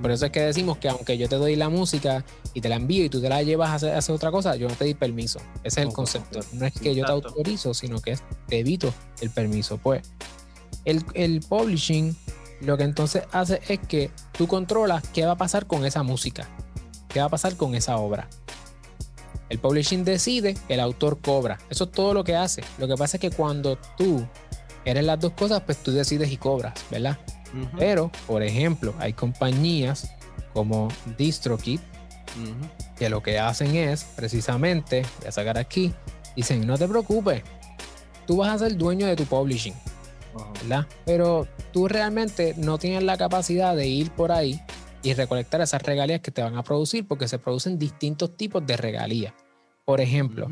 Por 0.03 0.11
eso 0.11 0.27
es 0.27 0.33
que 0.33 0.41
decimos 0.41 0.79
que 0.79 0.89
aunque 0.89 1.17
yo 1.19 1.29
te 1.29 1.37
doy 1.37 1.55
la 1.55 1.69
música 1.69 2.25
y 2.53 2.61
te 2.61 2.69
la 2.69 2.75
envío 2.77 3.05
y 3.05 3.09
tú 3.09 3.21
te 3.21 3.29
la 3.29 3.43
llevas 3.45 3.71
a 3.71 3.75
hacer, 3.77 3.95
a 3.95 3.99
hacer 3.99 4.13
otra 4.15 4.33
cosa, 4.33 4.57
yo 4.57 4.69
no 4.69 4.75
te 4.75 4.85
di 4.85 4.95
permiso. 4.95 5.39
Ese 5.63 5.81
es 5.81 5.87
el 5.87 5.93
concepto. 5.93 6.41
No 6.53 6.67
es 6.67 6.73
que 6.73 6.95
yo 6.97 7.05
te 7.05 7.13
autorizo, 7.13 7.75
sino 7.75 8.01
que 8.01 8.13
es- 8.13 8.23
te 8.49 8.59
evito 8.59 8.93
el 9.21 9.31
permiso. 9.31 9.79
Pues 9.79 10.03
el, 10.85 11.05
el 11.15 11.41
publishing 11.49 12.17
lo 12.61 12.77
que 12.77 12.83
entonces 12.83 13.23
hace 13.31 13.61
es 13.69 13.79
que 13.79 14.11
tú 14.37 14.49
controlas 14.49 15.05
qué 15.13 15.25
va 15.25 15.33
a 15.33 15.37
pasar 15.37 15.67
con 15.67 15.85
esa 15.87 16.03
música, 16.03 16.49
qué 17.09 17.21
va 17.21 17.27
a 17.27 17.31
pasar 17.31 17.57
con 17.57 17.77
esa 17.77 17.99
obra. 17.99 18.29
El 19.49 19.59
publishing 19.59 20.05
decide, 20.05 20.57
el 20.69 20.81
autor 20.81 21.21
cobra. 21.21 21.59
Eso 21.71 21.85
es 21.85 21.93
todo 21.93 22.15
lo 22.15 22.25
que 22.25 22.37
hace. 22.37 22.63
Lo 22.79 22.87
que 22.87 22.97
pasa 22.97 23.17
es 23.17 23.21
que 23.21 23.31
cuando 23.31 23.79
tú 23.97 24.27
eres 24.85 25.05
las 25.05 25.19
dos 25.21 25.33
cosas, 25.33 25.63
pues 25.63 25.79
tú 25.79 25.93
decides 25.93 26.31
y 26.31 26.37
cobras, 26.37 26.75
¿verdad? 26.91 27.19
Pero, 27.79 28.11
por 28.27 28.43
ejemplo, 28.43 28.95
hay 28.99 29.15
compañías 29.15 30.11
como 30.53 30.89
DistroKid 31.17 31.81
ujú. 31.81 32.95
que 32.97 33.09
lo 33.09 33.23
que 33.23 33.39
hacen 33.39 33.75
es, 33.75 34.05
precisamente, 34.05 35.07
voy 35.19 35.29
a 35.29 35.33
sacar 35.33 35.57
aquí, 35.57 35.95
dicen, 36.37 36.67
no 36.67 36.77
te 36.77 36.87
preocupes, 36.87 37.43
tú 38.27 38.39
vas 38.39 38.51
a 38.51 38.59
ser 38.59 38.77
dueño 38.77 39.07
de 39.07 39.17
tu 39.17 39.25
publishing, 39.25 39.75
¿verdad? 40.63 40.87
Pero 41.07 41.49
tú 41.73 41.89
realmente 41.89 42.55
no 42.59 42.79
tienes 42.79 43.03
la 43.03 43.17
capacidad 43.17 43.75
de 43.75 43.87
ir 43.87 44.11
por 44.11 44.31
ahí 44.31 44.61
y 45.03 45.15
recolectar 45.15 45.61
esas 45.61 45.83
regalías 45.83 46.21
que 46.21 46.31
te 46.31 46.43
van 46.43 46.57
a 46.57 46.63
producir 46.63 47.07
porque 47.07 47.29
se 47.29 47.39
producen 47.39 47.79
distintos 47.79 48.37
tipos 48.37 48.67
de 48.67 48.77
regalías. 48.77 49.33
Por 49.85 50.01
ejemplo, 50.01 50.49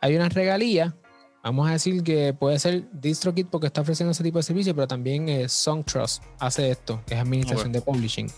hay 0.00 0.16
una 0.16 0.28
regalía, 0.28 0.96
vamos 1.42 1.68
a 1.68 1.72
decir 1.72 2.02
que 2.02 2.34
puede 2.34 2.58
ser 2.58 2.88
DistroKid 2.92 3.46
porque 3.46 3.68
está 3.68 3.80
ofreciendo 3.80 4.10
ese 4.12 4.22
tipo 4.22 4.38
de 4.38 4.42
servicio, 4.42 4.74
pero 4.74 4.86
también 4.86 5.28
eh, 5.28 5.48
SongTrust 5.48 6.22
hace 6.38 6.70
esto, 6.70 7.00
que 7.06 7.14
es 7.14 7.20
administración 7.20 7.72
de 7.72 7.80
publishing. 7.80 8.30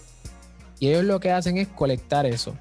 Y 0.78 0.88
ellos 0.88 1.04
lo 1.04 1.20
que 1.20 1.30
hacen 1.30 1.58
es 1.58 1.68
colectar 1.68 2.24
eso. 2.26 2.56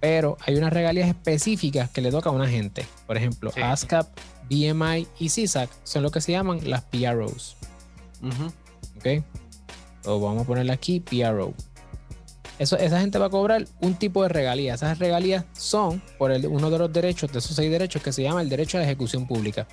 Pero 0.00 0.36
hay 0.44 0.56
unas 0.56 0.72
regalías 0.72 1.08
específicas 1.08 1.88
que 1.90 2.00
le 2.00 2.10
toca 2.10 2.28
a 2.28 2.32
una 2.32 2.48
gente. 2.48 2.84
Por 3.06 3.16
ejemplo, 3.16 3.50
Sí. 3.52 3.60
ASCAP, 3.62 4.08
BMI 4.50 5.06
y 5.18 5.28
CISAC 5.30 5.70
son 5.84 6.02
lo 6.02 6.10
que 6.10 6.20
se 6.20 6.32
llaman 6.32 6.60
las 6.68 6.82
PROs. 6.82 7.56
Ujú. 8.22 8.52
¿Ok? 8.96 9.24
O 10.04 10.20
vamos 10.20 10.42
a 10.42 10.46
ponerle 10.46 10.72
aquí 10.72 11.00
PRO. 11.00 11.54
Eso, 12.58 12.76
esa 12.76 13.00
gente 13.00 13.18
va 13.18 13.26
a 13.26 13.30
cobrar 13.30 13.66
un 13.80 13.94
tipo 13.94 14.22
de 14.22 14.28
regalía. 14.28 14.74
Esas 14.74 14.98
regalías 14.98 15.44
son 15.54 16.00
por 16.18 16.30
el- 16.30 16.46
uno 16.46 16.70
de 16.70 16.78
los 16.78 16.92
derechos, 16.92 17.32
de 17.32 17.40
esos 17.40 17.56
seis 17.56 17.70
derechos, 17.70 18.00
que 18.02 18.12
se 18.12 18.22
llama 18.22 18.42
el 18.42 18.48
derecho 18.48 18.76
a 18.76 18.80
la 18.80 18.86
ejecución 18.86 19.26
pública. 19.26 19.66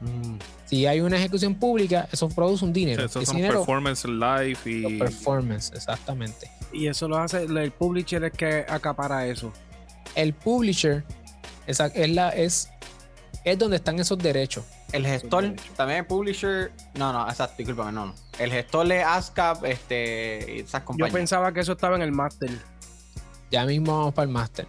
Mm. 0.00 0.36
Si 0.66 0.86
hay 0.86 1.00
una 1.00 1.16
ejecución 1.16 1.54
pública, 1.56 2.08
eso 2.12 2.28
produce 2.28 2.64
un 2.64 2.72
dinero. 2.72 3.04
Ese 3.04 3.24
son 3.26 3.36
dinero, 3.36 3.58
performance 3.58 4.04
live 4.04 4.58
los 4.64 4.92
y 4.92 4.98
performance, 4.98 5.72
exactamente. 5.74 6.50
Y 6.72 6.86
eso 6.86 7.08
lo 7.08 7.18
hace 7.18 7.42
el 7.42 7.72
publisher 7.72 8.24
es 8.24 8.32
que 8.32 8.64
acapara 8.68 9.26
eso. 9.26 9.52
El 10.14 10.32
publisher 10.32 11.04
esa- 11.66 11.86
es, 11.88 12.08
la, 12.10 12.30
es, 12.30 12.70
es 13.44 13.58
donde 13.58 13.76
están 13.76 13.98
esos 13.98 14.18
derechos. 14.18 14.64
El 14.92 15.06
gestor, 15.06 15.54
también 15.76 16.00
el 16.00 16.06
publisher. 16.06 16.72
No, 16.94 17.12
no, 17.12 17.28
exacto, 17.28 17.56
discúlpame, 17.58 17.92
no, 17.92 18.06
no. 18.06 18.14
El 18.38 18.50
gestor 18.50 18.86
de 18.86 19.02
ASCAP, 19.02 19.64
este, 19.64 20.60
esas 20.60 20.82
Yo 20.82 20.86
compañías. 20.86 21.14
pensaba 21.14 21.52
que 21.52 21.60
eso 21.60 21.72
estaba 21.72 21.96
en 21.96 22.02
el 22.02 22.12
máster. 22.12 22.50
Ya 23.50 23.64
mismo 23.64 23.96
vamos 23.98 24.14
para 24.14 24.26
el 24.26 24.32
máster. 24.32 24.66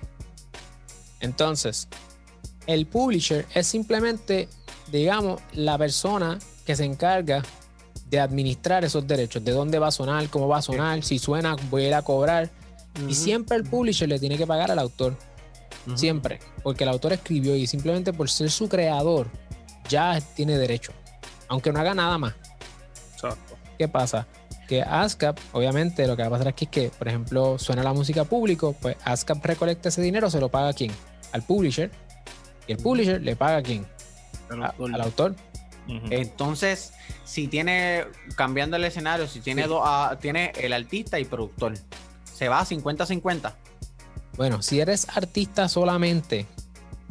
Entonces, 1.20 1.88
el 2.68 2.86
publisher 2.86 3.46
es 3.54 3.68
simplemente, 3.68 4.48
digamos, 4.92 5.42
la 5.54 5.78
persona 5.78 6.40
que 6.66 6.76
se 6.76 6.86
encarga 6.86 7.44
de 8.10 8.20
administrar 8.20 8.86
esos 8.86 9.08
derechos, 9.08 9.44
de 9.44 9.52
dónde 9.52 9.80
va 9.80 9.88
a 9.88 9.92
sonar, 9.92 10.30
cómo 10.30 10.48
va 10.48 10.58
a 10.58 10.62
sonar, 10.62 11.04
si 11.04 11.20
suena, 11.20 11.56
voy 11.70 11.86
a 11.86 11.88
ir 11.88 11.94
a 11.96 12.02
cobrar. 12.02 12.50
Y 13.08 13.16
siempre 13.16 13.58
el 13.58 13.64
publisher 13.64 14.08
le 14.08 14.20
tiene 14.20 14.38
que 14.38 14.46
pagar 14.46 14.70
al 14.70 14.80
autor, 14.80 15.18
siempre, 15.96 16.40
porque 16.62 16.84
el 16.84 16.92
autor 16.92 17.14
escribió 17.14 17.56
y 17.56 17.66
simplemente 17.66 18.14
por 18.14 18.30
ser 18.30 18.52
su 18.52 18.70
creador 18.70 19.28
ya 19.90 20.20
tiene 20.36 20.58
derecho, 20.58 20.92
aunque 21.48 21.72
no 21.72 21.80
haga 21.80 21.94
nada 21.94 22.18
más. 22.18 22.34
Exacto. 23.14 23.56
¿Qué 23.78 23.88
pasa? 23.88 24.28
Que 24.68 24.82
ASCAP, 24.82 25.38
obviamente, 25.52 26.08
lo 26.08 26.16
que 26.16 26.22
va 26.22 26.28
a 26.30 26.32
pasar 26.32 26.48
aquí 26.48 26.66
es 26.66 26.72
que, 26.72 26.90
por 26.90 27.08
ejemplo, 27.08 27.58
suena 27.60 27.84
la 27.84 27.94
música 27.94 28.24
público, 28.24 28.76
pues 28.82 28.96
ASCAP 29.04 29.44
recolecta 29.46 29.90
ese 29.90 30.02
dinero, 30.02 30.30
se 30.30 30.40
lo 30.40 30.50
paga 30.50 30.70
a 30.70 30.74
quién? 30.74 30.92
Al 31.32 31.42
publisher. 31.44 31.92
Y 32.68 32.72
el 32.72 32.78
publisher 32.78 33.22
le 33.22 33.36
paga 33.36 33.58
a 33.58 33.62
quién? 33.64 33.86
Autor. 34.50 34.94
al 34.94 35.02
autor. 35.02 35.36
Entonces, 36.12 36.94
si 37.26 37.48
tiene, 37.48 38.06
cambiando 38.38 38.78
el 38.78 38.86
escenario, 38.86 39.28
si 39.28 39.42
tiene 39.42 39.64
Sí. 39.64 39.70
dos, 39.70 39.82
ah, 39.84 40.18
tiene 40.22 40.54
el 40.60 40.72
artista 40.72 41.20
y 41.20 41.26
productor, 41.26 41.74
se 42.24 42.48
va 42.48 42.60
a 42.62 42.66
50-50. 42.66 43.56
Bueno, 44.38 44.62
si 44.62 44.80
eres 44.80 45.08
artista 45.16 45.68
solamente, 45.68 46.46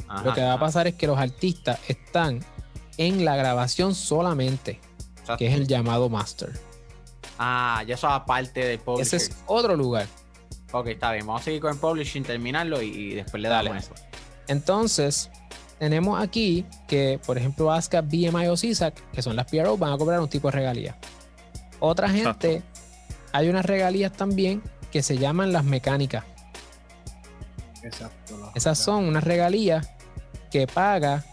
Ajá, 0.07 0.23
lo 0.23 0.33
que 0.33 0.41
va 0.41 0.53
a 0.53 0.59
pasar 0.59 0.87
es 0.87 0.95
que 0.95 1.05
los 1.07 1.19
artistas 1.19 1.79
están 1.87 2.39
en 2.97 3.25
la 3.25 3.35
grabación 3.35 3.95
solamente, 3.95 4.79
exacto. 5.11 5.37
que 5.37 5.47
es 5.47 5.53
el 5.53 5.67
llamado 5.67 6.09
master. 6.09 6.51
Ah, 7.37 7.83
ya 7.87 7.95
eso 7.95 8.07
aparte 8.07 8.65
del 8.65 8.79
publisher. 8.79 9.15
Ese 9.15 9.17
es 9.17 9.37
otro 9.47 9.75
lugar. 9.75 10.07
Ok, 10.71 10.87
está 10.87 11.11
bien. 11.11 11.25
Vamos 11.25 11.41
a 11.41 11.45
seguir 11.45 11.61
con 11.61 11.73
el 11.73 11.79
publishing, 11.79 12.23
terminarlo 12.23 12.81
y, 12.81 12.87
y 12.87 13.13
después 13.15 13.41
le 13.41 13.49
damos 13.49 13.77
eso. 13.77 13.93
Entonces, 14.47 15.29
tenemos 15.79 16.21
aquí 16.21 16.65
que, 16.87 17.19
por 17.25 17.37
ejemplo, 17.37 17.71
ASCAP, 17.71 18.05
BMI 18.05 18.47
o 18.47 18.57
CISAC, 18.57 18.95
que 19.11 19.21
son 19.21 19.35
las 19.35 19.45
PRO, 19.47 19.77
van 19.77 19.93
a 19.93 19.97
cobrar 19.97 20.19
un 20.19 20.29
tipo 20.29 20.47
de 20.49 20.53
regalía. 20.53 20.95
Otra 21.79 22.09
gente, 22.09 22.63
hay 23.31 23.49
unas 23.49 23.65
regalías 23.65 24.11
también 24.13 24.63
que 24.91 25.03
se 25.03 25.17
llaman 25.17 25.51
las 25.51 25.65
mecánicas. 25.65 26.23
Exacto. 27.83 28.51
Esas 28.55 28.77
son 28.77 29.05
unas 29.05 29.23
regalías 29.23 29.89
que 30.49 30.67
paga 30.67 31.25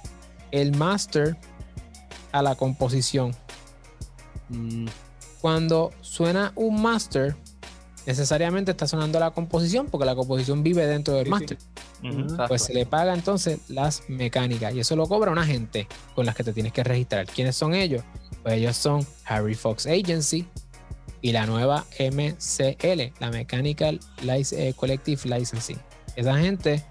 el 0.50 0.76
master 0.76 1.36
a 2.32 2.42
la 2.42 2.54
composición. 2.54 3.34
Mm, 4.48 4.86
Cuando 5.40 5.90
suena 6.02 6.52
un 6.54 6.82
master, 6.82 7.34
necesariamente 8.06 8.72
está 8.72 8.86
sonando 8.86 9.18
la 9.18 9.30
composición 9.30 9.86
porque 9.86 10.04
la 10.04 10.14
composición 10.14 10.62
vive 10.62 10.86
dentro 10.86 11.14
del 11.14 11.24
Sí, 11.26 11.32
sí. 11.32 11.56
master. 12.02 12.48
Pues 12.48 12.62
se 12.62 12.74
le 12.74 12.84
paga 12.86 13.14
entonces 13.14 13.60
las 13.68 14.02
mecánicas 14.08 14.74
y 14.74 14.80
eso 14.80 14.96
lo 14.96 15.06
cobra 15.06 15.30
una 15.30 15.46
gente 15.46 15.86
con 16.14 16.26
las 16.26 16.34
que 16.34 16.44
te 16.44 16.52
tienes 16.52 16.72
que 16.72 16.82
registrar. 16.84 17.26
¿Quiénes 17.26 17.56
son 17.56 17.74
ellos? 17.74 18.02
Pues 18.42 18.54
ellos 18.54 18.76
son 18.76 19.06
Harry 19.26 19.54
Fox 19.54 19.86
Agency 19.86 20.46
y 21.22 21.32
la 21.32 21.46
nueva 21.46 21.84
MCL, 21.98 23.12
la 23.18 23.30
Mechanical 23.30 24.00
Lic- 24.22 24.52
eh, 24.52 24.72
Collective 24.74 25.22
Licensing. 25.38 25.78
Esa 26.16 26.36
gente 26.38 26.84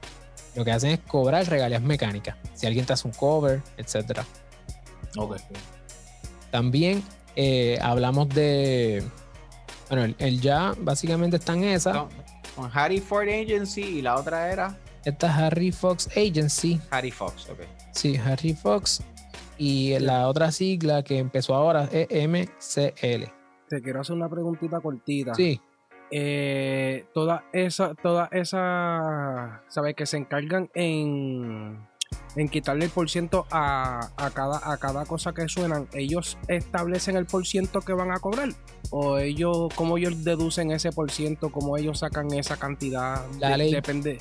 lo 0.56 0.64
que 0.66 0.72
hacen 0.72 0.92
es 0.92 1.00
cobrar 1.00 1.48
regalías 1.48 1.82
mecánicas. 1.82 2.36
Si 2.54 2.66
alguien 2.68 2.86
te 2.86 2.94
hace 2.94 3.08
un 3.08 3.14
cover, 3.14 3.62
etcétera. 3.78 4.26
Ok. 5.18 5.38
También 6.52 7.04
eh, 7.36 7.78
hablamos 7.82 8.30
de. 8.30 9.04
Bueno, 9.90 10.04
el, 10.06 10.16
el 10.20 10.42
ya 10.42 10.74
básicamente 10.80 11.38
está 11.38 11.54
en 11.54 11.64
esa. 11.66 11.94
Con, 11.94 12.10
con 12.56 12.72
Harry 12.74 13.00
Ford 13.00 13.28
Agency 13.28 13.82
y 13.82 14.02
la 14.02 14.16
otra 14.16 14.52
era 14.52 14.78
Esta 15.06 15.28
es 15.28 15.34
Harry 15.34 15.72
Fox 15.72 16.10
Agency. 16.16 16.80
Harry 16.92 17.12
Fox. 17.12 17.50
Ok. 17.50 17.60
Sí, 17.92 18.18
Harry 18.18 18.54
Fox. 18.54 19.02
Y 19.58 19.98
la 20.00 20.28
otra 20.28 20.52
sigla 20.52 21.04
que 21.04 21.18
empezó 21.18 21.54
ahora 21.54 21.90
es 21.92 22.08
MCL. 22.10 23.26
Te 23.68 23.82
quiero 23.82 24.02
hacer 24.02 24.16
una 24.16 24.30
preguntita 24.30 24.80
cortita. 24.80 25.36
Sí, 25.36 25.60
Eh, 26.12 27.06
todas 27.14 27.42
esas, 27.54 27.96
todas 28.02 28.30
esas, 28.32 29.62
¿sabes? 29.68 29.96
Que 29.96 30.06
se 30.06 30.18
encargan 30.18 30.70
en, 30.74 31.86
en 32.36 32.48
quitarle 32.48 32.86
el 32.86 32.92
por 32.92 33.10
ciento 33.10 33.46
a, 33.52 34.10
a 34.18 34.30
cada, 34.32 34.72
a 34.72 34.78
cada 34.78 35.06
cosa 35.06 35.34
que 35.34 35.48
suenan, 35.50 35.88
¿ellos 35.94 36.38
establecen 36.48 37.16
el 37.16 37.26
por 37.26 37.46
ciento 37.46 37.82
que 37.82 37.94
van 37.94 38.12
a 38.12 38.20
cobrar? 38.20 38.50
¿O 38.92 39.18
ellos, 39.18 39.74
cómo 39.76 39.98
ellos 39.98 40.24
deducen 40.24 40.72
ese 40.72 40.92
por 40.92 41.12
ciento? 41.12 41.52
¿Cómo 41.52 41.78
ellos 41.78 42.00
sacan 42.00 42.32
esa 42.34 42.58
cantidad? 42.58 43.26
La 43.40 43.50
De- 43.52 43.58
ley. 43.58 43.72
Depende. 43.72 44.20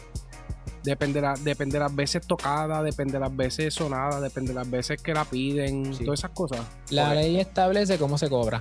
Depende, 0.82 1.20
la- 1.20 1.34
depende 1.34 1.74
de 1.74 1.80
las 1.84 1.94
veces 1.94 2.26
tocadas, 2.26 2.82
depende 2.84 3.14
de 3.14 3.20
las 3.20 3.34
veces 3.36 3.74
sonadas, 3.74 4.22
depende 4.22 4.50
de 4.52 4.54
las 4.58 4.70
veces 4.70 5.02
que 5.02 5.12
la 5.12 5.24
piden, 5.24 5.94
Sí. 5.94 6.04
todas 6.04 6.20
esas 6.20 6.30
cosas. 6.30 6.60
La 6.90 7.14
ley 7.14 7.38
establece 7.38 7.98
cómo 7.98 8.16
se 8.16 8.28
cobra. 8.30 8.60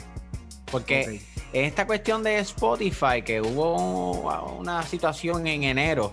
Porque 0.70 1.22
en 1.54 1.66
esta 1.66 1.88
cuestión 1.88 2.24
de 2.24 2.40
Spotify, 2.40 3.22
que 3.24 3.40
hubo 3.40 4.58
una 4.60 4.84
situación 4.84 5.48
en 5.48 5.64
enero 5.64 6.12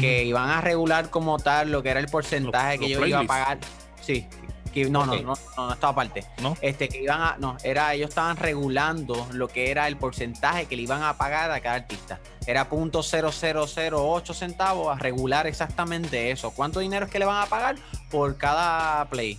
que 0.00 0.24
iban 0.24 0.48
a 0.48 0.60
regular 0.60 1.10
como 1.10 1.38
tal 1.38 1.70
lo 1.70 1.82
que 1.82 1.90
era 1.90 2.00
el 2.00 2.06
porcentaje 2.06 2.78
que 2.78 2.88
yo 2.88 3.04
iba 3.06 3.20
a 3.20 3.24
pagar. 3.24 3.58
Sí. 4.00 4.26
Que, 4.72 4.90
no, 4.90 5.06
no, 5.06 5.14
no, 5.14 5.22
no, 5.22 5.36
no 5.56 5.72
estaba 5.72 5.92
aparte. 5.92 6.24
¿No? 6.42 6.54
Este, 6.60 6.88
que 6.88 7.02
iban 7.02 7.20
a, 7.20 7.36
no, 7.38 7.56
era, 7.64 7.94
ellos 7.94 8.10
estaban 8.10 8.36
regulando 8.36 9.26
lo 9.32 9.48
que 9.48 9.70
era 9.70 9.88
el 9.88 9.96
porcentaje 9.96 10.66
que 10.66 10.76
le 10.76 10.82
iban 10.82 11.02
a 11.02 11.16
pagar 11.16 11.50
a 11.50 11.60
cada 11.60 11.76
artista. 11.76 12.20
Era 12.46 12.68
punto 12.68 13.00
.0008 13.00 14.34
centavos 14.34 14.94
a 14.94 14.98
regular 14.98 15.46
exactamente 15.46 16.30
eso. 16.30 16.50
¿Cuánto 16.50 16.80
dinero 16.80 17.06
es 17.06 17.10
que 17.10 17.18
le 17.18 17.24
van 17.24 17.42
a 17.42 17.46
pagar 17.46 17.76
por 18.10 18.36
cada 18.36 19.08
play? 19.08 19.38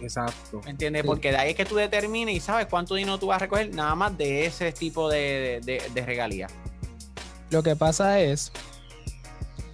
Exacto. 0.00 0.60
¿Me 0.64 0.70
entiendes? 0.70 1.02
Sí. 1.02 1.08
Porque 1.08 1.30
de 1.32 1.36
ahí 1.38 1.50
es 1.50 1.56
que 1.56 1.64
tú 1.64 1.74
determines 1.74 2.36
y 2.36 2.40
sabes 2.40 2.66
cuánto 2.66 2.94
dinero 2.94 3.18
tú 3.18 3.26
vas 3.26 3.36
a 3.36 3.40
recoger 3.40 3.74
nada 3.74 3.94
más 3.94 4.16
de 4.16 4.46
ese 4.46 4.70
tipo 4.72 5.10
de, 5.10 5.60
de, 5.64 5.82
de 5.92 6.06
regalías. 6.06 6.52
Lo 7.50 7.62
que 7.62 7.76
pasa 7.76 8.20
es, 8.20 8.52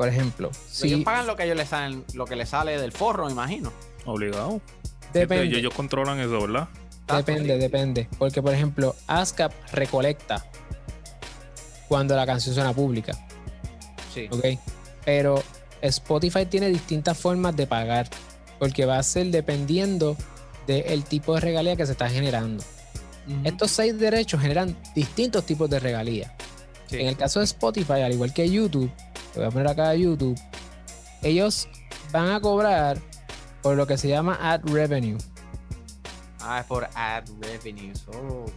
por 0.02 0.08
ejemplo, 0.08 0.48
Ellos 0.48 0.66
si 0.72 0.96
pagan 1.04 1.28
lo 1.28 1.36
que 1.36 1.44
ellos 1.44 1.56
les 1.56 1.68
salen, 1.68 2.04
lo 2.14 2.24
que 2.24 2.34
les 2.34 2.48
sale 2.48 2.76
del 2.76 2.90
forro, 2.90 3.26
me 3.26 3.30
imagino. 3.30 3.72
Obligado. 4.04 4.60
depende, 5.12 5.42
Siempre 5.44 5.58
ellos 5.60 5.74
controlan 5.74 6.18
eso, 6.18 6.40
¿verdad? 6.40 6.68
depende, 7.06 7.56
depende, 7.56 8.08
porque 8.18 8.42
por 8.42 8.52
ejemplo, 8.52 8.96
ASCAP 9.06 9.52
recolecta 9.70 10.44
cuando 11.86 12.16
la 12.16 12.26
canción 12.26 12.52
suena 12.52 12.72
pública, 12.72 13.12
Sí. 14.12 14.26
¿ok? 14.28 14.44
Pero 15.04 15.40
Spotify 15.82 16.46
tiene 16.46 16.68
distintas 16.68 17.16
formas 17.16 17.54
de 17.54 17.68
pagar, 17.68 18.08
porque 18.58 18.84
va 18.86 18.98
a 18.98 19.02
ser 19.04 19.28
dependiendo 19.28 20.16
del 20.66 21.04
tipo 21.04 21.34
de 21.34 21.40
regalía 21.42 21.76
que 21.76 21.86
se 21.86 21.92
está 21.92 22.10
generando. 22.10 22.64
Estos 23.44 23.70
seis 23.70 23.96
derechos 23.96 24.40
generan 24.40 24.76
distintos 24.96 25.46
tipos 25.46 25.70
de 25.70 25.78
regalías. 25.78 26.32
Sí. 26.88 26.96
En 26.98 27.06
el 27.06 27.16
caso 27.16 27.38
de 27.38 27.44
Spotify, 27.44 28.00
al 28.02 28.12
igual 28.12 28.34
que 28.34 28.50
YouTube, 28.50 28.90
lo 29.34 29.40
voy 29.40 29.44
a 29.46 29.50
poner 29.50 29.68
acá 29.68 29.94
YouTube, 29.94 30.38
ellos 31.22 31.68
van 32.10 32.30
a 32.30 32.40
cobrar 32.40 32.98
por 33.62 33.76
lo 33.76 33.86
que 33.86 33.96
se 33.96 34.08
llama 34.08 34.38
ad 34.40 34.60
revenue. 34.64 35.18
Ah, 36.44 36.58
es 36.60 36.66
por 36.66 36.88
ad 36.96 37.22
revenues. 37.40 38.04
Oh, 38.08 38.44
ok. 38.46 38.50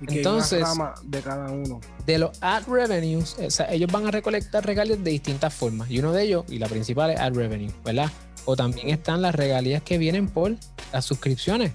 Y 0.00 0.06
que 0.06 0.12
hay 0.12 0.16
Entonces- 0.18 0.64
de 1.04 1.20
cada 1.20 1.50
uno. 1.50 1.80
De 2.06 2.16
los 2.18 2.30
ad 2.42 2.62
revenues, 2.66 3.36
o 3.38 3.50
sea, 3.50 3.70
ellos 3.70 3.92
van 3.92 4.06
a 4.06 4.10
recolectar 4.10 4.64
regalías 4.64 5.04
de 5.04 5.10
distintas 5.10 5.52
formas. 5.52 5.90
Y 5.90 5.98
uno 5.98 6.12
de 6.12 6.22
ellos, 6.22 6.44
y 6.48 6.58
la 6.58 6.66
principal 6.66 7.10
es 7.10 7.20
ad 7.20 7.34
revenue, 7.34 7.70
¿verdad? 7.84 8.10
O 8.46 8.56
también 8.56 8.88
están 8.88 9.20
las 9.20 9.34
regalías 9.34 9.82
que 9.82 9.98
vienen 9.98 10.28
por 10.28 10.56
las 10.92 11.04
suscripciones. 11.04 11.72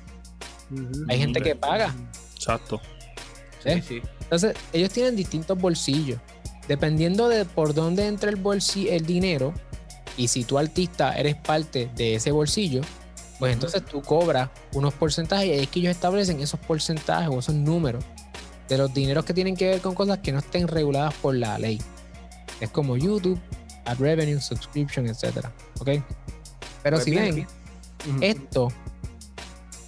Hay 1.08 1.20
gente 1.20 1.42
que 1.42 1.56
paga. 1.56 1.94
Exacto. 2.34 2.82
¿eh? 3.66 3.84
Sí, 3.88 4.00
sí. 4.00 4.02
Entonces, 4.22 4.56
ellos 4.74 4.90
tienen 4.90 5.16
distintos 5.16 5.58
bolsillos. 5.60 6.20
Dependiendo 6.72 7.28
de 7.28 7.44
por 7.44 7.74
dónde 7.74 8.08
entra 8.08 8.30
el 8.30 8.38
bolsillo, 8.38 8.94
el 8.94 9.06
dinero, 9.06 9.54
y 10.16 10.30
si 10.30 10.46
tú 10.46 10.58
artista 10.58 11.12
eres 11.18 11.36
parte 11.36 11.90
de 11.98 12.16
ese 12.16 12.32
bolsillo, 12.32 12.80
pues 13.40 13.52
entonces 13.52 13.84
tú 13.84 14.02
cobras 14.02 14.50
unos 14.72 14.94
porcentajes 14.94 15.48
y 15.48 15.52
ahí 15.52 15.60
es 15.64 15.68
que 15.68 15.82
ellos 15.82 15.92
establecen 15.92 16.40
esos 16.40 16.62
porcentajes 16.62 17.28
o 17.28 17.40
esos 17.40 17.56
números 17.56 18.06
de 18.70 18.78
los 18.78 18.94
dineros 18.94 19.26
que 19.26 19.34
tienen 19.34 19.58
que 19.58 19.68
ver 19.68 19.82
con 19.82 19.94
cosas 19.96 20.20
que 20.20 20.32
no 20.32 20.40
estén 20.40 20.70
reguladas 20.70 21.14
por 21.16 21.36
la 21.36 21.60
ley. 21.60 21.82
Es 22.62 22.70
como 22.70 22.96
YouTube, 22.96 23.38
ad 23.84 23.98
revenue, 23.98 24.40
subscription, 24.40 25.08
etcétera. 25.10 25.52
¿Ok? 25.82 25.90
Pero 26.84 26.96
Pues 26.96 27.04
si 27.04 27.12
bien, 27.12 27.36
ven, 27.36 27.36
bien. 27.36 28.24
Esto 28.24 28.70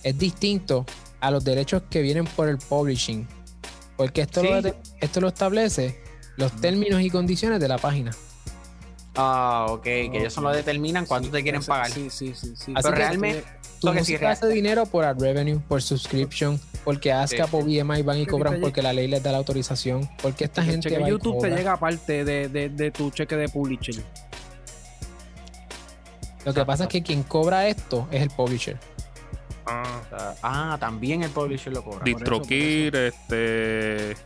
es 0.03 0.17
distinto 0.17 0.85
a 1.21 1.31
los 1.31 1.45
derechos 1.45 1.83
que 1.89 2.01
vienen 2.01 2.25
por 2.25 2.49
el 2.49 2.57
publishing. 2.57 3.25
Porque 3.95 4.23
esto, 4.23 4.41
Sí. 4.41 4.49
lo, 4.49 4.61
de- 4.61 4.73
esto 4.99 5.21
lo 5.21 5.29
establece 5.29 6.02
los 6.37 6.51
términos 6.59 7.01
y 7.01 7.09
condiciones 7.09 7.59
de 7.59 7.67
la 7.67 7.77
página. 7.77 8.11
Ah, 9.15 9.67
ok, 9.69 9.83
que 9.83 10.11
ellos 10.13 10.33
solo 10.33 10.49
determinan 10.49 11.05
cuánto 11.05 11.29
te 11.29 11.43
quieren 11.43 11.63
pagar. 11.63 11.91
Sí, 11.91 12.09
sí, 12.09 12.33
sí. 12.33 12.53
sí. 12.55 12.73
Así 12.75 12.83
Pero 12.83 12.89
que 12.89 12.95
realmente, 12.95 13.43
Tu 13.79 13.87
Lo 13.87 13.93
que 13.93 14.03
sí 14.03 14.15
hace 14.15 14.47
dinero 14.47 14.85
por 14.87 15.05
ad 15.05 15.19
revenue, 15.19 15.59
por 15.67 15.81
subscription, 15.83 16.59
porque 16.83 17.11
ASCAP 17.11 17.49
Sí. 17.49 17.55
o 17.55 17.59
BMI 17.59 18.01
van 18.01 18.17
y 18.19 18.25
cobran 18.25 18.59
porque 18.59 18.81
la 18.81 18.91
ley 18.93 19.07
les 19.07 19.21
da 19.21 19.31
la 19.31 19.37
autorización, 19.37 20.09
porque 20.21 20.45
esta 20.45 20.63
gente 20.63 20.89
cheque 20.89 20.99
va 21.01 21.07
y 21.07 21.11
YouTube 21.11 21.41
te 21.41 21.49
llega 21.51 21.73
aparte 21.73 22.25
de, 22.25 22.49
de, 22.49 22.69
de 22.69 22.91
tu 22.91 23.11
cheque 23.11 23.35
de 23.35 23.49
publisher. 23.49 24.03
Lo 26.45 26.53
que 26.53 26.65
pasa 26.65 26.83
es 26.83 26.89
que 26.89 27.03
quien 27.03 27.23
cobra 27.23 27.67
esto 27.67 28.07
es 28.11 28.21
el 28.21 28.29
publisher. 28.29 28.77
Ah. 29.65 30.33
Ah, 30.41 30.77
también 30.79 31.23
el 31.23 31.29
publisher 31.29 31.71
lo 31.71 31.83
cobra. 31.83 32.03
DistroKid, 32.03 32.95
este. 32.95 34.17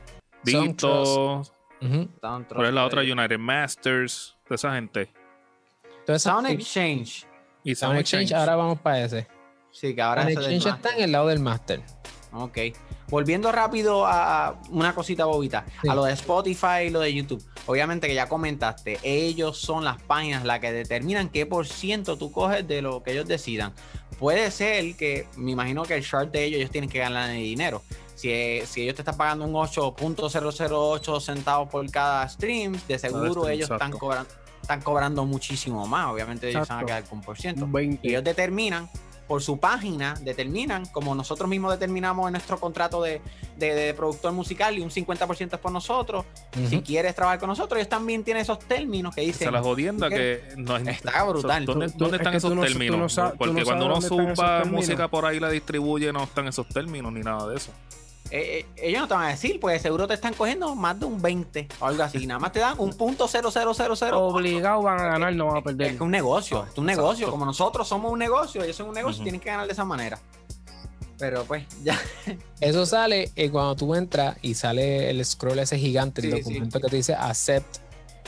Dito. 0.43 1.43
Sound 1.79 2.47
¿Cuál 2.47 2.67
es 2.67 2.73
la 2.73 2.85
otra? 2.85 3.01
United 3.01 3.37
Masters. 3.37 4.35
De 4.49 4.55
esa 4.55 4.73
gente. 4.73 5.11
Entonces, 5.99 6.23
Sound 6.23 6.47
Exchange. 6.47 7.25
Y 7.63 7.75
Sound 7.75 7.99
Exchange, 7.99 8.31
ahora 8.33 8.55
vamos 8.55 8.79
para 8.79 9.03
ese. 9.03 9.27
Sí, 9.71 9.93
que 9.93 10.01
ahora 10.01 10.23
Sound 10.23 10.37
del 10.37 10.53
Exchange 10.53 10.75
está 10.77 10.95
en 10.95 11.03
el 11.03 11.11
lado 11.11 11.27
del 11.27 11.39
master. 11.39 11.81
Ok. 12.31 12.57
Volviendo 13.09 13.51
rápido 13.51 14.05
a 14.05 14.59
una 14.69 14.93
cosita 14.93 15.25
bobita, 15.25 15.65
Sí. 15.81 15.87
a 15.89 15.95
lo 15.95 16.03
de 16.03 16.13
Spotify 16.13 16.85
y 16.87 16.89
lo 16.89 16.99
de 16.99 17.13
YouTube. 17.13 17.43
Obviamente 17.65 18.07
que 18.07 18.15
ya 18.15 18.27
comentaste, 18.27 18.99
ellos 19.03 19.57
son 19.57 19.83
las 19.83 20.01
páginas 20.01 20.43
las 20.43 20.59
que 20.59 20.71
determinan 20.71 21.29
qué 21.29 21.45
por 21.45 21.67
ciento 21.67 22.17
tú 22.17 22.31
coges 22.31 22.67
de 22.67 22.81
lo 22.81 23.01
que 23.03 23.13
ellos 23.13 23.27
decidan. 23.27 23.73
Puede 24.19 24.51
ser 24.51 24.95
que, 24.97 25.27
me 25.37 25.51
imagino 25.51 25.83
que 25.83 25.95
el 25.95 26.03
chart 26.05 26.31
de 26.31 26.43
ellos, 26.43 26.57
ellos 26.59 26.71
tienen 26.71 26.89
que 26.89 26.99
ganar 26.99 27.29
el 27.29 27.37
dinero. 27.37 27.81
Si, 28.17 28.29
eh, 28.31 28.63
si 28.67 28.81
ellos 28.81 28.95
te 28.95 29.01
están 29.03 29.15
pagando 29.15 29.45
un 29.45 29.53
8.008 29.53 31.19
centavos 31.21 31.69
por 31.69 31.89
cada 31.91 32.27
stream, 32.27 32.73
de 32.87 32.97
seguro 32.99 33.31
stream, 33.31 33.49
ellos 33.51 33.69
están 33.69 33.91
cobrando, 33.91 34.29
están 34.61 34.81
cobrando 34.81 35.25
muchísimo 35.25 35.85
más. 35.87 36.07
Obviamente 36.07 36.49
ellos 36.49 36.67
se 36.67 36.73
van 36.73 36.83
a 36.83 36.85
quedar 36.87 37.03
con 37.05 37.21
por 37.21 37.37
ciento. 37.37 37.65
Y 37.67 37.71
20. 37.71 38.07
ellos 38.09 38.23
determinan, 38.23 38.89
por 39.27 39.43
su 39.43 39.59
página, 39.59 40.15
determinan, 40.21 40.85
como 40.85 41.13
nosotros 41.13 41.49
mismos 41.49 41.71
determinamos 41.73 42.27
en 42.27 42.31
nuestro 42.31 42.59
contrato 42.61 43.01
de, 43.03 43.21
de- 43.57 43.75
de 43.75 43.93
productor 43.93 44.31
musical 44.31 44.77
y 44.77 44.81
un 44.81 44.89
50% 44.89 45.53
es 45.53 45.59
por 45.59 45.71
nosotros. 45.71 46.23
Si 46.69 46.81
quieres 46.81 47.13
trabajar 47.13 47.37
con 47.37 47.49
nosotros, 47.49 47.77
ellos 47.77 47.89
también 47.89 48.23
tienen 48.23 48.41
esos 48.43 48.57
términos 48.59 49.13
que 49.13 49.21
dicen. 49.21 49.47
es 49.49 49.53
la 49.53 49.61
jodienda 49.61 50.07
¿tú 50.07 50.15
que 50.15 50.41
no 50.55 50.77
es- 50.77 50.87
Está 50.87 51.23
brutal. 51.25 51.65
¿Dónde, 51.65 51.87
Tú- 51.89 51.97
dónde 51.97 52.15
es 52.15 52.21
están 52.21 52.31
que 52.31 52.37
esos 52.37 52.55
no- 52.55 52.61
términos? 52.61 52.97
no 52.97 53.09
sabes- 53.09 53.33
tú 53.33 53.37
Porque 53.39 53.59
no 53.59 53.65
cuando 53.65 53.85
uno 53.87 54.01
suba 54.01 54.63
música 54.65 55.07
por 55.09 55.25
ahí 55.25 55.39
la 55.41 55.49
distribuye, 55.49 56.11
no 56.13 56.23
están 56.23 56.47
esos 56.47 56.67
términos 56.69 57.11
ni 57.11 57.19
nada 57.19 57.47
de 57.49 57.57
eso. 57.57 57.71
Eh, 58.31 58.59
eh, 58.59 58.65
ellos 58.77 59.01
no 59.01 59.07
te 59.07 59.13
van 59.13 59.23
a 59.25 59.29
decir, 59.29 59.59
pues 59.59 59.81
seguro 59.81 60.05
te 60.07 60.13
están 60.13 60.33
cogiendo 60.33 60.75
más 60.75 60.99
de 60.99 61.05
un 61.05 61.21
20 61.21 61.67
o 61.79 61.85
algo 61.85 62.03
así. 62.03 62.25
Nada 62.27 62.39
más 62.39 62.51
te 62.51 62.59
dan 62.59 62.75
un 62.77 62.91
punto 62.93 63.27
0000. 63.27 64.13
Obligados 64.13 64.83
van 64.83 64.99
a 64.99 65.03
ganar, 65.03 65.33
no 65.33 65.47
van 65.47 65.57
a 65.57 65.61
perder. 65.61 65.93
Es 65.95 66.01
un 66.01 66.11
negocio, 66.11 66.57
es 66.69 66.77
un 66.77 66.89
Exacto. 66.89 67.01
negocio. 67.01 67.31
Como 67.31 67.45
nosotros 67.45 67.87
somos 67.87 68.11
un 68.11 68.19
negocio, 68.19 68.63
ellos 68.63 68.75
son 68.75 68.89
un 68.89 68.95
negocio, 68.95 69.17
Ujú. 69.17 69.23
tienen 69.23 69.39
que 69.41 69.49
ganar 69.49 69.65
de 69.65 69.73
esa 69.73 69.85
manera. 69.85 70.19
Pero 71.19 71.45
pues, 71.45 71.63
ya. 71.83 71.99
Eso 72.59 72.85
sale 72.85 73.31
y 73.35 73.49
cuando 73.49 73.75
tú 73.75 73.95
entras 73.95 74.37
y 74.41 74.53
sale 74.53 75.09
el 75.09 75.23
scroll 75.25 75.59
ese 75.59 75.77
gigante, 75.79 76.21
el 76.21 76.31
Sí, 76.31 76.37
documento 76.39 76.79
que 76.79 76.87
te 76.89 76.95
dice 76.97 77.15
accept 77.15 77.77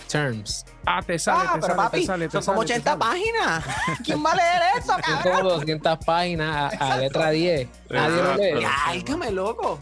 terms. 0.10 0.66
Ah, 0.86 1.02
te 1.06 1.18
sale, 1.20 1.40
ah, 1.48 1.54
te 1.54 1.60
pero 1.62 1.76
sale, 1.76 1.78
papi, 1.78 2.00
te 2.02 2.06
sale, 2.06 2.26
te 2.28 2.32
son 2.32 2.44
sale, 2.44 2.58
te 2.58 2.64
80 2.74 2.84
sale. 2.92 3.00
páginas. 3.00 3.66
¿Quién 4.04 4.26
va 4.26 4.32
a 4.32 4.36
leer 4.36 4.62
eso, 4.78 4.88
Son 4.94 5.02
cabrón? 5.02 5.38
como 5.38 5.50
200 5.52 5.98
páginas 6.06 6.74
a, 6.74 6.94
a 6.94 6.98
letra 6.98 7.30
10. 7.30 7.70
Nadie 7.90 8.24
lo 8.24 8.36
lee. 8.36 8.66
Álgame, 8.88 9.32
loco. 9.32 9.80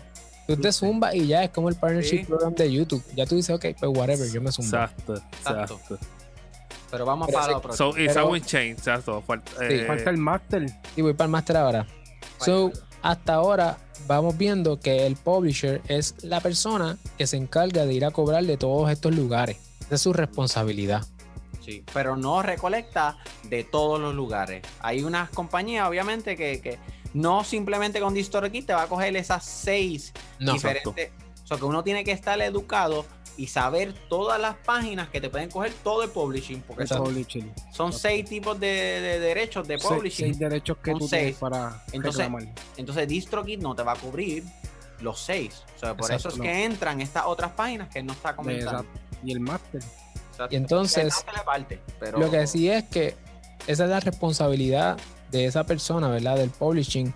Tú 0.47 0.55
te 0.55 0.71
zumbas 0.71 1.13
y 1.15 1.27
ya 1.27 1.43
es 1.43 1.49
como 1.49 1.67
el 1.69 1.75
partnership 1.75 2.19
Sí. 2.19 2.23
program 2.25 2.53
de 2.55 2.71
YouTube. 2.71 3.03
Ya 3.15 3.25
tú 3.25 3.35
dices, 3.35 3.55
ok, 3.55 3.65
pues 3.79 3.91
whatever, 3.97 4.31
yo 4.31 4.41
me 4.41 4.51
zumbo. 4.51 4.67
Exacto, 4.77 5.15
Exacto. 5.15 5.79
Pero 6.89 7.05
vamos 7.05 7.27
Pero 7.27 7.37
para 7.39 7.47
sí, 7.49 7.53
lo 7.53 7.61
próximo. 7.61 7.91
So, 7.91 7.97
y 7.99 8.07
Pero- 8.07 8.13
Sound 8.13 8.45
Chain, 8.45 8.71
exacto. 8.71 9.21
Falta, 9.27 9.51
eh, 9.67 9.83
Falta 9.85 10.09
el 10.09 10.17
máster. 10.17 10.65
Y 10.95 11.01
voy 11.01 11.13
para 11.13 11.25
el 11.25 11.31
máster 11.31 11.57
ahora. 11.57 11.85
So, 12.39 12.71
hasta 13.01 13.33
ahora 13.33 13.77
vamos 14.07 14.37
viendo 14.37 14.79
que 14.79 15.05
el 15.05 15.17
publisher 15.17 15.81
es 15.89 16.15
la 16.23 16.39
persona 16.39 16.97
que 17.17 17.27
se 17.27 17.35
encarga 17.35 17.85
de 17.85 17.93
ir 17.93 18.05
a 18.05 18.11
cobrar 18.11 18.43
de 18.45 18.55
todos 18.55 18.89
estos 18.89 19.13
lugares. 19.13 19.57
Esa 19.87 19.95
es 19.95 20.01
su 20.01 20.13
responsabilidad. 20.13 21.05
Sí, 21.63 21.83
pero 21.93 22.15
no 22.15 22.41
recolecta 22.43 23.17
de 23.43 23.63
todos 23.65 23.99
los 23.99 24.15
lugares. 24.15 24.61
Hay 24.79 25.03
unas 25.03 25.29
compañías, 25.31 25.87
obviamente, 25.87 26.37
que, 26.37 26.61
que 26.61 26.77
no 27.13 27.43
simplemente 27.43 27.99
con 27.99 28.13
DistorKit 28.13 28.67
te 28.67 28.73
va 28.73 28.83
a 28.83 28.87
coger 28.87 29.15
esas 29.17 29.43
seis 29.45 30.13
No, 30.39 30.53
diferentes. 30.53 31.11
O 31.43 31.47
sea, 31.47 31.57
que 31.57 31.65
uno 31.65 31.83
tiene 31.83 32.03
que 32.03 32.11
estar 32.11 32.39
educado 32.41 33.05
y 33.37 33.47
saber 33.47 33.93
todas 34.09 34.39
las 34.39 34.55
páginas 34.55 35.09
que 35.09 35.21
te 35.21 35.29
pueden 35.29 35.49
coger 35.49 35.71
todo 35.83 36.03
el 36.03 36.09
publishing, 36.09 36.61
porque 36.61 36.83
El 36.83 36.89
son, 36.89 37.03
publishing. 37.03 37.53
son 37.71 37.93
seis 37.93 38.25
tipos 38.25 38.59
de, 38.59 38.67
de 38.67 39.19
derechos 39.19 39.67
de 39.67 39.77
publishing. 39.77 40.27
Seis 40.27 40.39
derechos 40.39 40.77
que 40.83 40.91
Son 40.91 40.99
tú 40.99 41.07
seis. 41.07 41.21
tienes 41.21 41.37
para 41.37 41.83
Entonces, 41.91 42.19
reclamar. 42.25 42.43
Entonces 42.77 43.07
DistroKid 43.07 43.59
no 43.59 43.75
te 43.75 43.83
va 43.83 43.91
a 43.91 43.95
cubrir 43.95 44.43
los 45.01 45.19
seis. 45.19 45.63
O 45.75 45.79
sea, 45.79 45.95
por 45.95 46.05
Exacto, 46.11 46.15
eso 46.15 46.29
es 46.29 46.37
no. 46.37 46.43
que 46.43 46.63
entran 46.65 46.99
estas 47.01 47.25
otras 47.25 47.51
páginas 47.51 47.89
que 47.89 47.99
él 47.99 48.05
no 48.05 48.13
está 48.13 48.35
comentando. 48.35 48.79
Exacto. 48.81 48.99
Y 49.23 49.31
el 49.31 49.39
máster. 49.39 49.81
Exacto. 50.31 50.53
Y 50.53 50.57
entonces, 50.57 51.13
pero- 51.99 52.19
Lo 52.19 52.29
que 52.29 52.45
sí 52.47 52.69
es 52.69 52.83
que 52.85 53.15
esa 53.67 53.83
es 53.85 53.89
la 53.89 53.99
responsabilidad 53.99 54.97
de 55.31 55.45
esa 55.45 55.65
persona, 55.65 56.07
¿verdad? 56.07 56.37
Del 56.37 56.49
publishing, 56.51 57.13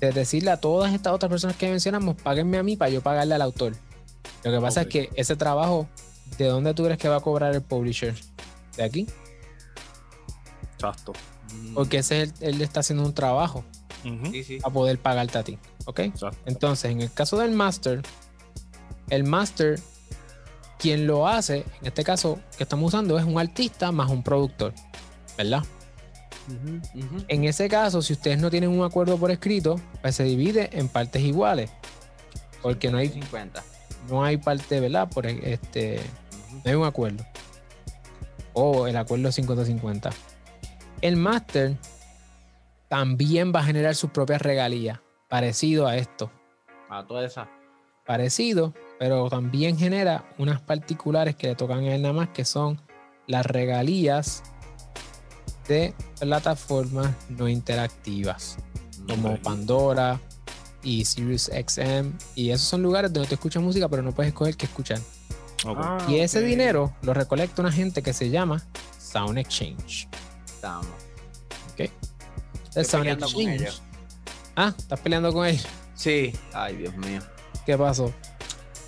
de 0.00 0.12
decirle 0.12 0.50
a 0.50 0.58
todas 0.58 0.92
estas 0.92 1.12
otras 1.14 1.30
personas 1.30 1.56
que 1.56 1.68
mencionamos, 1.70 2.16
páguenme 2.16 2.58
a 2.58 2.62
mí 2.62 2.76
para 2.76 2.90
yo 2.90 3.00
pagarle 3.00 3.34
al 3.34 3.42
autor. 3.42 3.72
Lo 4.42 4.50
que 4.52 4.60
pasa 4.60 4.82
es 4.82 4.88
que 4.88 5.10
ese 5.14 5.36
trabajo, 5.36 5.88
¿de 6.36 6.46
dónde 6.46 6.74
tú 6.74 6.84
crees 6.84 6.98
que 6.98 7.08
va 7.08 7.16
a 7.16 7.20
cobrar 7.20 7.54
el 7.54 7.62
publisher? 7.62 8.14
¿De 8.76 8.82
aquí? 8.84 9.06
Exacto. 10.74 11.12
Porque 11.74 11.98
ese 11.98 12.22
es 12.22 12.34
el, 12.40 12.54
él 12.56 12.62
está 12.62 12.80
haciendo 12.80 13.04
un 13.04 13.14
trabajo. 13.14 13.64
Sí, 14.30 14.44
sí. 14.44 14.58
a 14.62 14.68
poder 14.68 14.98
pagarte 14.98 15.38
a 15.38 15.42
ti. 15.42 15.58
¿Ok? 15.86 16.00
Exacto. 16.00 16.36
Entonces, 16.44 16.90
en 16.90 17.00
el 17.00 17.10
caso 17.12 17.38
del 17.38 17.52
master, 17.52 18.02
el 19.08 19.24
master, 19.24 19.80
quien 20.78 21.06
lo 21.06 21.26
hace, 21.26 21.58
en 21.80 21.86
este 21.86 22.04
caso 22.04 22.38
que 22.56 22.64
estamos 22.64 22.88
usando, 22.88 23.18
es 23.18 23.24
un 23.24 23.38
artista 23.38 23.92
más 23.92 24.10
un 24.10 24.22
productor, 24.22 24.72
¿verdad? 25.36 25.62
En 27.28 27.44
ese 27.44 27.68
caso, 27.68 28.02
si 28.02 28.12
ustedes 28.12 28.38
no 28.38 28.50
tienen 28.50 28.70
un 28.70 28.84
acuerdo 28.84 29.16
por 29.16 29.30
escrito, 29.30 29.80
pues 30.02 30.16
se 30.16 30.24
divide 30.24 30.68
en 30.72 30.88
partes 30.88 31.22
iguales. 31.22 31.70
Porque 32.62 32.90
no 32.90 32.98
hay, 32.98 33.08
50. 33.08 33.62
no 34.08 34.24
hay 34.24 34.36
parte, 34.36 34.80
¿verdad? 34.80 35.08
Por 35.08 35.26
este, 35.26 35.96
Ujú. 36.48 36.56
no 36.56 36.62
hay 36.64 36.74
un 36.74 36.84
acuerdo. 36.84 37.24
O 38.52 38.86
el 38.86 38.96
acuerdo 38.96 39.30
50-50. 39.30 40.12
El 41.00 41.16
máster 41.16 41.76
también 42.88 43.52
va 43.54 43.60
a 43.60 43.64
generar 43.64 43.94
sus 43.94 44.10
propias 44.10 44.40
regalías, 44.40 45.00
parecido 45.28 45.86
a 45.86 45.96
esto. 45.96 46.30
A 46.88 47.06
toda 47.06 47.24
esa. 47.26 47.48
Parecido, 48.06 48.74
pero 49.04 49.28
también 49.28 49.76
genera 49.76 50.24
unas 50.38 50.62
particulares 50.62 51.36
que 51.36 51.48
le 51.48 51.54
tocan 51.54 51.80
a 51.80 51.94
él 51.94 52.00
nada 52.00 52.14
más, 52.14 52.30
que 52.30 52.42
son 52.46 52.80
las 53.26 53.44
regalías 53.44 54.42
de 55.68 55.92
plataformas 56.18 57.10
no 57.28 57.46
interactivas. 57.46 58.56
como 59.06 59.34
Ok. 59.34 59.40
Pandora 59.42 60.18
y 60.82 61.04
Sirius 61.04 61.50
XM. 61.52 62.12
Y 62.34 62.48
esos 62.48 62.66
son 62.66 62.80
lugares 62.80 63.12
donde 63.12 63.28
te 63.28 63.34
escuchas 63.34 63.62
música, 63.62 63.90
pero 63.90 64.00
no 64.00 64.12
puedes 64.12 64.32
escoger 64.32 64.56
qué 64.56 64.64
escuchar. 64.64 65.00
Ok. 65.66 65.76
Ah, 65.82 65.98
y 66.08 66.20
ese 66.20 66.38
ok. 66.38 66.46
dinero 66.46 66.94
lo 67.02 67.12
recolecta 67.12 67.60
una 67.60 67.72
gente 67.72 68.00
que 68.00 68.14
se 68.14 68.30
llama 68.30 68.64
Sound 68.98 69.36
Exchange. 69.36 70.08
Estamos. 70.46 70.86
El 71.76 71.90
Estoy 72.64 72.84
Sound 72.86 73.02
peleando 73.02 73.26
con 73.26 73.40
Exchange. 73.42 73.60
ellos. 73.60 73.82
Ah, 74.56 74.74
estás 74.78 75.00
peleando 75.00 75.30
con 75.30 75.46
él. 75.46 75.60
Sí. 75.94 76.32
Ay, 76.54 76.76
Dios 76.76 76.96
mío. 76.96 77.20
¿Qué 77.66 77.76
pasó? 77.76 78.10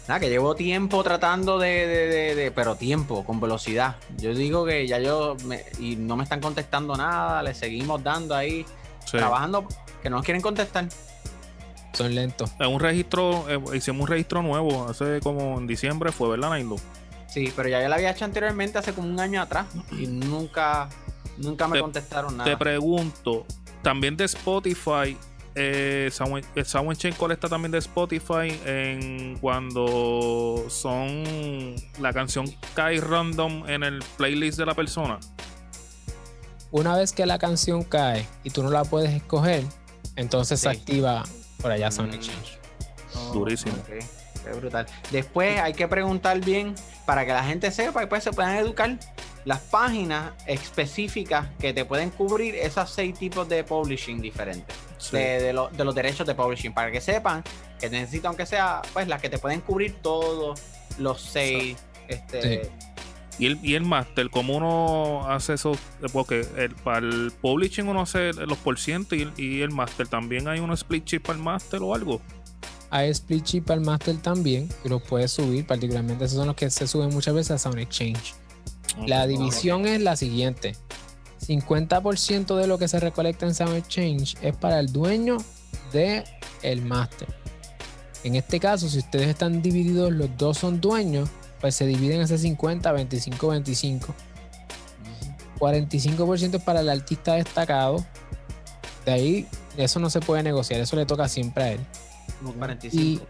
Nada, 0.08 0.20
que 0.20 0.28
llevo 0.28 0.54
tiempo 0.54 1.02
tratando 1.02 1.58
de, 1.58 1.86
de- 1.86 2.06
de- 2.06 2.34
de- 2.36 2.50
pero 2.52 2.76
tiempo, 2.76 3.24
con 3.24 3.40
velocidad. 3.40 3.96
Yo 4.18 4.34
digo 4.34 4.64
que 4.64 4.86
ya 4.86 4.98
yo, 5.00 5.36
me- 5.44 5.64
y 5.80 5.96
no 5.96 6.16
me 6.16 6.22
están 6.22 6.40
contestando 6.40 6.96
nada, 6.96 7.42
le 7.42 7.54
seguimos 7.54 8.02
dando 8.04 8.34
ahí, 8.34 8.64
Sí. 9.04 9.18
trabajando, 9.18 9.66
que 10.02 10.08
no 10.10 10.16
nos 10.16 10.24
quieren 10.24 10.42
contestar. 10.42 10.88
Son 11.92 12.14
lentos. 12.14 12.50
Es 12.60 12.66
un 12.66 12.78
registro, 12.78 13.46
eh, 13.48 13.60
hicimos 13.76 14.02
un 14.02 14.06
registro 14.08 14.42
nuevo 14.42 14.86
hace 14.88 15.18
como 15.20 15.58
en 15.58 15.66
diciembre, 15.66 16.12
fue, 16.12 16.28
¿verdad, 16.28 16.50
Nailo? 16.50 16.76
Sí, 17.26 17.52
pero 17.56 17.68
ya 17.68 17.82
yo 17.82 17.88
lo 17.88 17.94
había 17.94 18.10
hecho 18.10 18.24
anteriormente, 18.24 18.78
hace 18.78 18.92
como 18.92 19.08
un 19.08 19.18
año 19.18 19.40
atrás, 19.42 19.66
y 19.92 20.06
nunca, 20.06 20.88
nunca 21.36 21.66
me 21.66 21.74
Te- 21.76 21.80
contestaron 21.80 22.32
Te 22.32 22.36
nada. 22.36 22.58
pregunto, 22.58 23.44
también 23.82 24.16
de 24.16 24.24
Spotify, 24.24 25.16
eh, 25.56 26.10
Sound 26.12 26.44
eh, 26.54 26.96
Chain 26.96 27.14
colecta 27.14 27.48
también 27.48 27.72
de 27.72 27.78
Spotify 27.78 28.60
en 28.66 29.38
cuando 29.40 30.66
son 30.68 31.74
la 31.98 32.12
canción 32.12 32.46
cae 32.74 33.00
random 33.00 33.68
en 33.68 33.82
el 33.82 34.00
playlist 34.16 34.58
de 34.58 34.66
la 34.66 34.74
persona. 34.74 35.18
Una 36.70 36.94
vez 36.94 37.12
que 37.12 37.24
la 37.24 37.38
canción 37.38 37.82
cae 37.84 38.28
y 38.44 38.50
tú 38.50 38.62
no 38.62 38.70
la 38.70 38.84
puedes 38.84 39.10
escoger, 39.14 39.64
entonces 40.14 40.60
se 40.60 40.68
activa 40.68 41.24
por 41.62 41.70
allá 41.70 41.90
Sound 41.90 42.12
Mm. 42.12 42.14
Exchange. 42.14 42.58
Oh, 43.14 43.32
Durísimo. 43.32 43.74
Qué 44.46 44.52
brutal. 44.58 44.86
Después 45.10 45.60
hay 45.60 45.72
que 45.74 45.86
preguntar 45.88 46.40
bien 46.40 46.74
para 47.04 47.24
que 47.26 47.32
la 47.32 47.44
gente 47.44 47.70
sepa 47.70 48.02
y 48.02 48.06
pues 48.06 48.24
se 48.24 48.32
puedan 48.32 48.56
educar 48.56 48.96
las 49.44 49.60
páginas 49.60 50.32
específicas 50.46 51.46
que 51.58 51.72
te 51.72 51.84
pueden 51.84 52.10
cubrir 52.10 52.54
esos 52.56 52.90
seis 52.90 53.16
tipos 53.18 53.48
de 53.48 53.62
publishing 53.64 54.20
diferentes. 54.20 54.76
Sí. 54.98 55.16
de, 55.18 55.40
de 55.42 55.52
lo- 55.52 55.68
de 55.68 55.84
los 55.84 55.94
derechos 55.94 56.26
de 56.26 56.34
publishing 56.34 56.72
para 56.72 56.90
que 56.90 57.02
sepan 57.02 57.44
que 57.78 57.90
necesitan 57.90 58.28
aunque 58.30 58.46
sea 58.46 58.80
pues 58.94 59.06
las 59.08 59.20
que 59.20 59.28
te 59.28 59.36
pueden 59.38 59.60
cubrir 59.60 59.92
todos 60.00 60.58
los 60.98 61.20
seis 61.20 61.76
este 62.08 62.42
Sí. 62.64 62.70
Y 63.38 63.44
el, 63.46 63.58
y 63.62 63.74
el 63.74 63.82
master, 63.84 64.30
¿cómo 64.30 64.56
uno 64.56 65.30
hace 65.30 65.52
eso? 65.52 65.76
Porque 66.14 66.46
el, 66.56 66.74
para 66.76 67.00
el 67.00 67.30
publishing 67.42 67.86
uno 67.86 68.00
hace 68.00 68.32
los 68.32 68.56
porcientos 68.56 69.18
y, 69.18 69.22
el- 69.22 69.32
y 69.36 69.60
el 69.60 69.70
master 69.72 70.08
también 70.08 70.48
hay 70.48 70.58
un 70.60 70.72
split 70.72 71.04
chip 71.04 71.26
para 71.26 71.36
el 71.36 71.44
master 71.44 71.80
o 71.82 71.94
algo. 71.94 72.22
Hay 72.90 73.10
split 73.10 73.44
chip 73.44 73.70
al 73.70 73.80
master 73.80 74.16
también, 74.16 74.68
y 74.84 74.88
los 74.88 75.02
puedes 75.02 75.32
subir, 75.32 75.66
particularmente 75.66 76.24
esos 76.24 76.38
son 76.38 76.46
los 76.46 76.56
que 76.56 76.70
se 76.70 76.86
suben 76.86 77.10
muchas 77.10 77.34
veces 77.34 77.52
a 77.52 77.58
Sound 77.58 77.78
Exchange. 77.78 78.34
La 79.06 79.26
división 79.26 79.86
es 79.86 80.00
la 80.00 80.16
siguiente. 80.16 80.76
50% 81.46 82.56
de 82.56 82.66
lo 82.66 82.78
que 82.78 82.88
se 82.88 82.98
recolecta 82.98 83.46
en 83.46 83.54
Sound 83.54 83.76
Exchange 83.76 84.36
es 84.40 84.56
para 84.56 84.80
el 84.80 84.92
dueño 84.92 85.38
de 85.92 86.24
el 86.62 86.82
máster. 86.82 87.28
En 88.24 88.34
este 88.34 88.58
caso, 88.58 88.88
si 88.88 88.98
ustedes 88.98 89.28
están 89.28 89.62
divididos, 89.62 90.12
los 90.12 90.36
dos 90.36 90.58
son 90.58 90.80
dueños, 90.80 91.28
pues 91.60 91.74
se 91.74 91.86
dividen 91.86 92.20
ese 92.20 92.38
50, 92.38 92.90
25, 92.90 93.48
25. 93.48 94.14
45% 95.58 96.54
es 96.56 96.62
para 96.62 96.80
el 96.80 96.88
artista 96.88 97.34
destacado. 97.34 98.04
De 99.04 99.12
ahí, 99.12 99.48
eso 99.76 100.00
no 100.00 100.10
se 100.10 100.20
puede 100.20 100.42
negociar, 100.42 100.80
eso 100.80 100.96
le 100.96 101.06
toca 101.06 101.28
siempre 101.28 101.64
a 101.64 101.72
él. 101.72 101.80
Como 102.38 102.50
Y 102.52 102.56
45 102.56 103.26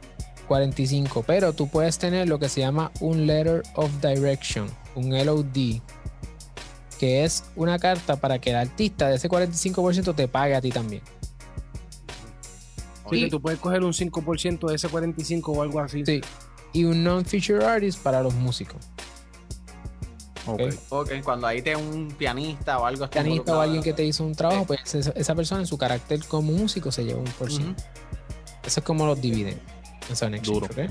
45, 0.47 1.25
pero 1.27 1.53
tú 1.53 1.69
puedes 1.69 1.99
tener 1.99 2.29
lo 2.29 2.39
que 2.39 2.49
se 2.49 2.61
llama 2.61 2.93
un 3.01 3.27
Letter 3.27 3.63
of 3.75 3.91
Direction, 4.01 4.69
un 4.95 5.11
LOD, 5.11 5.81
que 6.99 7.25
es 7.25 7.45
una 7.57 7.79
carta 7.79 8.17
para 8.17 8.39
que 8.39 8.51
el 8.51 8.57
artista 8.57 9.09
de 9.09 9.17
ese 9.17 9.29
45% 9.29 10.15
te 10.15 10.29
pague 10.29 10.55
a 10.55 10.61
ti 10.61 10.71
también. 10.71 11.03
Y- 13.11 13.29
tú 13.29 13.41
puedes 13.41 13.59
coger 13.61 13.85
un 13.85 13.93
5% 13.93 14.69
de 14.69 14.75
ese 14.75 14.89
45 14.89 15.53
o 15.53 15.63
algo 15.63 15.81
así. 15.81 16.05
Sí. 16.05 16.21
Y 16.73 16.85
un 16.85 17.05
non-feature 17.05 17.65
artist 17.65 18.03
para 18.03 18.21
los 18.21 18.35
músicos. 18.35 18.79
Ok. 20.47 20.61
Ok. 20.61 20.75
Ok, 20.91 21.13
cuando 21.25 21.47
ahí 21.47 21.63
te 21.63 21.75
un 21.77 22.09
pianista 22.09 22.79
o 22.79 22.87
algo 22.87 23.09
Pianista 23.09 23.57
o 23.57 23.61
alguien 23.61 23.83
que 23.83 23.93
te 23.93 24.05
hizo 24.05 24.25
un 24.25 24.35
trabajo, 24.35 24.65
pues 24.65 24.95
esa, 24.95 25.11
esa 25.11 25.35
persona 25.35 25.61
en 25.61 25.67
su 25.67 25.77
carácter 25.79 26.25
como 26.27 26.53
músico 26.53 26.93
se 26.93 27.05
lleva 27.05 27.21
un 27.21 27.27
por 27.33 27.51
ciento. 27.51 27.83
Eso 28.67 28.81
es 28.81 28.87
como 28.87 29.07
los 29.07 29.21
dividen. 29.21 29.61
en 30.09 30.17
Sound 30.17 30.35
Exchange, 30.35 30.61
Duro. 30.61 30.67
¿ok? 30.85 30.91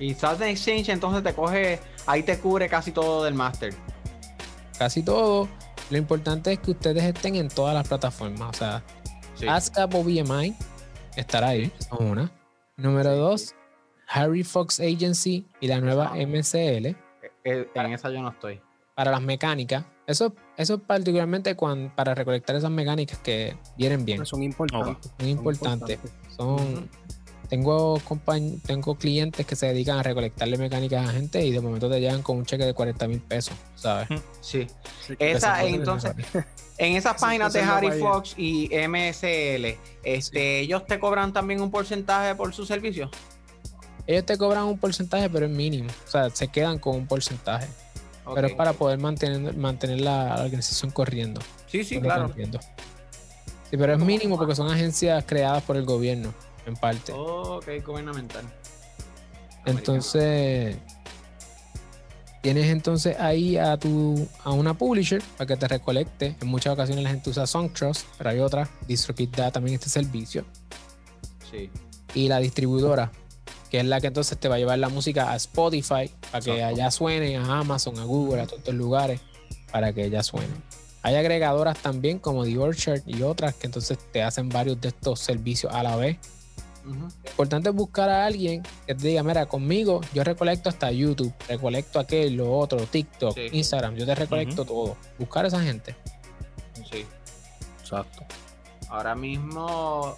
y 0.00 0.12
Southern 0.14 0.50
Exchange 0.50 0.88
entonces 0.88 1.22
te 1.22 1.32
coge 1.34 1.78
ahí 2.06 2.24
te 2.24 2.36
cubre 2.38 2.68
casi 2.68 2.90
todo 2.90 3.24
del 3.24 3.34
máster 3.34 3.74
Casi 4.76 5.04
todo. 5.04 5.48
Lo 5.90 5.98
importante 5.98 6.52
es 6.52 6.58
que 6.58 6.72
ustedes 6.72 7.04
estén 7.04 7.36
en 7.36 7.48
todas 7.48 7.74
las 7.74 7.86
plataformas. 7.86 8.50
O 8.50 8.52
sea, 8.58 8.82
sí. 9.36 9.46
ASCAP 9.46 9.94
o 9.94 10.02
BMI 10.02 10.52
estará 11.14 11.48
ahí, 11.48 11.70
son 11.88 12.08
una. 12.08 12.32
Número 12.76 13.12
Sí, 13.12 13.18
dos, 13.18 13.54
Harry 14.08 14.42
Fox 14.42 14.80
Agency 14.80 15.46
y 15.60 15.68
la 15.68 15.80
nueva. 15.80 16.14
MCL 16.16 16.96
Eh, 17.44 17.68
en 17.72 17.92
esa 17.92 18.10
yo 18.10 18.20
no 18.20 18.30
estoy 18.30 18.60
para 18.96 19.12
las 19.12 19.22
mecánicas. 19.22 19.84
Eso, 20.08 20.34
eso 20.56 20.74
es 20.74 20.80
particularmente 20.80 21.54
cuan- 21.56 21.92
para 21.94 22.14
recolectar 22.14 22.56
esas 22.56 22.70
mecánicas 22.70 23.18
que 23.18 23.56
vienen 23.76 24.04
bien, 24.04 24.24
Son 24.26 24.42
importantes. 24.42 25.10
son 25.18 25.28
importantes. 25.28 25.98
Son, 26.36 26.54
Ujú. 26.54 26.88
tengo, 27.48 27.98
compañ- 28.00 28.60
tengo 28.62 28.96
clientes 28.96 29.46
que 29.46 29.54
se 29.56 29.66
dedican 29.66 29.98
a 29.98 30.02
recolectarle 30.02 30.56
mecánicas 30.58 31.08
a 31.08 31.12
gente 31.12 31.44
y 31.44 31.50
de 31.52 31.60
momento 31.60 31.88
te 31.90 32.00
llegan 32.00 32.22
con 32.22 32.38
un 32.38 32.46
cheque 32.46 32.64
de 32.64 32.74
40 32.74 33.06
mil 33.08 33.20
pesos, 33.20 33.54
¿sabes? 33.76 34.08
sí 34.40 34.66
Sí, 35.06 35.14
Esa, 35.18 35.62
entonces. 35.64 36.12
En 36.78 36.96
esas 36.96 37.12
Sí, 37.16 37.20
páginas 37.20 37.52
de 37.52 37.64
no 37.64 37.72
Harry. 37.72 38.00
Fox 38.00 38.34
y 38.36 38.68
MSL, 38.74 39.78
este, 40.02 40.60
ellos 40.60 40.86
te 40.86 40.98
cobran 40.98 41.32
también 41.32 41.60
un 41.60 41.70
porcentaje 41.70 42.34
por 42.34 42.52
su 42.54 42.66
servicio. 42.66 43.10
Ellos 44.06 44.26
te 44.26 44.36
cobran 44.36 44.64
un 44.64 44.76
porcentaje, 44.78 45.30
pero 45.30 45.46
es 45.46 45.52
mínimo. 45.52 45.88
O 46.06 46.10
sea, 46.10 46.28
se 46.30 46.48
quedan 46.48 46.78
con 46.78 46.96
un 46.96 47.06
porcentaje. 47.06 47.68
Pero 48.32 48.46
es 48.46 48.54
para 48.54 48.72
poder 48.72 48.98
mantener, 48.98 49.56
mantener 49.56 50.00
la, 50.00 50.36
la 50.36 50.44
organización 50.44 50.90
corriendo. 50.90 51.40
Sí, 51.66 51.84
sí, 51.84 52.00
claro. 52.00 52.32
Sí, 52.34 53.76
pero 53.76 53.92
es 53.94 53.98
mínimo 53.98 54.38
porque 54.38 54.54
son 54.54 54.70
agencias 54.70 55.24
creadas 55.26 55.62
por 55.62 55.76
el 55.76 55.84
gobierno, 55.84 56.32
en 56.66 56.76
parte. 56.76 57.12
Ok, 57.12 57.66
gubernamental. 57.84 58.44
Entonces, 59.66 60.76
Tienes 62.44 62.66
entonces 62.66 63.18
ahí 63.18 63.56
a 63.56 63.78
tu 63.78 64.28
a 64.42 64.52
una 64.52 64.74
publisher 64.74 65.22
para 65.38 65.48
que 65.48 65.56
te 65.56 65.66
recolecte. 65.66 66.36
En 66.42 66.48
muchas 66.48 66.74
ocasiones 66.74 67.02
la 67.02 67.08
gente 67.08 67.30
usa 67.30 67.46
SongTrust, 67.46 68.06
pero 68.18 68.28
hay 68.28 68.38
otras. 68.40 68.68
DistroKid 68.86 69.30
da 69.30 69.50
también 69.50 69.76
este 69.76 69.88
servicio. 69.88 70.44
Sí. 71.50 71.70
Y 72.12 72.28
la 72.28 72.40
distribuidora, 72.40 73.10
que 73.74 73.80
es 73.80 73.86
la 73.86 74.00
que 74.00 74.06
entonces 74.06 74.38
te 74.38 74.46
va 74.46 74.54
a 74.54 74.58
llevar 74.58 74.78
la 74.78 74.88
música 74.88 75.32
a 75.32 75.34
Spotify 75.34 76.08
para 76.30 76.44
que 76.44 76.52
Exacto. 76.52 76.64
allá 76.76 76.90
suene, 76.92 77.36
a 77.38 77.58
Amazon, 77.58 77.98
a 77.98 78.04
Google, 78.04 78.42
a 78.42 78.46
todos 78.46 78.60
estos 78.60 78.72
lugares, 78.76 79.20
para 79.72 79.92
que 79.92 80.04
ella 80.04 80.22
suene. 80.22 80.46
Hay 81.02 81.16
agregadoras 81.16 81.76
también 81.78 82.20
como 82.20 82.44
The 82.44 82.56
Orchard 82.56 83.02
y 83.04 83.22
otras 83.22 83.56
que 83.56 83.66
entonces 83.66 83.98
te 84.12 84.22
hacen 84.22 84.48
varios 84.48 84.80
de 84.80 84.90
estos 84.90 85.18
servicios 85.18 85.74
a 85.74 85.82
la 85.82 85.96
vez. 85.96 86.18
Lo 86.84 87.08
importante 87.30 87.70
es 87.70 87.74
buscar 87.74 88.08
a 88.10 88.24
alguien 88.26 88.62
que 88.86 88.94
te 88.94 89.08
diga, 89.08 89.24
mira, 89.24 89.46
conmigo 89.46 90.02
yo 90.14 90.22
recolecto 90.22 90.68
hasta 90.68 90.92
YouTube, 90.92 91.34
recolecto 91.48 91.98
aquel, 91.98 92.34
lo 92.36 92.56
otro, 92.56 92.78
TikTok, 92.86 93.34
Sí. 93.34 93.48
Instagram, 93.54 93.96
yo 93.96 94.06
te 94.06 94.14
recolecto 94.14 94.64
todo. 94.64 94.96
Buscar 95.18 95.46
a 95.46 95.48
esa 95.48 95.60
gente. 95.60 95.96
Sí. 96.88 97.04
Exacto. 97.80 98.22
Ahora 98.88 99.16
mismo, 99.16 100.16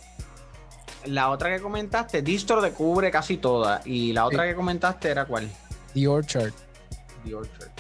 la 1.07 1.31
otra 1.31 1.55
que 1.55 1.63
comentaste, 1.63 2.23
Distro 2.23 2.61
te 2.63 2.73
cubre 2.73 3.11
casi 3.11 3.37
toda. 3.39 3.83
Y 3.85 4.13
la 4.13 4.27
otra 4.27 4.45
Sí. 4.45 4.51
que 4.51 4.55
comentaste 4.57 5.09
era 5.11 5.25
cuál? 5.25 5.51
The 5.95 6.09
Orchard, 6.09 6.53
The 7.25 7.35
Orchard. 7.35 7.71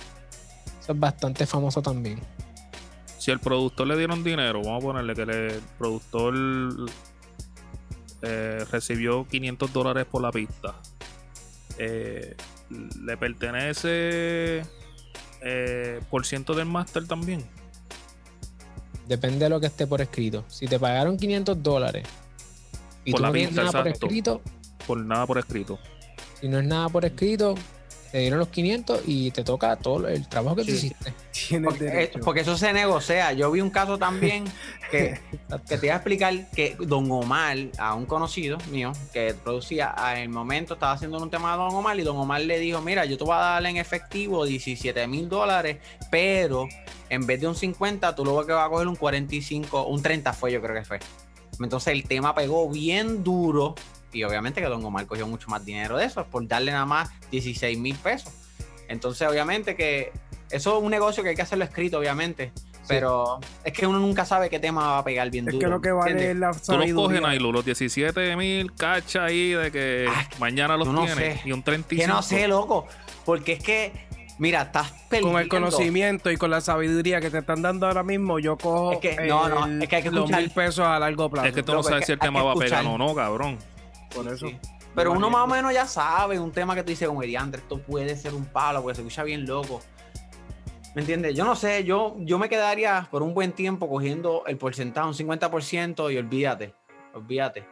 eso 0.80 0.92
es 0.92 0.98
bastante 1.00 1.46
famoso 1.46 1.82
también. 1.82 2.20
Si 3.18 3.30
el 3.30 3.40
productor 3.40 3.88
le 3.88 3.96
dieron 3.96 4.22
dinero, 4.22 4.62
vamos 4.62 4.82
a 4.82 4.86
ponerle 4.86 5.14
que 5.14 5.22
el 5.22 5.60
productor 5.78 6.34
eh, 8.22 8.64
recibió 8.70 9.26
500 9.28 9.72
dólares 9.72 10.06
por 10.10 10.22
la 10.22 10.30
pista. 10.30 10.74
Eh, 11.78 12.36
¿Le 13.02 13.16
pertenece 13.16 14.62
eh, 15.42 16.00
por 16.10 16.24
ciento 16.24 16.54
del 16.54 16.66
máster 16.66 17.06
también? 17.06 17.44
Depende 19.06 19.40
de 19.44 19.50
lo 19.50 19.60
que 19.60 19.66
esté 19.66 19.86
por 19.86 20.00
escrito. 20.00 20.44
Si 20.48 20.66
te 20.66 20.78
pagaron 20.78 21.16
500 21.16 21.62
dólares 21.62 22.06
y 23.06 23.12
Por 23.12 23.20
tú 23.20 23.22
la 23.22 23.30
no 23.30 23.50
nada 23.52 23.72
por 23.72 23.88
escrito, 23.88 24.42
Por 24.86 24.98
nada 24.98 25.26
por 25.26 25.38
escrito. 25.38 25.78
si 26.38 26.48
no 26.48 26.58
es 26.58 26.66
nada 26.66 26.88
por 26.90 27.04
escrito, 27.06 27.54
te 28.12 28.18
dieron 28.18 28.38
los 28.38 28.48
500 28.48 29.02
y 29.06 29.30
te 29.30 29.42
toca 29.44 29.76
todo 29.76 30.08
el 30.08 30.28
trabajo 30.28 30.56
que 30.56 30.62
tú 30.64 30.70
Sí. 30.70 30.76
hiciste. 30.76 31.14
Tienes 31.48 31.68
Porque, 31.68 32.02
eh, 32.04 32.10
porque 32.24 32.40
eso 32.40 32.56
se 32.56 32.72
negocia. 32.72 33.32
Yo 33.32 33.50
vi 33.50 33.60
un 33.60 33.70
caso 33.70 33.98
también 33.98 34.44
que, 34.90 35.20
que 35.68 35.76
te 35.78 35.86
iba 35.86 35.94
a 35.94 35.98
explicar 35.98 36.50
que 36.50 36.76
Don 36.80 37.10
Omar, 37.10 37.56
a 37.78 37.94
un 37.94 38.06
conocido 38.06 38.58
mío 38.70 38.92
que 39.12 39.34
producía, 39.34 39.94
a 39.96 40.20
el 40.20 40.28
momento 40.30 40.74
estaba 40.74 40.92
haciendo 40.92 41.18
un 41.22 41.30
tema 41.30 41.52
de 41.52 41.58
Don 41.58 41.74
Omar 41.74 41.98
y 41.98 42.02
Don 42.02 42.16
Omar 42.16 42.40
le 42.40 42.58
dijo, 42.58 42.80
mira, 42.80 43.04
yo 43.04 43.18
te 43.18 43.24
voy 43.24 43.34
a 43.34 43.38
dar 43.38 43.66
en 43.66 43.76
efectivo 43.76 44.44
17 44.46 45.06
mil 45.08 45.28
dólares, 45.28 45.78
pero 46.10 46.66
en 47.10 47.26
vez 47.26 47.40
de 47.40 47.48
un 47.48 47.54
50, 47.54 48.14
tú 48.14 48.24
luego 48.24 48.46
que 48.46 48.52
vas 48.52 48.66
a 48.66 48.70
coger 48.70 48.88
un 48.88 48.96
45, 48.96 49.86
un 49.86 50.02
30 50.02 50.32
fue 50.32 50.52
yo 50.52 50.62
creo 50.62 50.74
que 50.74 50.84
fue. 50.84 50.98
Entonces 51.60 51.92
el 51.94 52.04
tema 52.04 52.34
pegó 52.34 52.68
bien 52.70 53.24
duro 53.24 53.74
y 54.12 54.22
obviamente 54.24 54.60
que 54.60 54.66
Don 54.66 54.84
Omar 54.84 55.06
cogió 55.06 55.26
mucho 55.26 55.48
más 55.48 55.64
dinero 55.64 55.96
de 55.98 56.04
eso, 56.06 56.24
por 56.26 56.46
darle 56.46 56.72
nada 56.72 56.86
más 56.86 57.10
16 57.30 57.78
mil 57.78 57.96
pesos. 57.96 58.32
Entonces 58.88 59.26
obviamente 59.28 59.74
que 59.76 60.12
eso 60.50 60.78
es 60.78 60.82
un 60.82 60.90
negocio 60.90 61.22
que 61.22 61.30
hay 61.30 61.36
que 61.36 61.42
hacerlo 61.42 61.64
escrito, 61.64 61.98
obviamente. 61.98 62.52
Pero 62.88 63.40
es 63.64 63.72
que 63.72 63.84
uno 63.84 63.98
nunca 63.98 64.24
sabe 64.24 64.48
qué 64.48 64.60
tema 64.60 64.86
va 64.86 64.98
a 64.98 65.04
pegar 65.04 65.28
bien 65.28 65.48
es 65.48 65.54
duro. 65.54 65.66
que 65.66 65.70
lo 65.72 65.80
que 65.80 65.90
vale 65.90 66.12
¿entiendes? 66.12 66.56
es 66.56 66.68
la 66.70 66.78
Tú 66.78 66.86
los 66.86 66.92
coges, 67.04 67.20
Nailu, 67.20 67.50
los 67.50 67.64
17 67.64 68.36
mil 68.36 68.72
cacha 68.74 69.24
ahí 69.24 69.50
de 69.50 69.72
que 69.72 70.06
Ay, 70.08 70.26
mañana 70.38 70.76
los 70.76 70.86
no 70.86 71.04
tienes. 71.04 71.40
sé. 71.40 71.48
Y 71.48 71.50
un 71.52 71.64
35. 71.64 72.00
Que 72.00 72.06
no 72.06 72.22
sé, 72.22 72.46
loco. 72.46 72.86
Porque 73.24 73.54
es 73.54 73.62
que, 73.62 74.05
mira, 74.38 74.62
estás 74.62 74.90
perdiendo. 75.08 75.32
Con 75.32 75.40
el 75.42 75.48
conocimiento 75.48 76.30
y 76.30 76.36
con 76.36 76.50
la 76.50 76.60
sabiduría 76.60 77.20
que 77.20 77.30
te 77.30 77.38
están 77.38 77.62
dando 77.62 77.86
ahora 77.86 78.02
mismo, 78.02 78.38
yo 78.38 78.56
cojo 78.56 78.92
Es 78.92 78.98
que- 78.98 79.16
no, 79.26 79.48
no, 79.48 79.82
es 79.82 79.88
que 79.88 79.96
hay 79.96 80.02
que 80.02 80.10
los 80.10 80.24
escuchar. 80.24 80.40
mil 80.40 80.50
pesos 80.50 80.84
a 80.86 80.98
largo 80.98 81.30
plazo. 81.30 81.48
Es 81.48 81.54
que 81.54 81.62
tú 81.62 81.72
no 81.72 81.82
sabes 81.82 82.00
es 82.02 82.06
si 82.06 82.12
el 82.12 82.18
tema 82.18 82.42
va 82.42 82.52
a 82.52 82.56
pegar 82.56 82.84
o 82.86 82.98
no, 82.98 83.14
cabrón. 83.14 83.58
Por 84.14 84.26
eso. 84.28 84.48
Sí. 84.48 84.58
Pero 84.94 85.12
uno 85.12 85.28
más 85.28 85.42
o 85.42 85.46
menos 85.46 85.74
ya 85.74 85.86
sabe 85.86 86.38
un 86.40 86.52
tema 86.52 86.74
que 86.74 86.82
tú 86.82 86.88
dices 86.88 87.06
como 87.06 87.20
Diandre, 87.20 87.60
esto 87.60 87.78
puede 87.78 88.16
ser 88.16 88.32
un 88.34 88.46
palo 88.46 88.82
porque 88.82 88.96
se 88.96 89.02
escucha 89.02 89.24
bien 89.24 89.44
loco. 89.46 89.82
¿Me 90.94 91.02
entiendes? 91.02 91.34
Yo 91.34 91.44
no 91.44 91.54
sé, 91.54 91.84
yo, 91.84 92.16
yo 92.20 92.38
me 92.38 92.48
quedaría 92.48 93.06
por 93.10 93.22
un 93.22 93.34
buen 93.34 93.52
tiempo 93.52 93.86
cogiendo 93.90 94.44
el 94.46 94.56
porcentaje, 94.56 95.06
un 95.06 95.12
50% 95.14 96.10
y 96.10 96.16
olvídate, 96.16 96.72
olvídate. 97.12 97.66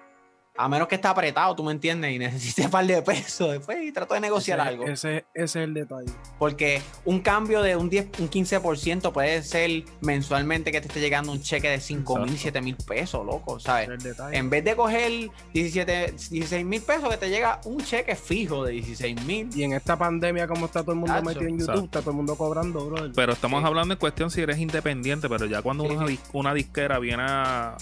A 0.57 0.69
menos 0.69 0.87
que 0.87 0.95
esté 0.95 1.09
apretado, 1.09 1.57
tú 1.57 1.65
me 1.65 1.73
entiendes, 1.73 2.13
y 2.13 2.19
necesites 2.21 2.67
un 2.67 2.71
par 2.71 2.87
de 2.87 3.03
pesos 3.03 3.51
después 3.51 3.77
y 3.83 3.91
trato 3.91 4.15
de 4.15 4.21
negociar 4.21 4.61
ese, 4.61 4.69
algo. 4.69 4.85
Ese, 4.85 5.17
ese 5.35 5.45
es 5.45 5.57
el 5.57 5.75
detalle. 5.75 6.13
Porque 6.39 6.81
un 7.05 7.19
cambio 7.21 7.61
de 7.61 7.75
un 7.75 7.91
10, 7.91 8.21
un 8.21 8.31
15% 8.31 9.11
puede 9.11 9.43
ser 9.43 9.83
mensualmente 10.01 10.71
que 10.71 10.81
te 10.81 10.87
esté 10.87 11.01
llegando 11.01 11.33
un 11.33 11.43
cheque 11.43 11.69
de 11.71 11.81
5 11.81 12.15
mil, 12.19 12.23
Exacto. 12.27 12.43
7 12.43 12.61
mil 12.63 12.77
pesos, 12.77 13.27
loco, 13.27 13.59
¿sabes? 13.59 13.89
Ese 13.89 13.95
es 13.97 14.05
el 14.05 14.11
detalle. 14.13 14.37
En 14.39 14.49
vez 14.49 14.63
de 14.65 14.77
coger 14.77 15.29
17, 15.53 16.15
16 16.31 16.65
mil 16.65 16.83
pesos, 16.83 17.09
que 17.11 17.17
te 17.17 17.31
llega 17.31 17.61
un 17.65 17.79
cheque 17.83 18.15
fijo 18.15 18.65
de 18.65 18.75
16 18.75 19.25
mil. 19.25 19.49
Y 19.57 19.65
en 19.65 19.73
esta 19.73 19.97
pandemia, 19.99 20.47
como 20.47 20.67
está 20.67 20.83
todo 20.83 20.93
el 20.93 20.99
mundo 20.99 21.15
Tacho. 21.15 21.25
metido 21.27 21.47
en 21.49 21.59
YouTube, 21.59 21.63
Exacto. 21.71 21.85
está 21.87 22.01
todo 22.01 22.11
el 22.11 22.17
mundo 22.17 22.37
cobrando, 22.37 22.87
brother. 22.87 23.11
Pero 23.17 23.33
estamos 23.33 23.61
Sí. 23.61 23.67
hablando 23.67 23.95
en 23.95 23.99
cuestión 23.99 24.31
si 24.31 24.41
eres 24.41 24.59
independiente, 24.59 25.29
pero 25.29 25.47
ya 25.47 25.63
cuando 25.63 25.83
Sí, 25.85 25.91
una, 25.97 26.07
sí. 26.07 26.13
dis- 26.15 26.31
una 26.33 26.55
disquera 26.55 27.01
viene 27.01 27.25
a, 27.27 27.77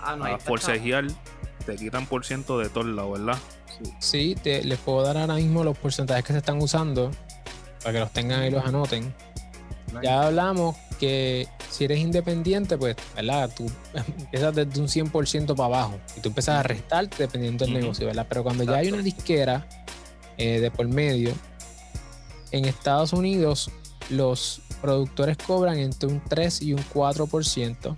Ah, 0.00 0.14
no, 0.14 0.26
está, 0.26 0.38
forcejear, 0.38 1.06
te 1.68 1.76
quitan 1.76 2.06
por 2.06 2.24
ciento 2.24 2.58
de 2.58 2.70
todos 2.70 2.86
lados, 2.86 3.18
¿verdad? 3.18 3.38
Sí, 3.98 4.34
te, 4.42 4.64
les 4.64 4.78
puedo 4.78 5.02
dar 5.02 5.18
ahora 5.18 5.34
mismo 5.34 5.62
los 5.64 5.76
porcentajes 5.76 6.24
que 6.24 6.32
se 6.32 6.38
están 6.38 6.62
usando 6.62 7.10
para 7.80 7.92
que 7.92 8.00
los 8.00 8.10
tengan 8.10 8.42
y 8.46 8.50
los 8.50 8.64
anoten. 8.64 9.14
Ya 10.02 10.22
hablamos 10.22 10.76
que 10.98 11.46
si 11.68 11.84
eres 11.84 11.98
independiente, 11.98 12.78
pues, 12.78 12.96
¿verdad? 13.14 13.50
Tú 13.54 13.70
empiezas 14.18 14.54
desde 14.54 14.80
un 14.80 14.88
100% 14.88 15.54
para 15.54 15.64
abajo 15.66 16.00
y 16.16 16.20
tú 16.20 16.30
empiezas 16.30 16.56
a 16.56 16.62
restar 16.62 17.06
dependiendo 17.10 17.66
del 17.66 17.74
negocio, 17.74 18.06
¿verdad? 18.06 18.24
Pero 18.26 18.42
cuando 18.42 18.64
ya 18.64 18.76
hay 18.76 18.88
una 18.88 19.02
disquera 19.02 19.68
eh, 20.38 20.60
de 20.60 20.70
por 20.70 20.88
medio, 20.88 21.34
en 22.50 22.64
Estados 22.64 23.12
Unidos 23.12 23.70
los 24.08 24.62
productores 24.80 25.36
cobran 25.36 25.78
entre 25.78 26.08
un 26.08 26.22
3 26.24 26.62
y 26.62 26.72
un 26.72 26.82
4%. 26.94 27.94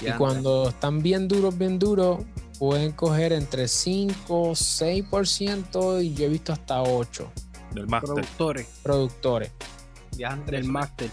Y 0.00 0.10
cuando 0.12 0.68
están 0.70 1.02
bien 1.02 1.28
duros, 1.28 1.56
bien 1.56 1.78
duros, 1.78 2.20
pueden 2.58 2.92
coger 2.92 3.32
entre 3.32 3.68
5, 3.68 4.50
6% 4.54 6.02
y 6.04 6.14
yo 6.14 6.26
he 6.26 6.28
visto 6.28 6.52
hasta 6.52 6.82
8 6.82 7.30
Del 7.72 7.86
máster. 7.86 8.08
Productores 8.14 8.66
productores. 8.82 9.50
ya, 10.12 10.30
Andrés, 10.32 10.60
del 10.62 10.70
máster. 10.70 11.10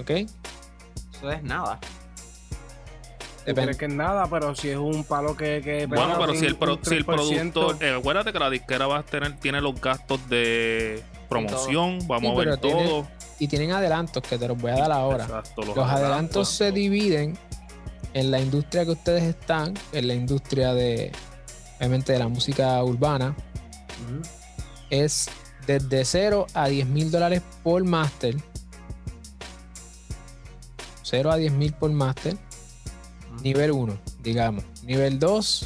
¿Ok? 0.00 0.10
Eso 0.10 1.30
es 1.30 1.42
nada. 1.42 1.78
¿Tú 1.80 3.54
Depende. 3.54 3.76
que 3.78 3.86
es 3.86 3.92
nada? 3.94 4.26
Pero 4.28 4.54
si 4.54 4.68
es 4.68 4.76
un 4.76 5.04
palo 5.04 5.34
que... 5.36 5.62
que 5.62 5.86
Bueno, 5.86 6.16
pero 6.20 6.34
si 6.34 6.44
el, 6.44 6.56
pro- 6.56 6.78
si 6.82 6.94
el 6.96 7.06
3%, 7.06 7.06
productor, 7.06 7.82
eh, 7.82 7.94
acuérdate 7.94 8.32
que 8.32 8.38
la 8.38 8.50
disquera 8.50 8.86
va 8.86 8.98
a 8.98 9.02
tener, 9.02 9.38
tiene 9.38 9.60
los 9.62 9.80
gastos 9.80 10.20
de 10.28 11.02
promoción, 11.30 11.98
vamos 12.06 12.34
Sí, 12.34 12.40
a 12.40 12.44
ver 12.44 12.58
tiene- 12.60 12.84
todo. 12.84 13.08
Y 13.40 13.48
tienen 13.48 13.70
adelantos 13.72 14.22
que 14.22 14.36
te 14.36 14.46
los 14.48 14.58
voy 14.60 14.72
a 14.72 14.76
dar 14.76 14.92
ahora. 14.92 15.24
Exacto, 15.24 15.62
Los 15.62 15.78
adelantos 15.78 16.48
se 16.50 16.72
dividen 16.72 17.38
en 18.18 18.32
la 18.32 18.40
industria 18.40 18.84
que 18.84 18.90
ustedes 18.90 19.22
están, 19.22 19.74
en 19.92 20.08
la 20.08 20.14
industria 20.14 20.74
de, 20.74 21.12
obviamente, 21.76 22.12
de 22.12 22.18
la 22.18 22.26
música 22.26 22.82
urbana. 22.82 23.36
Es 24.90 25.28
desde 25.66 26.04
0 26.04 26.46
a 26.52 26.68
10 26.68 26.86
mil 26.88 27.12
dólares 27.12 27.42
por 27.62 27.84
máster. 27.84 28.36
0 31.02 31.30
a 31.30 31.36
10 31.36 31.52
mil 31.52 31.72
por 31.74 31.92
máster. 31.92 32.36
Nivel 33.44 33.70
1, 33.70 33.96
digamos. 34.20 34.64
Nivel 34.82 35.20
2, 35.20 35.64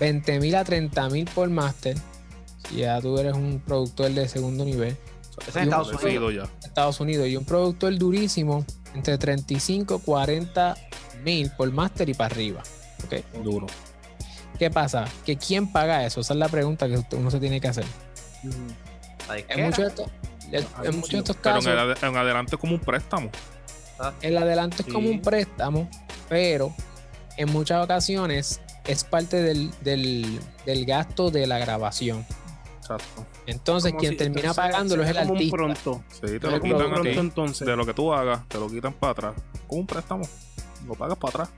20 0.00 0.40
mil 0.40 0.54
a 0.54 0.64
30 0.64 1.10
mil 1.10 1.28
por 1.34 1.50
máster. 1.50 1.96
Si 2.68 2.76
ya 2.76 3.00
tú 3.02 3.18
eres 3.18 3.34
un 3.34 3.60
productor 3.60 4.12
de 4.12 4.26
segundo 4.28 4.64
nivel. 4.64 4.96
Eso 5.46 5.58
en 5.58 5.64
Estados 5.64 5.92
Unidos. 6.02 6.34
ya. 6.34 6.66
Estados 6.66 7.00
Unidos. 7.00 7.28
Y 7.28 7.36
un 7.36 7.44
productor 7.44 7.98
durísimo 7.98 8.64
entre 8.94 9.18
35 9.18 9.98
40 9.98 10.74
mil 11.26 11.50
por 11.50 11.70
máster 11.72 12.08
y 12.08 12.14
para 12.14 12.32
arriba. 12.34 12.62
¿ok? 13.04 13.42
Duro. 13.44 13.66
¿Qué 14.58 14.70
pasa? 14.70 15.04
¿Que 15.26 15.36
quién 15.36 15.70
paga 15.70 16.06
eso? 16.06 16.20
Esa 16.22 16.32
es 16.32 16.38
la 16.38 16.48
pregunta 16.48 16.86
que 16.88 17.02
uno 17.16 17.30
se 17.30 17.38
tiene 17.40 17.60
que 17.60 17.68
hacer. 17.68 17.84
En 19.48 19.64
muchos 19.64 19.78
de 19.78 19.86
estos, 19.88 20.06
en- 20.52 20.84
en 20.86 20.94
muchos 20.96 21.10
de 21.10 21.18
estos 21.18 21.36
Pero 21.36 21.56
en, 21.58 21.64
casos, 21.64 21.98
el 22.02 22.08
en 22.08 22.16
adelante 22.16 22.54
es 22.54 22.60
como 22.60 22.74
un 22.74 22.80
préstamo. 22.80 23.30
el 24.22 24.38
adelanto 24.38 24.82
es 24.86 24.92
como 24.92 25.08
un 25.10 25.20
préstamo, 25.20 25.88
pero 26.28 26.72
en 27.36 27.50
muchas 27.52 27.84
ocasiones 27.84 28.60
es 28.86 29.04
parte 29.04 29.42
del, 29.42 29.70
del- 29.82 30.38
del 30.64 30.86
gasto 30.86 31.30
de 31.30 31.46
la 31.46 31.58
grabación. 31.58 32.24
Exacto. 32.80 33.26
Entonces, 33.46 33.90
Como 33.92 34.00
quien 34.00 34.12
si- 34.12 34.18
termina 34.18 34.54
pagándolo 34.54 35.02
es 35.02 35.10
el 35.10 35.16
como 35.16 35.30
un 35.32 35.36
artista. 35.36 35.56
pronto. 35.56 36.04
Sí, 36.08 36.38
te 36.38 36.50
lo 36.50 36.60
quitan 36.60 36.80
a 36.82 36.84
pronto 36.86 37.02
ti. 37.02 37.18
entonces. 37.18 37.66
De 37.66 37.76
lo 37.76 37.84
que 37.84 37.92
tú 37.94 38.12
hagas, 38.14 38.46
te 38.48 38.58
lo 38.58 38.68
quitan 38.68 38.92
para 38.92 39.10
atrás. 39.12 39.34
Como 39.66 39.80
un 39.80 39.86
préstamo. 39.88 40.22
Lo 40.86 40.94
pagas 40.94 41.18
para 41.18 41.44
atrás. 41.44 41.48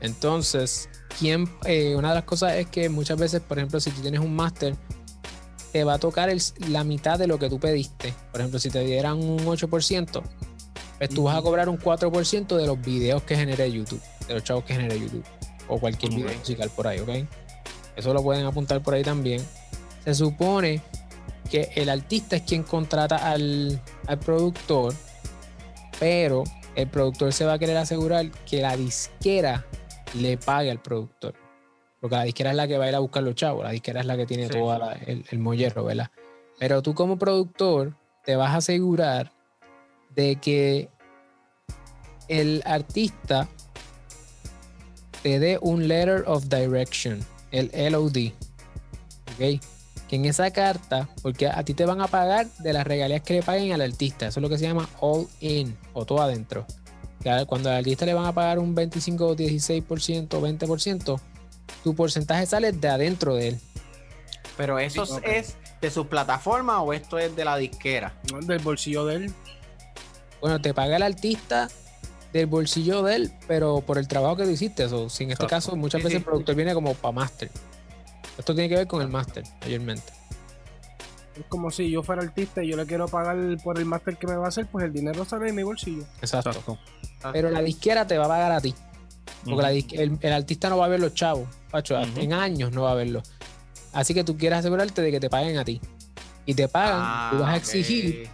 Entonces, 0.00 0.88
¿quién, 1.18 1.48
eh, 1.64 1.94
una 1.96 2.10
de 2.10 2.14
las 2.16 2.24
cosas 2.24 2.52
es 2.54 2.66
que 2.66 2.88
muchas 2.88 3.18
veces, 3.18 3.40
por 3.40 3.58
ejemplo, 3.58 3.80
si 3.80 3.90
tú 3.90 4.02
tienes 4.02 4.20
un 4.20 4.34
máster, 4.34 4.76
te 5.72 5.82
va 5.84 5.94
a 5.94 5.98
tocar 5.98 6.28
el- 6.28 6.42
la 6.68 6.84
mitad 6.84 7.18
de 7.18 7.26
lo 7.26 7.38
que 7.38 7.48
tú 7.48 7.58
pediste. 7.58 8.14
Por 8.30 8.40
ejemplo, 8.40 8.60
si 8.60 8.70
te 8.70 8.80
dieran 8.84 9.18
un 9.18 9.46
8%, 9.48 10.22
pues 10.98 11.10
tú 11.10 11.24
vas 11.24 11.36
a 11.36 11.42
cobrar 11.42 11.68
un 11.68 11.76
4% 11.78 12.56
de 12.56 12.66
los 12.66 12.80
videos 12.80 13.22
que 13.22 13.34
genere 13.36 13.70
YouTube, 13.72 14.00
de 14.28 14.34
los 14.34 14.44
chavos 14.44 14.64
que 14.64 14.74
genere 14.74 15.00
YouTube, 15.00 15.24
o 15.68 15.78
cualquier 15.80 16.12
video 16.14 16.32
musical 16.38 16.70
por 16.70 16.86
ahí, 16.86 17.00
¿ok? 17.00 17.08
Eso 17.96 18.12
lo 18.14 18.22
pueden 18.22 18.44
apuntar 18.46 18.82
por 18.82 18.94
ahí 18.94 19.02
también. 19.02 19.44
Se 20.04 20.14
supone 20.14 20.80
que 21.50 21.70
el 21.74 21.88
artista 21.88 22.36
es 22.36 22.42
quien 22.42 22.62
contrata 22.62 23.16
al, 23.30 23.80
al 24.06 24.18
productor, 24.18 24.94
pero 25.98 26.44
el 26.74 26.88
productor 26.88 27.32
se 27.32 27.44
va 27.44 27.54
a 27.54 27.58
querer 27.58 27.76
asegurar 27.76 28.30
que 28.46 28.60
la 28.60 28.76
disquera 28.76 29.64
le 30.14 30.36
pague 30.36 30.70
al 30.70 30.80
productor. 30.80 31.34
Porque 32.00 32.16
la 32.16 32.24
disquera 32.24 32.50
es 32.50 32.56
la 32.56 32.68
que 32.68 32.76
va 32.78 32.84
a 32.84 32.88
ir 32.88 32.94
a 32.94 32.98
buscar 32.98 33.22
los 33.22 33.34
chavos, 33.34 33.64
la 33.64 33.70
disquera 33.70 34.00
es 34.00 34.06
la 34.06 34.16
que 34.16 34.26
tiene 34.26 34.46
Sí, 34.46 34.52
todo 34.52 34.90
el, 35.06 35.24
el 35.30 35.38
¿verdad? 35.84 36.10
Pero 36.58 36.82
tú 36.82 36.94
como 36.94 37.18
productor 37.18 37.96
te 38.24 38.36
vas 38.36 38.50
a 38.50 38.56
asegurar 38.56 39.32
de 40.14 40.36
que 40.36 40.88
el 42.28 42.62
artista 42.64 43.48
te 45.22 45.38
dé 45.38 45.58
un 45.60 45.88
letter 45.88 46.24
of 46.26 46.44
direction, 46.48 47.24
el 47.50 47.70
LOD. 47.92 48.32
¿Ok? 49.34 49.60
Que 50.08 50.16
en 50.16 50.26
esa 50.26 50.50
carta, 50.50 51.08
porque 51.22 51.48
a 51.48 51.62
ti 51.64 51.72
te 51.74 51.86
van 51.86 52.00
a 52.00 52.08
pagar 52.08 52.46
de 52.58 52.72
las 52.72 52.86
regalías 52.86 53.22
que 53.22 53.34
le 53.34 53.42
paguen 53.42 53.72
al 53.72 53.80
artista, 53.80 54.26
eso 54.26 54.40
es 54.40 54.42
lo 54.42 54.48
que 54.48 54.58
se 54.58 54.66
llama 54.66 54.88
all 55.00 55.26
in 55.40 55.76
o 55.94 56.04
todo 56.04 56.20
adentro. 56.22 56.66
Cuando 57.46 57.70
al 57.70 57.76
artista 57.76 58.04
le 58.04 58.12
van 58.12 58.26
a 58.26 58.32
pagar 58.34 58.58
un 58.58 58.74
25, 58.74 59.34
16%, 59.34 60.28
20%, 60.28 61.20
tu 61.82 61.94
porcentaje 61.94 62.44
sale 62.44 62.72
de 62.72 62.88
adentro 62.88 63.34
de 63.34 63.48
él. 63.48 63.60
Pero 64.58 64.78
eso 64.78 65.20
es 65.22 65.56
de 65.80 65.90
su 65.90 66.06
plataforma 66.06 66.82
o 66.82 66.92
esto 66.92 67.18
es 67.18 67.34
de 67.34 67.44
la 67.46 67.56
disquera. 67.56 68.12
¿no? 68.30 68.40
Del 68.40 68.58
bolsillo 68.58 69.06
de 69.06 69.16
él. 69.16 69.32
Bueno, 70.40 70.60
te 70.60 70.74
paga 70.74 70.96
el 70.96 71.02
artista 71.02 71.68
del 72.34 72.46
bolsillo 72.46 73.02
de 73.02 73.16
él, 73.16 73.32
pero 73.48 73.80
por 73.80 73.96
el 73.96 74.06
trabajo 74.06 74.36
que 74.36 74.44
tú 74.44 74.50
hiciste. 74.50 74.84
Eso, 74.84 75.08
si 75.08 75.24
en 75.24 75.30
este 75.30 75.46
caso, 75.46 75.74
muchas 75.76 76.00
Sí, 76.00 76.04
veces 76.04 76.12
sí. 76.12 76.18
el 76.18 76.24
productor 76.24 76.54
viene 76.54 76.74
como 76.74 76.92
para 76.94 77.12
master. 77.12 77.50
Esto 78.38 78.54
tiene 78.54 78.68
que 78.68 78.76
ver 78.76 78.86
con 78.86 79.00
el 79.02 79.08
master, 79.08 79.44
mayormente. 79.62 80.12
Es 81.36 81.44
como 81.48 81.70
si 81.70 81.90
yo 81.90 82.02
fuera 82.02 82.22
artista 82.22 82.62
y 82.62 82.68
yo 82.68 82.76
le 82.76 82.86
quiero 82.86 83.08
pagar 83.08 83.36
por 83.62 83.78
el 83.78 83.84
máster 83.86 84.16
que 84.16 84.26
me 84.26 84.36
va 84.36 84.46
a 84.46 84.48
hacer, 84.48 84.66
pues 84.66 84.84
el 84.84 84.92
dinero 84.92 85.24
sale 85.24 85.46
de 85.46 85.52
mi 85.52 85.62
bolsillo. 85.64 86.04
Exacto. 86.20 86.50
Exacto. 86.50 86.78
Pero 87.32 87.50
la 87.50 87.60
disquera 87.60 88.06
te 88.06 88.18
va 88.18 88.26
a 88.26 88.28
pagar 88.28 88.52
a 88.52 88.60
ti. 88.60 88.74
Porque 89.44 89.62
la 89.62 89.70
el, 89.72 90.18
el 90.20 90.32
artista 90.32 90.68
no 90.68 90.78
va 90.78 90.86
a 90.86 90.88
ver 90.88 91.00
los 91.00 91.12
chavos. 91.14 91.48
Pacho, 91.70 91.98
en 92.00 92.32
años 92.32 92.72
no 92.72 92.82
va 92.82 92.92
a 92.92 92.94
verlos. 92.94 93.24
Así 93.92 94.14
que 94.14 94.24
tú 94.24 94.36
quieres 94.36 94.60
asegurarte 94.60 95.02
de 95.02 95.10
que 95.10 95.20
te 95.20 95.28
paguen 95.28 95.58
a 95.58 95.64
ti. 95.64 95.80
Y 96.46 96.54
te 96.54 96.68
pagan, 96.68 97.00
Ah, 97.02 97.28
tú 97.32 97.38
vas 97.40 97.54
a 97.54 97.56
exigir, 97.56 98.28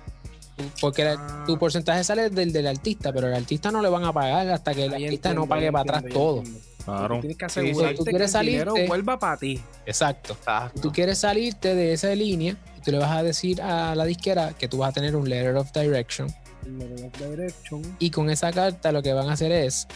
porque 0.80 1.04
la- 1.04 1.12
Ah. 1.18 1.44
tu 1.46 1.58
porcentaje 1.58 2.02
sale 2.04 2.28
del, 2.30 2.52
del 2.52 2.66
artista, 2.66 3.12
pero 3.12 3.28
el 3.28 3.34
artista 3.34 3.70
no 3.70 3.80
le 3.82 3.88
van 3.88 4.04
a 4.04 4.12
pagar 4.12 4.48
hasta 4.50 4.74
que 4.74 4.84
el 4.86 4.94
Ahí 4.94 5.04
artista 5.04 5.32
no 5.32 5.46
pague 5.46 5.70
para 5.72 5.82
atrás 5.98 6.12
todo. 6.12 6.38
entiendo. 6.38 6.60
Claro. 6.98 7.20
Tienes 7.20 7.36
que 7.38 7.48
Sí, 7.48 7.60
asegurarte 7.60 7.96
tú 7.96 8.04
que 8.04 8.10
quieres 8.10 8.34
el 8.34 8.46
dinero 8.46 8.72
salirte- 8.74 8.88
vuelva 8.88 9.18
para 9.18 9.36
ti. 9.36 9.60
Exacto. 9.86 10.32
Exacto. 10.34 10.80
Tú 10.80 10.92
quieres 10.92 11.18
salirte 11.18 11.74
de 11.74 11.92
esa 11.92 12.14
línea 12.14 12.56
y 12.76 12.80
tú 12.80 12.90
le 12.92 12.98
vas 12.98 13.10
a 13.10 13.22
decir 13.22 13.60
a 13.62 13.94
la 13.94 14.04
disquera 14.04 14.52
que 14.58 14.68
tú 14.68 14.78
vas 14.78 14.90
a 14.90 14.92
tener 14.92 15.14
un 15.16 15.28
letter 15.28 15.56
of 15.56 15.70
direction 15.72 16.28
letter 16.66 17.06
of 17.06 17.18
direction. 17.30 17.96
y 17.98 18.10
con 18.10 18.28
esa 18.30 18.52
carta 18.52 18.92
lo 18.92 19.02
que 19.02 19.12
van 19.12 19.28
a 19.28 19.32
hacer 19.32 19.50
es 19.52 19.86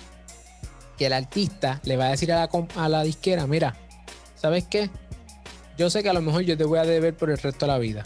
que 0.96 1.06
el 1.06 1.12
artista 1.12 1.80
le 1.84 1.96
va 1.96 2.06
a 2.06 2.10
decir 2.10 2.32
a 2.32 2.40
la, 2.40 2.48
com- 2.48 2.68
a 2.76 2.88
la 2.88 3.02
disquera, 3.02 3.46
mira, 3.46 3.74
¿sabes 4.36 4.64
qué? 4.64 4.88
Yo 5.76 5.90
sé 5.90 6.02
que 6.02 6.08
a 6.08 6.12
lo 6.12 6.22
mejor 6.22 6.42
yo 6.42 6.56
te 6.56 6.64
voy 6.64 6.78
a 6.78 6.84
deber 6.84 7.14
por 7.16 7.30
el 7.30 7.38
resto 7.38 7.66
de 7.66 7.72
la 7.72 7.78
vida. 7.78 8.04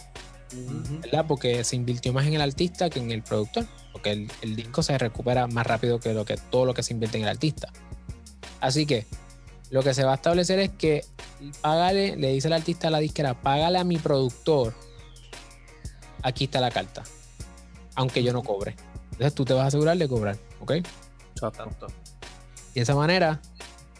¿verdad? 1.03 1.27
Porque 1.29 1.63
se 1.63 1.77
invirtió 1.77 2.13
más 2.15 2.27
en 2.27 2.33
el 2.33 2.41
artista 2.41 2.89
que 2.89 2.99
en 2.99 3.11
el 3.11 3.23
productor, 3.23 3.67
porque 3.93 4.13
el, 4.13 4.33
el 4.41 4.57
disco 4.57 4.83
se 4.83 4.97
recupera 4.97 5.47
más 5.47 5.67
rápido 5.67 6.01
que, 6.01 6.15
lo 6.15 6.25
que 6.25 6.39
todo 6.51 6.65
lo 6.65 6.73
que 6.73 6.83
se 6.83 6.95
invierte 6.95 7.19
en 7.19 7.25
el 7.25 7.29
artista. 7.29 7.69
Así 8.61 8.87
que 8.87 9.07
lo 9.71 9.83
que 9.83 9.95
se 9.95 10.05
va 10.05 10.13
a 10.13 10.15
establecer 10.17 10.59
es 10.59 10.71
que 10.71 11.05
págale, 11.61 12.17
le 12.17 12.33
dice 12.33 12.49
el 12.49 12.55
artista 12.55 12.89
a 12.89 12.91
la 12.91 12.99
disquera, 12.99 13.35
págale 13.35 13.79
a 13.79 13.85
mi 13.85 13.99
productor, 13.99 14.75
aquí 16.23 16.45
está 16.45 16.61
la 16.61 16.71
carta, 16.71 17.03
aunque 17.95 18.23
yo 18.23 18.33
no 18.33 18.43
cobre. 18.43 18.77
Entonces 19.13 19.35
tú 19.35 19.45
te 19.45 19.53
vas 19.53 19.65
a 19.65 19.67
asegurar 19.69 19.97
de 19.97 20.09
cobrar, 20.09 20.37
¿ok? 20.61 20.73
Exacto. 21.33 21.87
De 22.75 22.81
esa 22.81 22.95
manera, 22.95 23.41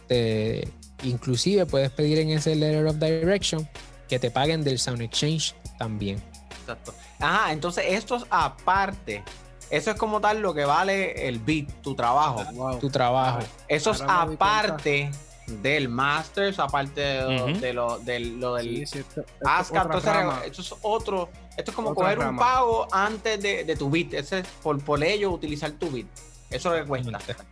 te, 0.07 0.67
inclusive 1.03 1.65
puedes 1.65 1.91
pedir 1.91 2.19
en 2.19 2.29
ese 2.29 2.55
letter 2.55 2.85
of 2.87 2.95
direction 2.95 3.67
que 4.07 4.19
te 4.19 4.31
paguen 4.31 4.63
del 4.63 4.79
Sound 4.79 5.01
Exchange 5.01 5.55
también. 5.77 6.21
Exacto. 6.61 6.93
Ajá, 7.19 7.51
entonces 7.51 7.85
esto 7.87 8.15
es 8.15 8.23
aparte. 8.29 9.23
Eso 9.69 9.91
es 9.91 9.97
como 9.97 10.19
tal 10.19 10.39
lo 10.41 10.53
que 10.53 10.65
vale 10.65 11.27
el 11.27 11.39
beat, 11.39 11.69
tu 11.81 11.95
trabajo. 11.95 12.43
Wow. 12.53 12.79
Tu 12.79 12.89
trabajo. 12.89 13.39
Eso 13.67 13.91
es 13.91 14.01
aparte 14.35 15.11
del 15.47 15.89
masters, 15.89 16.59
aparte 16.59 17.01
de, 17.01 17.21
lo- 17.23 17.59
de 17.59 17.73
lo, 17.73 17.99
del- 17.99 18.39
lo 18.39 18.55
del 18.55 18.87
Sí, 18.87 19.03
ASCAP, 19.43 19.85
entonces, 19.85 20.11
esto 20.45 20.61
es 20.61 20.75
otro. 20.81 21.29
Esto 21.57 21.71
es 21.71 21.75
como 21.75 21.89
Otra 21.89 22.03
coger 22.03 22.19
un 22.19 22.37
pago 22.37 22.87
antes 22.91 23.41
de, 23.41 23.63
de 23.63 23.75
tu 23.75 23.89
beat. 23.89 24.13
Ese 24.13 24.39
es 24.39 24.47
por, 24.63 24.79
por 24.83 25.03
ello 25.03 25.31
utilizar 25.31 25.71
tu 25.71 25.89
beat. 25.91 26.07
Eso 26.49 26.73
es 26.73 26.79
lo 26.79 26.83
que 26.83 26.87
cuesta. 26.87 27.19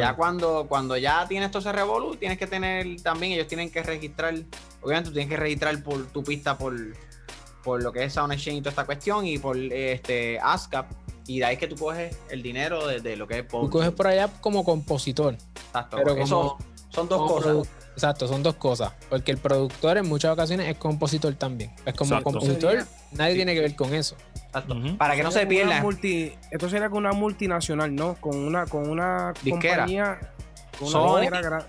Ya 0.00 0.14
cuando, 0.16 0.66
cuando 0.68 0.96
ya 0.96 1.28
tienes 1.28 1.52
todo 1.52 1.60
ese 1.60 1.70
revolu, 1.70 2.16
tienes 2.16 2.38
que 2.38 2.48
tener 2.48 3.00
también, 3.02 3.34
ellos 3.34 3.46
tienen 3.46 3.70
que 3.70 3.80
registrar, 3.84 4.34
obviamente 4.82 5.10
tú 5.10 5.14
tienes 5.14 5.30
que 5.30 5.36
registrar 5.36 5.80
por 5.84 6.06
tu 6.08 6.24
pista 6.24 6.58
por, 6.58 6.74
por 7.62 7.80
lo 7.80 7.92
que 7.92 8.02
es 8.02 8.12
Sound 8.14 8.32
Exchange 8.32 8.56
y 8.58 8.60
toda 8.62 8.70
esta 8.70 8.84
cuestión 8.84 9.24
y 9.26 9.38
por 9.38 9.56
este 9.56 10.40
ASCAP. 10.42 10.90
Y 11.30 11.38
de 11.38 11.44
ahí 11.44 11.56
que 11.56 11.68
tú 11.68 11.76
coges 11.76 12.16
el 12.28 12.42
dinero 12.42 12.86
de, 12.88 13.00
de 13.00 13.16
lo 13.16 13.28
que 13.28 13.38
es 13.38 13.46
Tú 13.48 13.70
coges 13.70 13.90
por 13.92 14.08
allá 14.08 14.28
como 14.40 14.64
compositor. 14.64 15.34
Exacto, 15.66 15.96
pero 15.98 16.10
como- 16.14 16.24
eso 16.24 16.58
son 16.88 17.08
dos 17.08 17.18
como 17.18 17.34
cosas. 17.36 17.68
Exacto, 17.94 18.26
son 18.26 18.42
dos 18.42 18.54
cosas. 18.56 18.92
Porque 19.08 19.30
el 19.30 19.38
productor 19.38 19.98
en 19.98 20.08
muchas 20.08 20.32
ocasiones 20.32 20.66
es 20.68 20.76
compositor 20.76 21.34
también. 21.34 21.70
Es 21.86 21.94
como 21.94 22.14
Exacto. 22.16 22.24
compositor, 22.32 22.70
Sería- 22.72 22.86
nadie 23.12 23.34
tiene 23.36 23.54
que 23.54 23.60
ver 23.60 23.76
con 23.76 23.94
eso. 23.94 24.16
Exacto. 24.46 24.74
Para 24.98 25.14
que 25.14 25.22
no 25.22 25.30
se 25.30 25.46
pierda. 25.46 25.80
multi- 25.82 26.32
esto 26.50 26.68
sería 26.68 26.88
con 26.90 26.98
una 26.98 27.12
multinacional, 27.12 27.94
¿no? 27.94 28.14
Con 28.16 28.36
una, 28.36 28.66
con 28.66 28.88
una 28.90 29.32
Disquera. 29.44 29.76
compañía. 29.76 30.18
Con 30.78 30.88
una 30.88 30.90
Sony. 30.92 31.20
disquera 31.20 31.66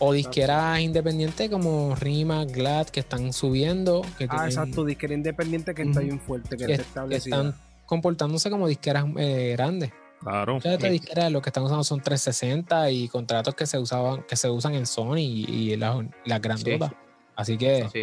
O 0.00 0.12
disqueras 0.12 0.80
independientes 0.80 1.48
como 1.50 1.94
Rima, 1.96 2.44
Glad, 2.44 2.88
que 2.88 3.00
están 3.00 3.32
subiendo. 3.32 4.02
Que 4.18 4.24
Ah, 4.24 4.28
tienen- 4.28 4.46
exacto, 4.48 4.84
disquera 4.84 5.14
independiente 5.14 5.74
que 5.74 5.82
está 5.82 6.00
bien 6.00 6.20
fuerte, 6.20 6.56
que 6.58 6.66
que, 6.66 6.72
está 6.74 6.82
que 7.06 7.16
establecida. 7.16 7.36
están 7.36 7.67
comportándose 7.88 8.50
como 8.50 8.68
disqueras 8.68 9.06
eh, 9.16 9.54
grandes. 9.56 9.90
Claro. 10.20 10.54
Muchas 10.54 10.70
de 10.70 10.74
estas 10.74 10.88
Sí. 10.90 10.92
disqueras 10.98 11.32
lo 11.32 11.40
que 11.42 11.48
están 11.48 11.62
usando 11.64 11.82
son 11.84 12.00
360 12.02 12.90
y 12.90 13.08
contratos 13.08 13.54
que 13.54 13.66
se 13.66 13.78
usaban, 13.78 14.24
que 14.28 14.36
se 14.36 14.50
usan 14.50 14.74
en 14.74 14.84
Sony 14.86 15.16
y, 15.18 15.44
y 15.48 15.76
las, 15.76 15.96
las 16.24 16.40
grandotas. 16.42 16.92
Así 17.34 17.56
que 17.56 17.88
Sí. 17.92 18.02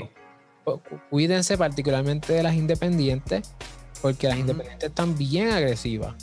cu- 0.63 0.79
cu- 0.79 0.99
cuídense 1.09 1.57
particularmente 1.57 2.33
de 2.33 2.41
las 2.41 2.55
independientes, 2.55 3.53
porque 4.01 4.27
las 4.27 4.37
independientes 4.37 4.89
están 4.89 5.17
bien 5.17 5.49
agresivas. 5.51 6.15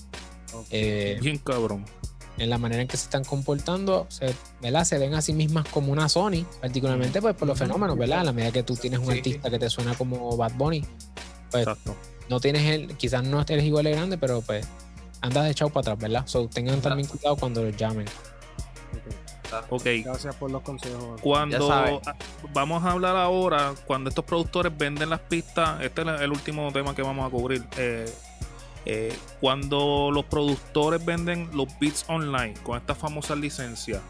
eh, 0.71 1.19
Bien 1.23 1.39
cabrón. 1.39 1.85
en 2.39 2.51
la 2.51 2.59
manera 2.59 2.83
en 2.83 2.89
que 2.89 2.97
se 2.97 3.05
están 3.05 3.25
comportando, 3.25 4.07
se, 4.09 4.35
¿verdad? 4.63 4.85
se 4.85 4.99
ven 4.99 5.15
a 5.15 5.21
sí 5.23 5.33
mismas 5.35 5.67
como 5.69 5.93
una 5.93 6.09
Sony, 6.09 6.45
particularmente 6.61 7.21
pues 7.21 7.35
por 7.37 7.47
los 7.49 7.59
fenómenos, 7.59 7.97
¿verdad? 7.99 8.21
A 8.21 8.25
la 8.25 8.33
medida 8.33 8.51
que 8.51 8.63
tú 8.63 8.75
tienes 8.77 8.99
un 9.01 9.07
Sí, 9.13 9.19
artista 9.19 9.51
que 9.51 9.59
te 9.59 9.69
suena 9.71 9.95
como 9.95 10.37
Bad 10.37 10.53
Bunny, 10.57 10.85
pues 11.51 11.67
Exacto. 11.67 11.95
No 12.33 12.41
tienes 12.41 12.63
el, 12.63 12.97
quizás 12.97 13.23
no 13.23 13.41
eres 13.43 13.65
igual 13.65 13.85
de 13.85 13.93
grande, 13.93 14.17
pero 14.19 14.41
pues 14.41 14.67
andas 15.21 15.51
echado 15.51 15.71
para 15.71 15.93
atrás, 15.93 15.99
¿verdad? 15.99 16.27
So, 16.27 16.49
tengan 16.49 16.77
Exacto. 16.77 16.89
también 16.89 17.09
cuidado 17.09 17.37
cuando 17.37 17.63
los 17.63 17.77
llamen. 17.77 18.07
Ok. 19.69 19.85
Gracias 20.03 20.35
por 20.37 20.51
los 20.51 20.63
consejos. 20.63 21.21
Cuando 21.21 22.01
vamos 22.55 22.83
a 22.85 22.93
hablar 22.93 23.17
ahora, 23.17 23.75
cuando 23.87 24.09
estos 24.09 24.25
productores 24.25 24.73
venden 24.77 25.11
las 25.11 25.21
pistas, 25.21 25.83
este 25.83 26.01
es 26.01 26.21
el 26.23 26.31
último 26.33 26.73
tema 26.73 26.95
que 26.95 27.03
vamos 27.03 27.27
a 27.27 27.31
cubrir. 27.31 27.63
eh, 27.77 28.11
eh, 28.85 29.17
cuando 29.41 30.11
los 30.13 30.25
productores 30.25 31.05
venden 31.05 31.51
los 31.53 31.69
beats 31.79 32.05
online 32.09 32.55
con 32.65 32.77
estas 32.79 32.99
famosas 32.99 33.39
licencias, 33.39 34.01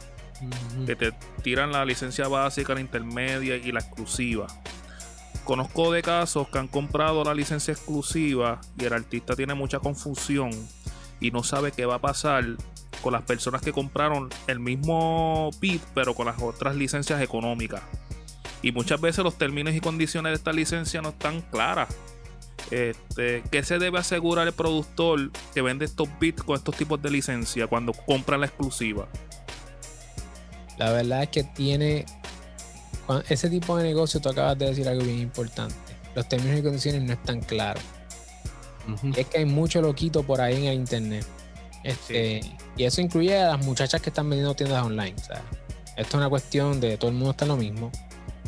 que 0.86 0.96
te 0.96 1.12
tiran 1.42 1.72
la 1.72 1.84
licencia 1.84 2.26
básica, 2.26 2.72
la 2.74 2.80
intermedia 2.80 3.56
y 3.56 3.70
la 3.70 3.80
exclusiva. 3.80 4.46
Conozco 5.44 5.92
de 5.92 6.02
casos 6.02 6.48
que 6.48 6.58
han 6.58 6.68
comprado 6.68 7.24
la 7.24 7.34
licencia 7.34 7.72
exclusiva 7.72 8.60
y 8.78 8.84
el 8.84 8.92
artista 8.92 9.34
tiene 9.34 9.54
mucha 9.54 9.80
confusión 9.80 10.50
y 11.20 11.30
no 11.30 11.42
sabe 11.42 11.72
qué 11.72 11.84
va 11.84 11.96
a 11.96 12.00
pasar 12.00 12.44
con 13.02 13.12
las 13.12 13.22
personas 13.22 13.60
que 13.62 13.72
compraron 13.72 14.30
el 14.46 14.60
mismo 14.60 15.50
beat 15.60 15.80
pero 15.94 16.14
con 16.14 16.26
las 16.26 16.40
otras 16.40 16.76
licencias 16.76 17.20
económicas. 17.20 17.82
Y 18.62 18.70
muchas 18.70 19.00
veces 19.00 19.24
los 19.24 19.36
términos 19.36 19.74
y 19.74 19.80
condiciones 19.80 20.30
de 20.30 20.34
esta 20.36 20.52
licencia 20.52 21.02
no 21.02 21.08
están 21.08 21.40
claras. 21.40 21.88
Este, 22.70 23.42
¿Qué 23.50 23.64
se 23.64 23.78
debe 23.78 23.98
asegurar 23.98 24.46
el 24.46 24.52
productor 24.52 25.32
que 25.52 25.60
vende 25.60 25.84
estos 25.84 26.08
beats 26.20 26.42
con 26.44 26.56
estos 26.56 26.76
tipos 26.76 27.02
de 27.02 27.10
licencia 27.10 27.66
cuando 27.66 27.92
compra 27.92 28.38
la 28.38 28.46
exclusiva? 28.46 29.08
La 30.78 30.90
verdad 30.92 31.24
es 31.24 31.28
que 31.28 31.44
tiene. 31.44 32.06
Ese 33.28 33.50
tipo 33.50 33.76
de 33.76 33.84
negocio, 33.84 34.20
tú 34.20 34.28
acabas 34.28 34.58
de 34.58 34.66
decir 34.66 34.88
algo 34.88 35.04
bien 35.04 35.18
importante. 35.18 35.74
los 36.14 36.28
términos 36.28 36.58
y 36.58 36.62
condiciones 36.62 37.02
no 37.02 37.12
están 37.12 37.40
claros. 37.40 37.82
Y 39.02 39.18
es 39.20 39.26
que 39.26 39.38
hay 39.38 39.44
mucho 39.44 39.80
loquito 39.80 40.22
por 40.22 40.40
ahí 40.40 40.56
en 40.56 40.64
el 40.64 40.74
internet. 40.74 41.26
Este, 41.84 42.40
Y 42.76 42.84
eso 42.84 43.00
incluye 43.00 43.36
a 43.38 43.48
las 43.48 43.64
muchachas 43.64 44.00
que 44.00 44.10
están 44.10 44.28
vendiendo 44.28 44.54
tiendas 44.54 44.84
online. 44.84 45.16
Sea, 45.18 45.42
esto 45.96 46.08
es 46.08 46.14
una 46.14 46.28
cuestión 46.28 46.80
de 46.80 46.96
todo 46.96 47.10
el 47.10 47.16
mundo 47.16 47.30
está 47.32 47.44
en 47.44 47.48
lo 47.50 47.56
mismo. 47.56 47.90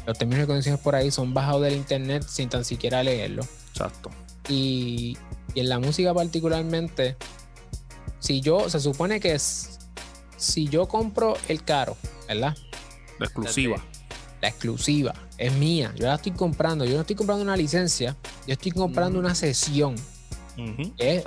Los 0.07 0.19
términos 0.19 0.45
y 0.45 0.47
condiciones 0.47 0.81
por 0.81 0.95
ahí 0.95 1.11
son 1.11 1.33
bajados 1.33 1.63
del 1.63 1.75
internet 1.77 2.25
sin 2.29 2.49
tan 2.49 2.65
siquiera 2.65 3.03
leerlo. 3.03 3.43
Exacto. 3.71 4.11
Y, 4.49 5.17
y 5.55 5.61
en 5.61 5.69
la 5.69 5.79
música 5.79 6.13
particularmente, 6.13 7.17
si 8.19 8.41
yo, 8.41 8.69
se 8.69 8.81
supone 8.81 9.21
que 9.21 9.35
es, 9.35 9.79
si 10.37 10.69
yo 10.69 10.87
compro 10.89 11.37
el 11.49 11.65
caro, 11.65 11.97
¿verdad? 12.29 12.57
La 13.19 13.27
exclusiva. 13.27 13.83
La 14.45 14.51
exclusiva 14.51 15.15
es 15.39 15.55
mía, 15.55 15.91
yo 15.97 16.05
la 16.07 16.17
estoy 16.17 16.33
comprando, 16.33 16.85
yo 16.85 16.97
no 16.97 17.01
estoy 17.01 17.17
comprando 17.17 17.43
una 17.43 17.57
licencia, 17.57 18.15
yo 18.47 18.53
estoy 18.53 18.73
comprando 18.73 19.19
Mm. 19.19 19.25
una 19.25 19.35
sesión. 19.35 19.95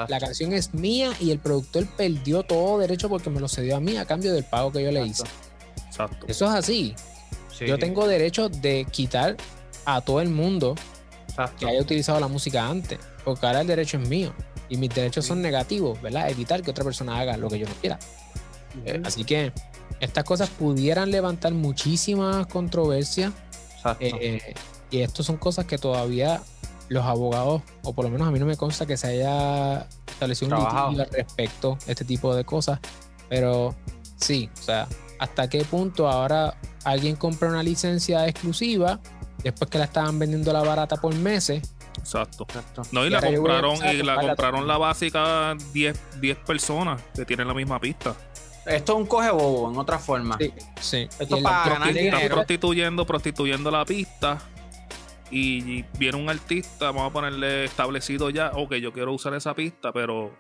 La 0.07 0.20
canción 0.20 0.53
es 0.53 0.72
mía 0.76 1.11
y 1.20 1.32
el 1.32 1.39
productor 1.39 1.88
perdió 1.97 2.43
todo 2.43 2.78
derecho 2.78 3.09
porque 3.09 3.32
me 3.32 3.39
lo 3.39 3.47
cedió 3.47 3.76
a 3.76 3.80
mí 3.80 3.97
a 3.97 4.05
cambio 4.05 4.32
del 4.36 4.43
pago 4.43 4.72
que 4.72 4.84
yo 4.84 4.91
le 4.91 5.03
hice. 5.03 5.24
Exacto. 5.88 6.28
Eso 6.30 6.45
es 6.45 6.51
así. 6.51 6.93
Sí, 7.51 7.65
Yo 7.65 7.80
tengo 7.80 8.07
derecho 8.07 8.49
de 8.49 8.86
quitar 8.91 9.36
a 9.86 9.99
todo 10.01 10.22
el 10.22 10.30
mundo 10.30 10.76
exacto. 11.28 11.57
que 11.57 11.65
haya 11.72 11.82
utilizado 11.82 12.20
la 12.20 12.28
música 12.28 12.68
antes, 12.70 12.99
porque 13.26 13.47
ahora 13.47 13.61
el 13.61 13.68
derecho 13.68 13.97
es 13.97 14.07
mío 14.07 14.32
y 14.70 14.78
mis 14.78 14.93
derechos 14.93 15.26
son 15.26 15.41
negativos, 15.41 15.99
¿verdad? 16.03 16.30
Evitar 16.30 16.61
que 16.61 16.70
otra 16.70 16.84
persona 16.84 17.20
haga 17.20 17.36
lo 17.36 17.49
que 17.49 17.57
yo 17.57 17.68
no 17.68 17.74
quiera. 17.82 17.97
Eh, 18.86 19.01
así 19.03 19.24
que 19.24 19.51
estas 19.99 20.23
cosas 20.23 20.49
pudieran 20.49 21.11
levantar 21.11 21.53
muchísimas 21.53 22.47
controversias 22.47 23.33
Exacto. 23.75 24.05
eh, 24.05 24.55
y 24.89 24.99
esto 24.99 25.23
son 25.23 25.37
cosas 25.37 25.65
que 25.65 25.77
todavía 25.77 26.41
los 26.89 27.05
abogados, 27.05 27.61
o 27.83 27.93
por 27.93 28.05
lo 28.05 28.11
menos 28.11 28.27
a 28.27 28.31
mí 28.31 28.39
no 28.39 28.45
me 28.45 28.55
consta 28.55 28.85
que 28.85 28.95
se 28.95 29.07
haya 29.07 29.87
establecido 30.07 30.55
un 30.55 30.63
litigio 30.63 31.03
al 31.03 31.09
respecto 31.11 31.77
a 31.87 31.91
este 31.91 32.05
tipo 32.05 32.33
de 32.33 32.45
cosas, 32.45 32.79
pero 33.27 33.75
sí, 34.15 34.49
o 34.57 34.61
sea, 34.61 34.87
hasta 35.19 35.49
qué 35.49 35.63
punto 35.65 36.07
ahora 36.07 36.55
alguien 36.85 37.15
compra 37.15 37.49
una 37.49 37.63
licencia 37.63 38.27
exclusiva 38.27 38.99
después 39.43 39.69
que 39.69 39.77
la 39.77 39.85
estaban 39.85 40.17
vendiendo 40.17 40.51
a 40.51 40.53
la 40.53 40.63
barata 40.63 40.95
por 40.97 41.13
meses. 41.15 41.73
Exacto. 41.97 42.45
Exacto. 42.47 42.83
No, 42.91 43.03
y 43.03 43.07
Y 43.07 43.09
la 43.09 43.21
compraron, 43.21 43.77
y 43.93 44.03
la 44.03 44.15
compraron 44.15 44.67
la 44.67 44.77
básica 44.77 45.55
10, 45.73 46.21
10 46.21 46.37
personas 46.37 47.01
que 47.13 47.25
tienen 47.25 47.47
la 47.47 47.53
misma 47.53 47.79
pista. 47.79 48.15
Esto 48.68 48.93
es 48.93 48.99
un 48.99 49.05
coge 49.05 49.32
bobo 49.32 49.72
en 49.72 49.78
otra 49.78 49.97
forma. 49.99 50.38
Sí, 50.39 50.53
sí. 50.80 50.97
Esto 51.20 51.36
Y 51.36 51.38
en 51.39 51.43
para 51.43 51.70
ganar 51.70 51.89
Están 51.89 52.03
dinero. 52.03 52.36
prostituyendo, 52.36 53.05
prostituyendo 53.05 53.72
la 53.72 53.86
pista. 53.86 54.39
Y 55.30 55.84
viene 55.97 56.18
un 56.18 56.30
artista, 56.30 56.86
vamos 56.91 57.09
a 57.09 57.13
ponerle 57.13 57.65
establecido 57.65 58.30
ya, 58.30 58.51
ok, 58.55 58.76
yo 58.76 58.93
quiero 58.93 59.11
usar 59.13 59.34
esa 59.34 59.53
pista, 59.53 59.91
pero 59.91 60.32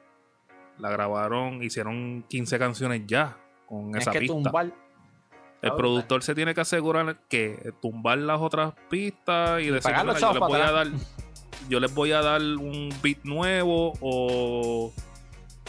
la 0.77 0.89
grabaron, 0.89 1.61
hicieron 1.61 2.23
15 2.29 2.57
canciones 2.57 3.01
ya 3.05 3.37
con 3.65 3.85
Tienes 3.87 4.03
esa 4.03 4.11
que 4.11 4.19
pista. 4.19 4.33
tumbar. 4.35 4.71
El 5.61 5.73
productor 5.73 6.23
se 6.23 6.35
tiene 6.35 6.53
que 6.53 6.61
asegurar 6.61 7.17
que 7.27 7.73
tumbar 7.81 8.19
las 8.19 8.39
otras 8.39 8.73
pistas 8.89 9.59
y, 9.61 9.67
decir, 9.71 9.91
los 10.05 10.15
"Mira, 10.15 10.19
yo, 10.19 10.31
les 10.31 10.39
voy 10.39 10.61
a 10.61 10.71
dar, 10.71 10.87
yo 11.67 11.79
les 11.79 11.93
voy 11.95 12.11
a 12.13 12.21
dar 12.21 12.41
un 12.41 12.89
beat 13.01 13.17
nuevo 13.23 13.91
o 13.99 14.93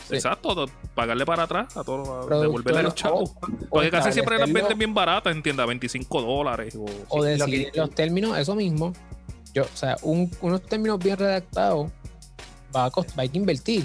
Sí. 0.09 0.17
exacto, 0.17 0.67
pagarle 0.95 1.27
para 1.27 1.43
atrás 1.45 1.77
a 1.77 1.85
todos, 1.85 2.31
a 2.31 2.35
devolverle 2.41 2.83
los 2.83 2.95
chavos. 2.95 3.33
Porque 3.69 3.91
casi 3.91 4.13
siempre 4.13 4.39
las 4.39 4.51
venden 4.53 4.79
bien 4.79 4.95
baratas, 4.95 5.35
entienda, 5.35 5.67
25 5.67 6.23
dólares 6.23 6.75
o 6.77 6.85
o 7.09 7.25
Sí, 7.25 7.39
lo 7.39 7.45
que- 7.47 7.51
decidir 7.53 7.71
los 7.77 7.91
términos, 7.91 8.39
eso 8.39 8.55
mismo. 8.55 8.93
Yo, 9.55 9.65
o 9.65 9.77
sea, 9.77 9.97
un- 10.03 10.31
unos 10.41 10.63
términos 10.63 10.99
bien 10.99 11.17
redactados 11.19 11.91
va 12.75 12.87
a, 12.87 12.91
cost- 12.91 13.13
hay 13.17 13.29
que 13.29 13.39
invertir. 13.39 13.85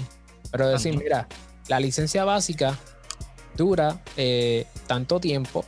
Pero 0.50 0.68
decir, 0.68 0.96
mira, 0.96 1.26
la 1.68 1.80
licencia 1.80 2.24
básica 2.24 2.78
dura 3.56 4.00
eh, 4.16 4.66
tanto 4.86 5.20
tiempo 5.20 5.64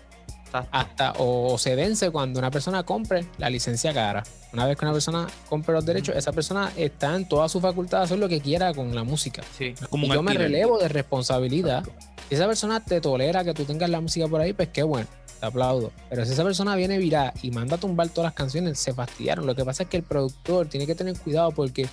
Exacto. 0.46 0.68
hasta 0.72 1.12
o, 1.18 1.58
se 1.58 1.74
vence 1.74 2.10
cuando 2.10 2.38
una 2.38 2.50
persona 2.50 2.82
compre 2.84 3.26
la 3.38 3.50
licencia 3.50 3.92
cara. 3.92 4.22
Una 4.52 4.66
vez 4.66 4.76
que 4.78 4.84
una 4.84 4.92
persona 4.92 5.26
compre 5.48 5.74
los 5.74 5.84
derechos, 5.84 6.16
esa 6.16 6.32
persona 6.32 6.72
está 6.76 7.14
en 7.14 7.28
toda 7.28 7.48
su 7.48 7.60
facultad 7.60 7.98
de 7.98 8.04
hacer 8.04 8.18
lo 8.18 8.28
que 8.28 8.40
quiera 8.40 8.72
con 8.72 8.94
la 8.94 9.04
música. 9.04 9.42
Sí. 9.56 9.74
es 9.80 9.88
como 9.88 10.06
Y 10.06 10.10
un 10.10 10.14
yo 10.14 10.22
me 10.22 10.34
relevo 10.34 10.78
de 10.78 10.88
responsabilidad. 10.88 11.84
Si 12.28 12.34
esa 12.34 12.46
persona 12.46 12.82
te 12.82 13.00
tolera 13.00 13.44
que 13.44 13.54
tú 13.54 13.64
tengas 13.64 13.90
la 13.90 14.00
música 14.00 14.26
por 14.28 14.40
ahí, 14.40 14.52
pues 14.52 14.68
qué 14.68 14.82
bueno, 14.82 15.06
te 15.40 15.46
aplaudo. 15.46 15.92
Pero 16.08 16.24
si 16.24 16.32
esa 16.32 16.42
persona 16.42 16.74
viene 16.74 16.98
viral 16.98 17.32
y 17.42 17.50
manda 17.50 17.76
a 17.76 17.78
tumbar 17.78 18.08
todas 18.08 18.28
las 18.28 18.34
canciones, 18.34 18.78
se 18.78 18.94
fastidiaron. 18.94 19.46
Lo 19.46 19.54
que 19.54 19.64
pasa 19.64 19.82
es 19.82 19.88
que 19.88 19.98
el 19.98 20.02
productor 20.02 20.68
tiene 20.68 20.86
que 20.86 20.94
tener 20.94 21.18
cuidado 21.18 21.50
porque 21.50 21.88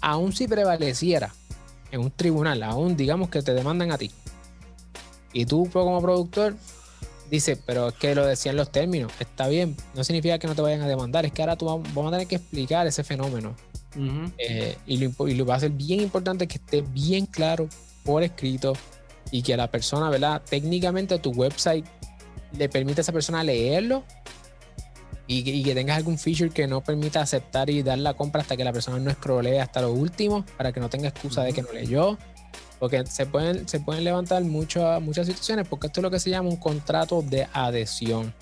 aún 0.00 0.32
si 0.32 0.48
prevaleciera 0.48 1.32
en 1.90 2.00
un 2.00 2.10
tribunal, 2.10 2.62
aún 2.62 2.96
digamos 2.96 3.28
que 3.28 3.42
te 3.42 3.54
demandan 3.54 3.92
a 3.92 3.98
ti, 3.98 4.10
y 5.32 5.44
tú 5.44 5.68
como 5.72 6.00
productor 6.00 6.54
dices, 7.30 7.58
pero 7.66 7.88
es 7.88 7.94
que 7.94 8.14
lo 8.14 8.24
decían 8.26 8.56
los 8.56 8.70
términos, 8.70 9.12
está 9.20 9.48
bien, 9.48 9.76
no 9.94 10.04
significa 10.04 10.38
que 10.38 10.46
no 10.46 10.54
te 10.54 10.62
vayan 10.62 10.82
a 10.82 10.88
demandar, 10.88 11.24
es 11.26 11.32
que 11.32 11.42
ahora 11.42 11.56
tú 11.56 11.66
vam- 11.66 11.82
vamos 11.94 12.08
a 12.12 12.16
tener 12.16 12.26
que 12.26 12.36
explicar 12.36 12.86
ese 12.86 13.04
fenómeno. 13.04 13.54
Ujú. 13.96 14.30
Eh, 14.38 14.76
y, 14.86 14.98
lo, 14.98 15.28
y 15.28 15.34
lo 15.34 15.46
va 15.46 15.54
a 15.54 15.60
ser 15.60 15.70
bien 15.70 16.00
importante 16.00 16.46
que 16.46 16.56
esté 16.56 16.82
bien 16.82 17.26
claro 17.26 17.68
por 18.04 18.22
escrito 18.22 18.74
y 19.30 19.42
que 19.42 19.56
la 19.56 19.70
persona, 19.70 20.10
¿verdad? 20.10 20.42
Técnicamente 20.48 21.18
tu 21.18 21.30
website 21.30 21.84
le 22.56 22.68
permite 22.68 23.00
a 23.00 23.02
esa 23.02 23.12
persona 23.12 23.42
leerlo 23.42 24.04
y 25.26 25.42
que, 25.42 25.50
y 25.50 25.64
que 25.64 25.74
tengas 25.74 25.96
algún 25.96 26.18
feature 26.18 26.50
que 26.50 26.66
no 26.68 26.84
permita 26.84 27.20
aceptar 27.20 27.68
y 27.70 27.82
dar 27.82 27.98
la 27.98 28.14
compra 28.14 28.42
hasta 28.42 28.56
que 28.56 28.62
la 28.62 28.72
persona 28.72 28.98
no 28.98 29.10
scrollee 29.10 29.58
hasta 29.60 29.80
lo 29.80 29.92
último 29.92 30.44
para 30.56 30.72
que 30.72 30.78
no 30.78 30.88
tenga 30.88 31.08
excusa 31.08 31.42
de 31.42 31.52
que 31.52 31.62
no 31.62 31.72
leyó. 31.72 32.16
Porque 32.78 33.06
se 33.06 33.24
pueden, 33.26 33.66
se 33.68 33.80
pueden 33.80 34.04
levantar 34.04 34.42
muchas 34.44 35.00
muchas 35.00 35.26
situaciones 35.26 35.66
porque 35.66 35.86
esto 35.86 36.00
es 36.00 36.02
lo 36.02 36.10
que 36.10 36.20
se 36.20 36.30
llama 36.30 36.50
un 36.50 36.56
contrato 36.56 37.22
de 37.22 37.48
adhesión. 37.52 38.34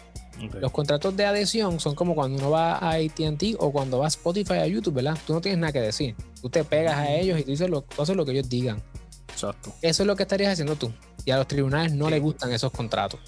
Los 0.61 0.72
contratos 0.72 1.16
de 1.16 1.24
adhesión 1.26 1.78
son 1.78 1.95
como 1.95 2.16
cuando 2.16 2.39
uno 2.39 2.51
va 2.51 2.74
a 2.78 2.95
ATT 2.95 3.55
o 3.59 3.70
cuando 3.70 3.99
va 4.01 4.07
a 4.07 4.09
Spotify 4.09 4.55
a 4.55 4.66
YouTube, 4.66 4.95
¿verdad? 4.95 5.16
Tú 5.24 5.32
no 5.32 5.41
tienes 5.41 5.61
nada 5.61 5.72
que 5.72 5.80
decir. 5.80 6.16
Tú 6.43 6.51
te 6.51 6.64
pegas 6.64 6.97
a 6.97 7.12
ellos 7.12 7.39
y 7.39 7.45
tú 7.45 7.53
dices 7.53 7.70
lo, 7.70 7.82
tú 7.82 8.03
haces 8.03 8.16
lo 8.16 8.24
que 8.26 8.32
ellos 8.32 8.49
digan. 8.49 8.82
Exacto. 9.28 9.72
Eso 9.80 10.03
es 10.03 10.07
lo 10.09 10.16
que 10.16 10.24
estarías 10.24 10.53
haciendo 10.53 10.74
tú. 10.74 10.93
Y 11.24 11.30
a 11.30 11.37
los 11.37 11.47
tribunales 11.47 11.93
no 11.93 12.07
Sí. 12.07 12.11
les 12.11 12.20
gustan 12.20 12.53
esos 12.53 12.72
contratos. 12.72 13.20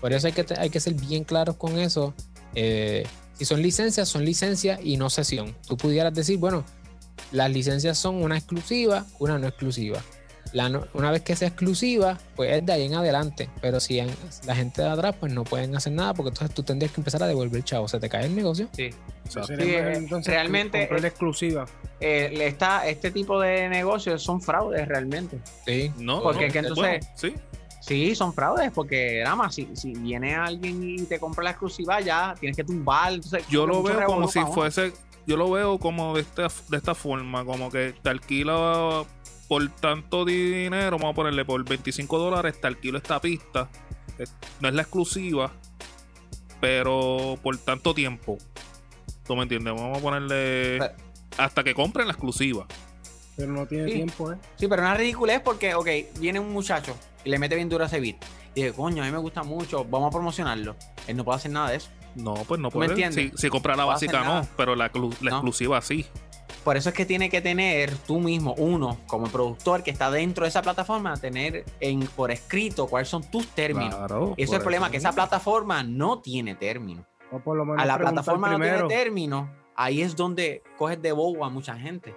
Por 0.00 0.12
eso 0.12 0.28
hay 0.28 0.32
que, 0.32 0.46
hay 0.56 0.70
que 0.70 0.78
ser 0.80 0.94
bien 0.94 1.24
claros 1.24 1.56
con 1.56 1.78
eso. 1.78 2.14
Eh, 2.54 3.04
si 3.36 3.44
son 3.44 3.60
licencias, 3.60 4.08
son 4.08 4.24
licencias 4.24 4.80
y 4.82 4.96
no 4.96 5.10
sesión. 5.10 5.56
Tú 5.66 5.76
pudieras 5.76 6.14
decir, 6.14 6.38
bueno, 6.38 6.64
las 7.30 7.50
licencias 7.50 7.96
son 7.98 8.22
una 8.22 8.36
exclusiva, 8.36 9.04
una 9.18 9.38
no 9.38 9.46
exclusiva. 9.46 10.00
La 10.52 10.68
no- 10.68 10.86
una 10.92 11.10
vez 11.10 11.22
que 11.22 11.34
sea 11.34 11.48
exclusiva, 11.48 12.18
pues 12.36 12.52
es 12.52 12.66
de 12.66 12.72
ahí 12.72 12.84
en 12.84 12.94
adelante. 12.94 13.48
Pero 13.62 13.80
si 13.80 13.98
en- 14.00 14.10
la 14.44 14.54
gente 14.54 14.82
de 14.82 14.88
atrás, 14.88 15.14
pues 15.18 15.32
no 15.32 15.44
pueden 15.44 15.74
hacer 15.76 15.92
nada 15.94 16.12
porque 16.12 16.28
entonces 16.30 16.54
tú 16.54 16.62
tendrías 16.62 16.92
que 16.92 17.00
empezar 17.00 17.22
a 17.22 17.26
devolver 17.26 17.62
chavo. 17.64 17.88
Se 17.88 17.98
te 17.98 18.08
cae 18.08 18.26
el 18.26 18.34
negocio. 18.36 18.68
Sí. 18.72 18.90
eh, 19.58 19.92
entonces 19.96 20.30
realmente 20.34 20.94
es- 20.94 21.04
exclusiva. 21.04 21.64
Eh, 22.00 22.30
le 22.36 22.48
está, 22.48 22.86
este 22.86 23.10
tipo 23.10 23.40
de 23.40 23.68
negocios 23.70 24.22
son 24.22 24.42
fraudes 24.42 24.86
realmente. 24.86 25.38
Sí. 25.64 25.90
No, 25.96 26.22
Porque 26.22 26.48
no, 26.48 26.52
que 26.52 26.58
entonces- 26.58 26.76
bueno, 26.84 27.06
sí, 27.14 27.34
Sí, 27.80 28.14
son 28.14 28.32
fraudes 28.32 28.70
porque 28.72 29.22
nada 29.24 29.34
más, 29.34 29.56
si, 29.56 29.68
si 29.74 29.92
viene 29.92 30.36
alguien 30.36 30.80
y 30.88 31.02
te 31.02 31.18
compra 31.18 31.42
la 31.42 31.50
exclusiva 31.50 32.00
ya, 32.00 32.32
tienes 32.38 32.56
que 32.56 32.62
tumbar. 32.62 33.12
Entonces, 33.14 33.44
yo 33.48 33.66
lo 33.66 33.82
veo 33.82 34.04
como 34.06 34.28
si 34.28 34.38
fuese, 34.40 34.92
yo 35.26 35.36
lo 35.36 35.50
veo 35.50 35.78
como 35.78 36.14
de 36.14 36.22
esta, 36.22 36.48
de 36.68 36.76
esta 36.76 36.94
forma, 36.94 37.44
como 37.44 37.70
que 37.70 37.94
te 38.02 38.10
alquila 38.10 39.04
por 39.48 39.68
tanto 39.68 40.24
dinero, 40.24 40.96
vamos 40.98 41.12
a 41.12 41.14
ponerle 41.14 41.44
por 41.44 41.62
25 41.64 42.18
dólares, 42.18 42.60
te 42.60 42.66
alquilo 42.66 42.98
esta 42.98 43.20
pista, 43.20 43.68
eh, 44.18 44.24
no 44.60 44.68
es 44.68 44.74
la 44.74 44.82
exclusiva, 44.82 45.52
pero 46.60 47.38
por 47.42 47.56
tanto 47.58 47.94
tiempo. 47.94 48.38
¿Tú 49.26 49.36
me 49.36 49.42
entiendes? 49.42 49.74
Vamos 49.74 49.98
a 49.98 50.00
ponerle 50.00 50.78
hasta 51.38 51.62
que 51.64 51.74
compren 51.74 52.06
la 52.06 52.12
exclusiva. 52.12 52.66
Pero 53.36 53.52
no 53.52 53.66
tiene 53.66 53.86
Sí. 53.88 53.94
tiempo, 53.94 54.32
¿eh? 54.32 54.36
Sí, 54.56 54.68
pero 54.68 54.82
una 54.82 54.94
ridícula 54.94 55.34
es 55.34 55.40
porque, 55.40 55.74
ok, 55.74 55.88
viene 56.18 56.38
un 56.38 56.52
muchacho 56.52 56.96
y 57.24 57.30
le 57.30 57.38
mete 57.38 57.54
bien 57.56 57.68
duro 57.68 57.84
a 57.84 57.86
ese 57.86 58.00
beat. 58.00 58.16
Y 58.54 58.62
dice, 58.62 58.74
coño, 58.74 59.02
a 59.02 59.06
mí 59.06 59.12
me 59.12 59.18
gusta 59.18 59.42
mucho, 59.42 59.84
vamos 59.84 60.08
a 60.08 60.10
promocionarlo. 60.10 60.76
Él 61.06 61.16
no 61.16 61.24
puede 61.24 61.36
hacer 61.36 61.50
nada 61.50 61.70
de 61.70 61.76
eso. 61.76 61.88
No, 62.14 62.34
pues 62.46 62.60
no 62.60 62.70
¿Tú 62.70 62.78
me 62.78 62.86
puede. 62.86 62.96
Si, 62.96 63.02
entiendes? 63.04 63.40
si 63.40 63.48
compra 63.48 63.74
la 63.76 63.82
No 63.82 63.88
básica 63.88 64.22
no, 64.24 64.46
pero 64.56 64.74
la, 64.76 64.92
clu- 64.92 65.14
la 65.20 65.30
No. 65.30 65.36
exclusiva 65.38 65.80
sí. 65.80 66.06
Por 66.64 66.76
eso 66.76 66.90
es 66.90 66.94
que 66.94 67.04
tiene 67.06 67.28
que 67.28 67.40
tener 67.40 67.92
tú 68.06 68.20
mismo, 68.20 68.54
uno, 68.56 68.98
como 69.08 69.26
productor 69.26 69.82
que 69.82 69.90
está 69.90 70.10
dentro 70.12 70.44
de 70.44 70.48
esa 70.50 70.62
plataforma, 70.62 71.16
tener 71.16 71.64
en, 71.80 72.00
por 72.06 72.30
escrito 72.30 72.86
cuáles 72.86 73.08
son 73.08 73.28
tus 73.28 73.48
términos. 73.48 73.94
Claro. 73.96 74.34
Y 74.36 74.42
eso 74.44 74.52
es 74.52 74.58
el 74.58 74.62
problema, 74.62 74.88
que 74.90 74.98
esa 74.98 75.12
plataforma 75.12 75.82
no 75.82 76.20
tiene 76.20 76.54
términos. 76.54 77.04
O 77.32 77.40
por 77.40 77.56
lo 77.56 77.64
menos 77.64 77.82
A 77.82 77.86
la 77.86 77.98
plataforma 77.98 78.50
no 78.50 78.60
tiene 78.60 78.82
términos, 78.84 79.48
ahí 79.74 80.02
es 80.02 80.14
donde 80.14 80.62
coges 80.78 81.02
de 81.02 81.10
bobo 81.12 81.44
a 81.44 81.48
mucha 81.50 81.74
gente. 81.76 82.10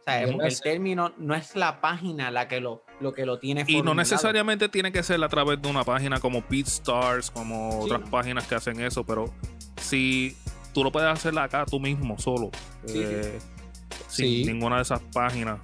O 0.00 0.04
sea, 0.04 0.22
el, 0.22 0.40
el 0.40 0.60
término 0.60 1.12
no 1.18 1.36
es 1.36 1.54
la 1.54 1.80
página 1.80 2.32
la 2.32 2.48
que 2.48 2.60
lo, 2.60 2.82
lo 3.02 3.12
que 3.12 3.26
lo 3.26 3.38
tiene 3.38 3.62
Y 3.62 3.64
no 3.64 3.78
formulado. 3.78 3.94
necesariamente 3.96 4.68
tiene 4.68 4.92
que 4.92 5.02
ser 5.02 5.22
a 5.22 5.28
través 5.28 5.60
de 5.60 5.68
una 5.68 5.84
página 5.84 6.20
como 6.20 6.42
BeatStars, 6.48 7.30
como 7.30 7.72
Sí. 7.72 7.90
otras 7.92 8.08
páginas 8.08 8.46
que 8.46 8.54
hacen 8.54 8.80
eso, 8.80 9.04
pero 9.04 9.32
si 9.80 10.36
tú 10.72 10.82
lo 10.84 10.90
puedes 10.92 11.08
hacer 11.10 11.38
acá 11.38 11.64
tú 11.66 11.78
mismo, 11.80 12.18
solo, 12.18 12.50
eh, 12.88 13.38
sin 14.08 14.26
Sí. 14.26 14.44
ninguna 14.44 14.76
de 14.76 14.82
esas 14.82 15.00
páginas. 15.12 15.58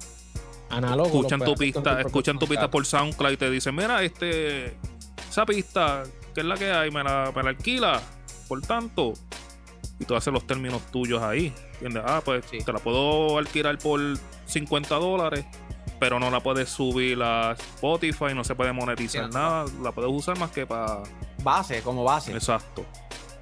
Análogo. 0.69 1.07
Escuchan 1.07 1.39
tu 1.39 1.55
pista, 1.55 1.99
escuchan 2.01 2.37
tu 2.37 2.47
pista 2.47 2.69
por 2.69 2.85
SoundCloud 2.85 3.31
y 3.31 3.37
te 3.37 3.49
dicen, 3.49 3.75
mira, 3.75 4.03
este, 4.03 4.77
esa 5.29 5.45
pista, 5.45 6.03
que 6.35 6.41
es 6.41 6.45
la 6.45 6.55
que 6.55 6.71
hay, 6.71 6.91
me 6.91 7.03
la, 7.03 7.31
me 7.35 7.41
la 7.41 7.49
alquila, 7.49 8.01
por 8.47 8.61
tanto. 8.61 9.13
Y 9.99 10.05
tú 10.05 10.15
haces 10.15 10.31
los 10.31 10.45
términos 10.45 10.81
tuyos 10.91 11.21
ahí. 11.23 11.51
¿Entiendes? 11.73 12.03
Ah, 12.05 12.21
pues 12.23 12.45
Sí. 12.51 12.59
te 12.63 12.71
la 12.71 12.79
puedo 12.79 13.37
alquilar 13.37 13.77
por 13.79 13.99
50 14.45 14.95
dólares, 14.95 15.45
pero 15.99 16.19
no 16.19 16.29
la 16.31 16.39
puedes 16.41 16.69
subir 16.69 17.21
a 17.21 17.51
Spotify, 17.53 18.33
no 18.35 18.43
se 18.43 18.55
puede 18.55 18.71
monetizar 18.73 19.25
Sí, 19.25 19.31
no. 19.33 19.39
nada, 19.39 19.65
la 19.81 19.91
puedes 19.91 20.11
usar 20.11 20.37
más 20.37 20.51
que 20.51 20.65
para... 20.65 21.03
Base, 21.43 21.81
como 21.81 22.03
base. 22.03 22.31
Exacto. 22.33 22.85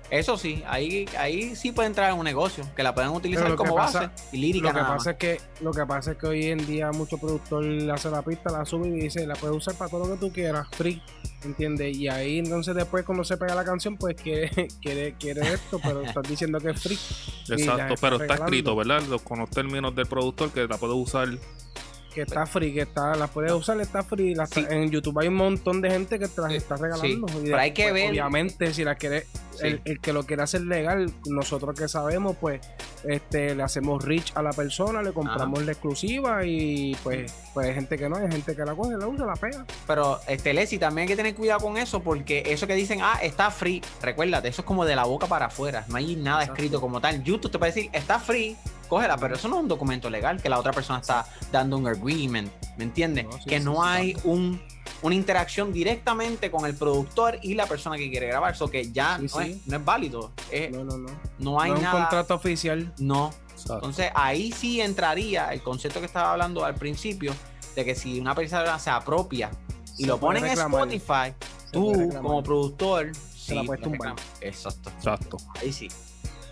Eso 0.10 0.38
sí, 0.38 0.64
ahí, 0.68 1.05
ahí 1.20 1.53
sí 1.58 1.74
puede 1.74 1.88
entrar 1.88 2.10
en 2.14 2.18
un 2.18 2.24
negocio, 2.24 2.64
que 2.78 2.82
la 2.82 2.95
pueden 2.95 3.10
utilizar 3.12 3.53
como 3.55 3.76
pasa- 3.76 4.08
base 4.08 4.24
y 4.32 4.38
lírica 4.38 4.68
Lo 4.70 4.74
que 4.74 4.80
nada 4.80 4.93
pasa 4.95 5.10
más. 5.10 5.14
es 5.16 5.20
que 5.20 5.41
lo 5.62 5.72
que 5.72 5.86
pasa 5.86 6.12
es 6.12 6.18
que 6.18 6.28
hoy 6.28 6.45
en 6.45 6.66
día 6.66 6.91
mucho 6.93 7.18
productor 7.18 7.66
hace 7.91 8.10
la 8.10 8.22
pista, 8.22 8.49
la 8.49 8.64
sube 8.64 8.88
y 8.88 8.91
dice, 8.91 9.28
la 9.28 9.36
puedes 9.36 9.58
usar 9.58 9.76
para 9.76 9.91
todo 9.91 10.05
lo 10.08 10.14
que 10.14 10.20
tú 10.26 10.32
quieras, 10.32 10.66
free, 10.72 11.01
¿entiendes? 11.43 11.97
Y 11.97 12.08
ahí 12.08 12.39
entonces 12.39 12.74
después 12.74 13.03
cuando 13.03 13.26
se 13.26 13.36
pega 13.36 13.53
la 13.53 13.66
canción, 13.66 13.97
pues 13.97 14.16
quiere, 14.16 14.49
quiere, 14.82 15.14
quiere 15.16 15.41
esto, 15.55 15.78
pero 15.84 16.01
estás 16.01 16.24
diciendo 16.24 16.58
que 16.62 16.70
es 16.70 16.82
free. 16.82 16.97
Exacto, 17.49 17.93
está 17.93 17.95
pero 17.99 18.16
está 18.16 18.18
regalando. 18.18 18.45
escrito, 18.45 18.76
¿verdad? 18.78 19.01
Los- 19.10 19.22
Con 19.24 19.39
los 19.39 19.49
términos 19.49 19.93
del 19.93 20.05
productor 20.05 20.51
que 20.51 20.66
la 20.70 20.78
puedes 20.78 20.95
usar. 20.95 21.28
Que 22.18 22.24
está 22.24 22.47
free, 22.47 22.74
que 22.74 22.82
está, 22.82 23.13
la 23.15 23.28
puedes 23.28 23.51
usar, 23.51 23.80
está 23.80 24.01
free. 24.01 24.34
la 24.34 24.45
está- 24.45 24.61
Sí. 24.61 24.65
En 24.70 24.89
YouTube 24.89 25.20
hay 25.20 25.28
un 25.28 25.36
montón 25.36 25.82
de 25.82 25.91
gente 25.91 26.18
que 26.18 26.28
te 26.28 26.41
las 26.41 26.51
está 26.53 26.76
regalando. 26.76 27.28
sí. 27.28 27.38
Y 27.38 27.43
Pero 27.43 27.57
hay 27.59 27.72
que 27.74 27.91
ver- 27.91 28.09
Obviamente, 28.09 28.74
si 28.74 28.84
la 28.84 28.95
quiere, 28.95 29.28
Sí. 29.51 29.68
el, 29.68 29.82
el 29.86 29.99
que 29.99 30.13
lo 30.13 30.24
quiere 30.26 30.41
hacer 30.41 30.61
legal, 30.61 31.11
nosotros 31.28 31.78
que 31.78 31.88
sabemos, 31.88 32.36
pues 32.41 32.59
este 33.03 33.53
le 33.53 33.61
hacemos 33.63 34.03
reach 34.03 34.32
a 34.36 34.41
la 34.41 34.51
persona, 34.51 35.01
le 35.03 35.11
compramos 35.13 35.63
la 35.63 35.72
exclusiva 35.74 36.43
y 36.43 36.95
pues, 37.03 37.32
pues 37.53 37.68
hay 37.68 37.74
gente 37.76 37.97
que 37.97 38.09
no, 38.09 38.15
hay 38.18 38.32
gente 38.32 38.55
que 38.55 38.65
la 38.65 38.74
coge, 38.74 38.97
la 38.97 39.07
usa, 39.07 39.26
la 39.28 39.36
pega. 39.36 39.63
Pero 39.86 40.20
este 40.28 40.53
Leslie 40.53 40.80
también 40.80 41.03
hay 41.03 41.07
que 41.09 41.15
tener 41.15 41.36
cuidado 41.36 41.59
con 41.59 41.78
eso 41.78 42.01
porque 42.01 42.43
eso 42.47 42.65
que 42.65 42.74
dicen, 42.76 42.99
ah, 43.03 43.20
está 43.22 43.51
free, 43.51 43.82
recuérdate, 44.01 44.47
eso 44.47 44.61
es 44.61 44.65
como 44.65 44.86
de 44.86 44.95
la 44.95 45.03
boca 45.05 45.28
para 45.28 45.45
afuera, 45.47 45.86
no 45.88 45.97
hay 45.97 46.15
nada 46.15 46.41
Exacto. 46.41 46.53
escrito 46.63 46.82
como 46.82 46.99
tal. 46.99 47.24
YouTube 47.24 47.51
te 47.51 47.59
puede 47.59 47.72
decir, 47.74 47.89
está 47.93 48.20
free, 48.20 48.55
cógela, 48.88 49.17
pero 49.17 49.35
eso 49.35 49.47
no 49.47 49.57
es 49.57 49.61
un 49.63 49.67
documento 49.67 50.09
legal 50.09 50.41
que 50.41 50.49
la 50.49 50.59
otra 50.59 50.71
persona 50.73 50.99
está 50.99 51.25
dando 51.51 51.77
un 51.77 51.88
agreement, 51.88 52.51
¿me 52.77 52.83
entiendes? 52.85 53.25
No, 53.25 53.31
sí, 53.33 53.43
que 53.45 53.59
sí, 53.59 53.65
no 53.65 53.73
sí, 53.75 53.79
hay 53.83 54.17
un 54.23 54.61
una 55.03 55.13
interacción 55.13 55.71
directamente 55.71 56.49
con 56.49 56.65
el 56.65 56.73
productor 56.73 57.38
y 57.43 57.53
la 57.53 57.67
persona 57.67 57.97
que 57.97 58.09
quiere 58.09 58.27
grabar, 58.27 58.53
eso 58.55 58.69
que 58.69 58.91
ya 58.91 59.17
no. 59.19 59.25
Es, 59.41 59.67
no 59.67 59.77
es 59.77 59.85
válido, 59.85 60.31
es- 60.49 60.71
No, 60.71 60.83
no, 60.83 60.97
no. 60.97 61.09
no 61.38 61.61
hay 61.61 61.69
no 61.69 61.75
es 61.75 61.79
un 61.81 61.83
nada, 61.85 61.99
contrato 62.01 62.33
oficial. 62.35 62.93
no, 62.97 63.31
Exacto. 63.51 63.75
entonces 63.75 64.11
ahí 64.15 64.51
sí 64.51 64.81
entraría 64.81 65.49
el 65.53 65.61
concepto 65.61 65.99
que 65.99 66.05
estaba 66.07 66.31
hablando 66.31 66.65
al 66.65 66.75
principio 66.75 67.33
de 67.75 67.85
que 67.85 67.93
si 67.93 68.19
una 68.19 68.33
persona 68.33 68.79
se 68.79 68.89
apropia 68.89 69.51
y 69.97 70.03
Se 70.03 70.07
lo 70.07 70.19
ponen 70.19 70.45
en. 70.45 70.51
Spotify, 70.57 71.33
tú 71.71 72.09
como 72.21 72.41
productor 72.41 73.11
sí, 73.15 73.53
la 73.53 73.63
puedes 73.63 73.83
tumbar. 73.83 74.15
Exacto. 74.41 74.89
Exacto. 74.97 75.38
Ahí 75.61 75.71
sí. 75.73 75.89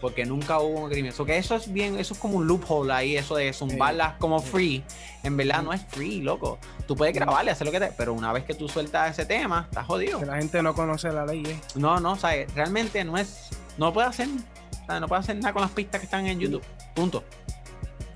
Porque 0.06 0.24
nunca 0.24 0.60
hubo 0.60 0.82
un 0.82 0.86
agreement. 0.86 1.16
So 1.16 1.26
que 1.26 1.36
eso 1.36 1.56
es 1.56 1.74
bien, 1.74 1.98
eso 2.00 2.14
es 2.14 2.20
como 2.20 2.38
un 2.38 2.46
loophole 2.46 2.94
ahí, 2.94 3.18
eso 3.18 3.38
de 3.38 3.52
zumbarlas 3.52 4.14
como 4.20 4.40
free. 4.40 4.84
En 5.24 5.36
verdad 5.36 5.64
no 5.64 5.74
es 5.74 5.84
free, 5.84 6.22
loco. 6.22 6.60
Tú 6.88 6.96
puedes 6.96 7.12
grabarle, 7.12 7.50
hacer 7.50 7.66
lo 7.66 7.72
que 7.72 7.80
te. 7.80 7.88
Pero 7.88 8.14
una 8.14 8.32
vez 8.32 8.44
que 8.44 8.54
tú 8.54 8.70
sueltas 8.70 9.10
ese 9.10 9.26
tema, 9.26 9.66
estás 9.68 9.88
jodido. 9.88 10.20
Que 10.20 10.28
la 10.28 10.38
gente 10.38 10.62
no 10.62 10.76
conoce 10.76 11.12
la 11.12 11.26
ley, 11.26 11.42
¿eh? 11.44 11.60
No, 11.74 12.00
no, 12.00 12.12
o 12.12 12.16
sea, 12.18 12.46
realmente 12.54 13.04
no 13.04 13.18
es. 13.18 13.50
No 13.80 13.92
puede 13.92 14.08
hacer. 14.08 14.28
O 14.28 14.86
sea, 14.86 15.00
no 15.00 15.08
puede 15.08 15.22
hacer 15.22 15.38
nada 15.38 15.54
con 15.54 15.64
las 15.64 15.72
pistas 15.72 16.02
que 16.02 16.06
están 16.06 16.28
en 16.28 16.40
YouTube. 16.40 16.62
Punto. 16.94 17.24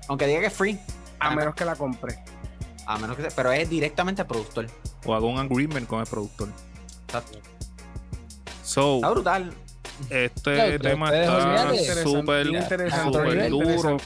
Aunque 0.06 0.28
diga 0.28 0.38
que 0.38 0.46
es 0.46 0.52
free. 0.52 0.78
A 1.18 1.34
menos 1.34 1.56
que 1.56 1.64
la 1.64 1.74
compre. 1.74 2.22
A 2.86 2.98
menos 2.98 3.16
que 3.16 3.22
sea, 3.22 3.32
pero 3.34 3.50
es 3.50 3.68
directamente 3.68 4.22
al 4.22 4.28
productor. 4.28 4.68
O 5.04 5.12
hago 5.12 5.26
un 5.26 5.40
agreement 5.40 5.88
con 5.88 5.98
el 5.98 6.06
productor. 6.06 6.50
Exacto. 7.08 7.40
So, 8.62 8.94
Está 8.94 9.10
brutal. 9.10 9.52
Este 10.08 10.54
Claro, 10.54 10.78
tema 10.78 11.14
está 11.14 11.74
súper 12.02 12.46
interesante, 12.46 13.48
duro. 13.48 13.96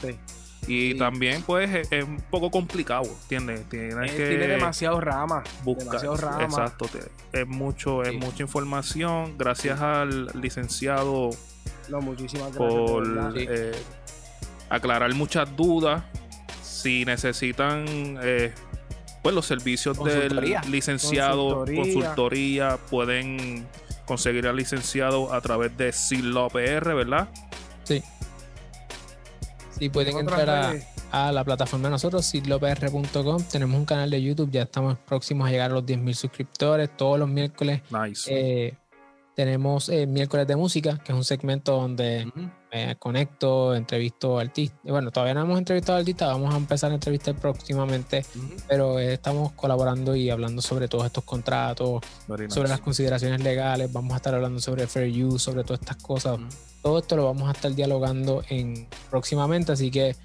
Y 0.67 0.93
Sí. 0.93 0.97
también, 0.97 1.43
pues, 1.43 1.69
es, 1.73 1.91
es 1.91 2.03
un 2.03 2.17
poco 2.31 2.49
complicado, 2.49 3.03
¿entiendes? 3.23 3.69
Tienes 3.69 4.11
Eh, 4.11 4.17
que 4.17 4.27
Tiene 4.29 4.47
demasiado 4.47 4.99
rama. 4.99 5.43
buscar. 5.63 5.85
Demasiado 6.01 6.17
rama. 6.17 6.43
Exacto. 6.43 6.87
Es 7.31 7.47
mucho, 7.47 8.01
es 8.01 8.13
mucha 8.15 8.41
información. 8.41 9.37
Gracias 9.37 9.79
al 9.79 10.25
licenciado 10.41 11.29
No, 11.87 12.01
muchísimas 12.01 12.51
gracias. 12.51 12.73
de 12.73 12.85
por 12.87 13.33
eh, 13.37 13.71
aclarar 14.69 15.13
muchas 15.13 15.55
dudas. 15.55 16.01
Si 16.63 17.05
necesitan 17.05 17.85
eh, 18.23 18.51
pues 19.21 19.35
los 19.35 19.45
servicios 19.45 20.03
del 20.03 20.55
licenciado, 20.69 21.57
Consultoría. 21.65 21.83
consultoría. 21.93 22.77
pueden 22.89 23.67
conseguir 24.05 24.47
al 24.47 24.55
licenciado 24.55 25.33
a 25.33 25.41
través 25.41 25.75
de 25.77 25.91
Silo 25.91 26.47
PR, 26.49 26.93
¿verdad? 26.93 27.27
Sí. 27.83 28.03
Sí, 29.77 29.89
pueden 29.89 30.17
entrar 30.17 30.49
a, 31.11 31.31
la 31.31 31.43
plataforma 31.43 31.87
de 31.87 31.91
nosotros, 31.91 32.25
siglopr.com. 32.25 33.43
Tenemos 33.51 33.77
un 33.77 33.85
canal 33.85 34.09
de 34.09 34.21
YouTube, 34.21 34.49
ya 34.51 34.63
estamos 34.63 34.97
próximos 34.99 35.47
a 35.47 35.51
llegar 35.51 35.71
a 35.71 35.73
los 35.75 35.83
10.000 35.85 36.13
suscriptores. 36.13 36.89
Todos 36.95 37.19
los 37.19 37.29
miércoles 37.29 37.81
Nice. 37.89 38.29
eh, 38.33 38.73
tenemos 39.35 39.89
eh, 39.89 40.07
miércoles 40.07 40.47
de 40.47 40.55
música, 40.55 40.97
que 41.03 41.11
es 41.11 41.17
un 41.17 41.23
segmento 41.23 41.73
donde 41.73 42.31
me 42.71 42.95
conecto, 42.95 43.75
entrevisto 43.75 44.39
artistas. 44.39 44.79
Bueno, 44.83 45.11
todavía 45.11 45.33
no 45.33 45.41
hemos 45.41 45.57
entrevistado 45.57 45.99
artistas, 45.99 46.29
vamos 46.29 46.53
a 46.53 46.57
empezar 46.57 46.91
a 46.91 46.95
entrevistar 46.95 47.35
próximamente, 47.35 48.25
pero 48.67 48.97
eh, 48.97 49.13
estamos 49.13 49.51
colaborando 49.51 50.15
y 50.15 50.29
hablando 50.29 50.61
sobre 50.61 50.87
todos 50.87 51.05
estos 51.05 51.25
contratos, 51.25 52.01
Very 52.27 52.43
nice. 52.43 52.55
sobre 52.55 52.69
las 52.69 52.79
consideraciones 52.79 53.41
legales, 53.43 53.91
vamos 53.91 54.13
a 54.13 54.17
estar 54.17 54.33
hablando 54.33 54.59
sobre 54.61 54.87
fair 54.87 55.25
use, 55.25 55.43
sobre 55.43 55.63
todas 55.63 55.81
estas 55.81 55.97
cosas. 55.97 56.39
Todo 56.81 56.99
esto 56.99 57.17
lo 57.17 57.25
vamos 57.25 57.49
a 57.49 57.51
estar 57.51 57.73
dialogando 57.75 58.43
en 58.49 58.87
próximamente, 59.09 59.73
así 59.73 59.91
que 59.91 60.15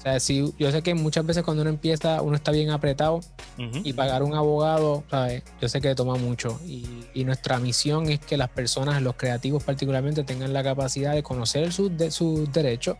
o 0.00 0.02
sea, 0.02 0.18
si, 0.18 0.54
yo 0.58 0.72
sé 0.72 0.80
que 0.80 0.94
muchas 0.94 1.26
veces 1.26 1.44
cuando 1.44 1.60
uno 1.60 1.68
empieza, 1.68 2.22
uno 2.22 2.34
está 2.34 2.52
bien 2.52 2.70
apretado 2.70 3.20
y 3.58 3.92
pagar 3.92 4.22
un 4.22 4.32
abogado, 4.34 5.04
¿sabes? 5.10 5.42
Yo 5.60 5.68
sé 5.68 5.82
que 5.82 5.94
toma 5.94 6.16
mucho 6.16 6.58
y, 6.64 6.86
y 7.12 7.24
nuestra 7.24 7.58
misión 7.58 8.08
es 8.08 8.18
que 8.18 8.38
las 8.38 8.48
personas, 8.48 9.02
los 9.02 9.16
creativos 9.16 9.62
particularmente, 9.62 10.24
tengan 10.24 10.54
la 10.54 10.62
capacidad 10.62 11.12
de 11.12 11.22
conocer 11.22 11.70
sus, 11.70 11.94
de, 11.98 12.10
sus 12.10 12.50
derechos, 12.50 12.96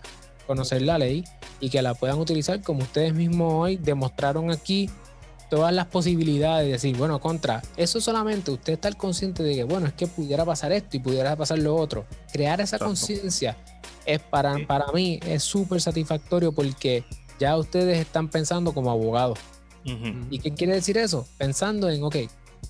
conocer 0.46 0.82
la 0.82 0.98
ley 0.98 1.24
y 1.58 1.70
que 1.70 1.80
la 1.80 1.94
puedan 1.94 2.18
utilizar 2.18 2.60
como 2.60 2.82
ustedes 2.82 3.14
mismos 3.14 3.50
hoy 3.54 3.76
demostraron 3.78 4.50
aquí 4.50 4.90
todas 5.48 5.72
las 5.72 5.86
posibilidades 5.86 6.66
de 6.66 6.72
decir, 6.72 6.96
bueno, 6.98 7.18
contra, 7.18 7.62
eso 7.78 7.98
solamente 8.02 8.50
usted 8.50 8.74
estar 8.74 8.94
consciente 8.98 9.42
de 9.42 9.54
que, 9.54 9.64
bueno, 9.64 9.86
es 9.86 9.94
que 9.94 10.06
pudiera 10.06 10.44
pasar 10.44 10.70
esto 10.72 10.98
y 10.98 11.00
pudiera 11.00 11.34
pasar 11.34 11.58
lo 11.60 11.74
otro. 11.76 12.04
Crear 12.30 12.60
esa 12.60 12.78
conciencia 12.78 13.56
es 14.14 14.20
para, 14.20 14.54
Sí. 14.56 14.64
para 14.66 14.86
mí 14.92 15.18
es 15.26 15.42
súper 15.42 15.80
satisfactorio 15.80 16.52
porque 16.52 17.04
ya 17.38 17.56
ustedes 17.56 17.98
están 17.98 18.28
pensando 18.28 18.72
como 18.72 18.90
abogados. 18.90 19.38
Ujú. 19.86 20.26
¿Y 20.30 20.38
qué 20.40 20.52
quiere 20.52 20.74
decir 20.74 20.98
eso? 20.98 21.26
Pensando 21.38 21.88
en, 21.88 22.02
ok, 22.02 22.16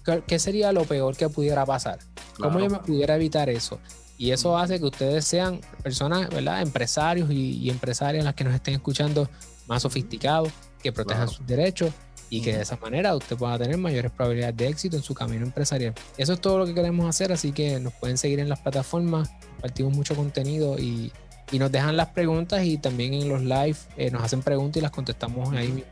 ¿qué- 0.05 0.22
¿qué 0.26 0.38
sería 0.38 0.72
lo 0.72 0.84
peor 0.84 1.16
que 1.16 1.28
pudiera 1.28 1.66
pasar? 1.66 1.99
¿Cómo 2.36 2.51
Claro. 2.59 2.64
yo 2.66 2.70
me 2.70 2.78
pudiera 2.78 3.16
evitar 3.16 3.49
eso? 3.51 3.78
Y 4.16 4.32
eso 4.32 4.57
hace 4.57 4.78
que 4.78 4.84
ustedes 4.84 5.24
sean 5.24 5.61
personas, 5.82 6.28
¿verdad? 6.28 6.61
Empresarios 6.62 7.30
y, 7.30 7.57
y 7.59 7.70
empresarias 7.70 8.22
las 8.24 8.34
que 8.34 8.45
nos 8.45 8.55
estén 8.55 8.74
escuchando 8.74 9.28
más 9.66 9.82
sofisticados, 9.82 10.51
que 10.82 10.93
protejan 10.93 11.24
Claro. 11.26 11.36
sus 11.38 11.47
derechos 11.47 11.91
y 12.28 12.41
que 12.43 12.55
de 12.55 12.62
esa 12.62 12.76
manera 12.76 13.16
usted 13.16 13.36
pueda 13.36 13.59
tener 13.59 13.76
mayores 13.76 14.12
probabilidades 14.12 14.57
de 14.57 14.68
éxito 14.68 14.97
en 14.97 15.03
su 15.03 15.14
camino 15.14 15.45
empresarial. 15.45 15.95
Eso 16.16 16.32
es 16.34 16.41
todo 16.41 16.59
lo 16.59 16.66
que 16.66 16.74
queremos 16.74 17.09
hacer, 17.09 17.32
así 17.32 17.51
que 17.53 17.80
nos 17.80 17.93
pueden 17.95 18.16
seguir 18.18 18.38
en 18.41 18.49
las 18.49 18.61
plataformas, 18.61 19.30
compartimos 19.53 19.97
mucho 19.97 20.14
contenido 20.14 20.78
y, 20.78 21.12
y 21.53 21.59
nos 21.59 21.71
dejan 21.73 21.97
las 21.97 22.09
preguntas 22.09 22.65
y 22.65 22.79
también 22.79 23.15
en 23.15 23.29
los 23.29 23.43
live 23.43 23.77
eh, 23.97 24.11
nos 24.11 24.23
hacen 24.23 24.43
preguntas 24.43 24.79
y 24.79 24.83
las 24.83 24.91
contestamos 24.91 25.53
ahí 25.55 25.69
mismo. 25.69 25.91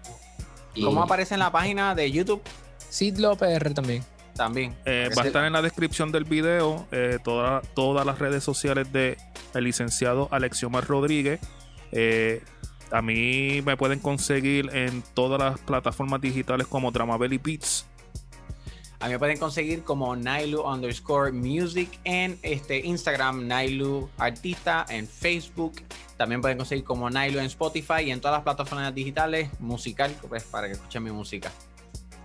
Y 0.74 0.84
¿Cómo 0.84 1.02
aparece 1.02 1.34
en 1.34 1.40
la 1.40 1.50
página 1.50 1.94
de 1.94 2.10
YouTube? 2.10 2.40
Sid 2.88 3.18
López 3.18 3.58
también. 3.74 4.04
También. 4.34 4.76
Eh, 4.84 5.10
va 5.18 5.22
a 5.22 5.26
estar 5.26 5.44
en 5.44 5.52
la 5.52 5.62
descripción 5.62 6.12
del 6.12 6.22
video 6.24 6.86
eh, 6.92 7.18
toda- 7.24 7.60
todas 7.74 8.06
las 8.06 8.20
redes 8.20 8.44
sociales 8.44 8.92
de 8.92 9.16
el 9.54 9.64
licenciado 9.64 10.28
Alexiomar 10.30 10.86
Rodríguez. 10.86 11.40
Eh, 11.90 12.40
a 12.92 13.02
mí 13.02 13.60
me 13.62 13.76
pueden 13.76 13.98
conseguir 13.98 14.70
en 14.72 15.02
todas 15.14 15.40
las 15.40 15.58
plataformas 15.60 16.20
digitales 16.20 16.66
como 16.68 16.92
Dramabelly 16.92 17.38
Beats. 17.38 17.84
A 19.00 19.06
mí 19.06 19.12
me 19.12 19.18
pueden 19.20 19.38
conseguir 19.38 19.84
como 19.84 20.16
Nailu 20.16 20.62
underscore 20.62 21.30
music 21.30 22.00
en 22.02 22.36
este 22.42 22.78
Instagram, 22.84 23.46
Nailu 23.46 24.08
Artista, 24.18 24.84
en 24.88 25.06
Facebook. 25.06 25.82
También 26.16 26.40
pueden 26.40 26.58
conseguir 26.58 26.84
como 26.84 27.08
Nailu 27.08 27.38
en 27.38 27.46
Spotify 27.46 28.02
y 28.06 28.10
en 28.10 28.20
todas 28.20 28.38
las 28.38 28.42
plataformas 28.42 28.92
digitales, 28.92 29.50
musical, 29.60 30.12
pues 30.28 30.42
para 30.42 30.66
que 30.66 30.72
escuchen 30.72 31.04
mi 31.04 31.12
música. 31.12 31.52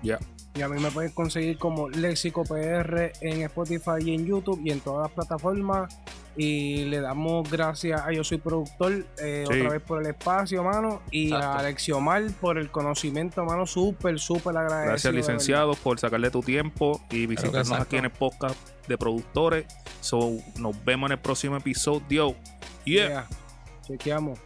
Ya. 0.01 0.17
Y 0.55 0.61
a 0.61 0.67
mí 0.67 0.81
me 0.81 0.89
pueden 0.89 1.11
conseguir 1.11 1.59
como 1.59 1.89
Léxico 1.89 2.43
PR 2.43 3.11
en 3.21 3.43
Spotify 3.43 4.03
y 4.03 4.15
en 4.15 4.25
YouTube 4.25 4.59
y 4.65 4.71
en 4.71 4.79
todas 4.79 5.09
las 5.09 5.11
plataformas. 5.11 5.95
Y 6.35 6.85
le 6.85 6.99
damos 6.99 7.49
gracias 7.49 8.01
a 8.01 8.11
Yo 8.11 8.23
Soy 8.23 8.37
Productor 8.39 9.05
eh, 9.21 9.45
Sí. 9.47 9.59
otra 9.59 9.73
vez 9.73 9.81
por 9.81 10.01
el 10.01 10.07
espacio, 10.07 10.63
mano. 10.63 11.01
Y 11.11 11.25
Exacto. 11.25 11.47
a 11.47 11.59
Alexiomar 11.59 12.23
por 12.41 12.57
el 12.57 12.71
conocimiento, 12.71 13.45
mano. 13.45 13.67
Súper, 13.67 14.19
súper 14.19 14.57
agradecido. 14.57 14.89
Gracias, 14.89 15.03
de 15.03 15.11
verdad. 15.11 15.33
licenciado, 15.33 15.73
por 15.75 15.99
sacarle 15.99 16.31
tu 16.31 16.41
tiempo 16.41 16.99
y 17.11 17.27
visitarnos 17.27 17.67
exacto. 17.67 17.83
aquí 17.83 17.97
en 17.97 18.05
el 18.05 18.11
podcast 18.11 18.57
de 18.87 18.97
productores. 18.97 19.65
So, 20.01 20.37
nos 20.57 20.83
vemos 20.83 21.07
en 21.09 21.13
el 21.13 21.19
próximo 21.19 21.55
episodio. 21.57 22.35
Yeah. 22.85 23.07
Yeah. 23.07 23.27
Chequeamos. 23.87 24.39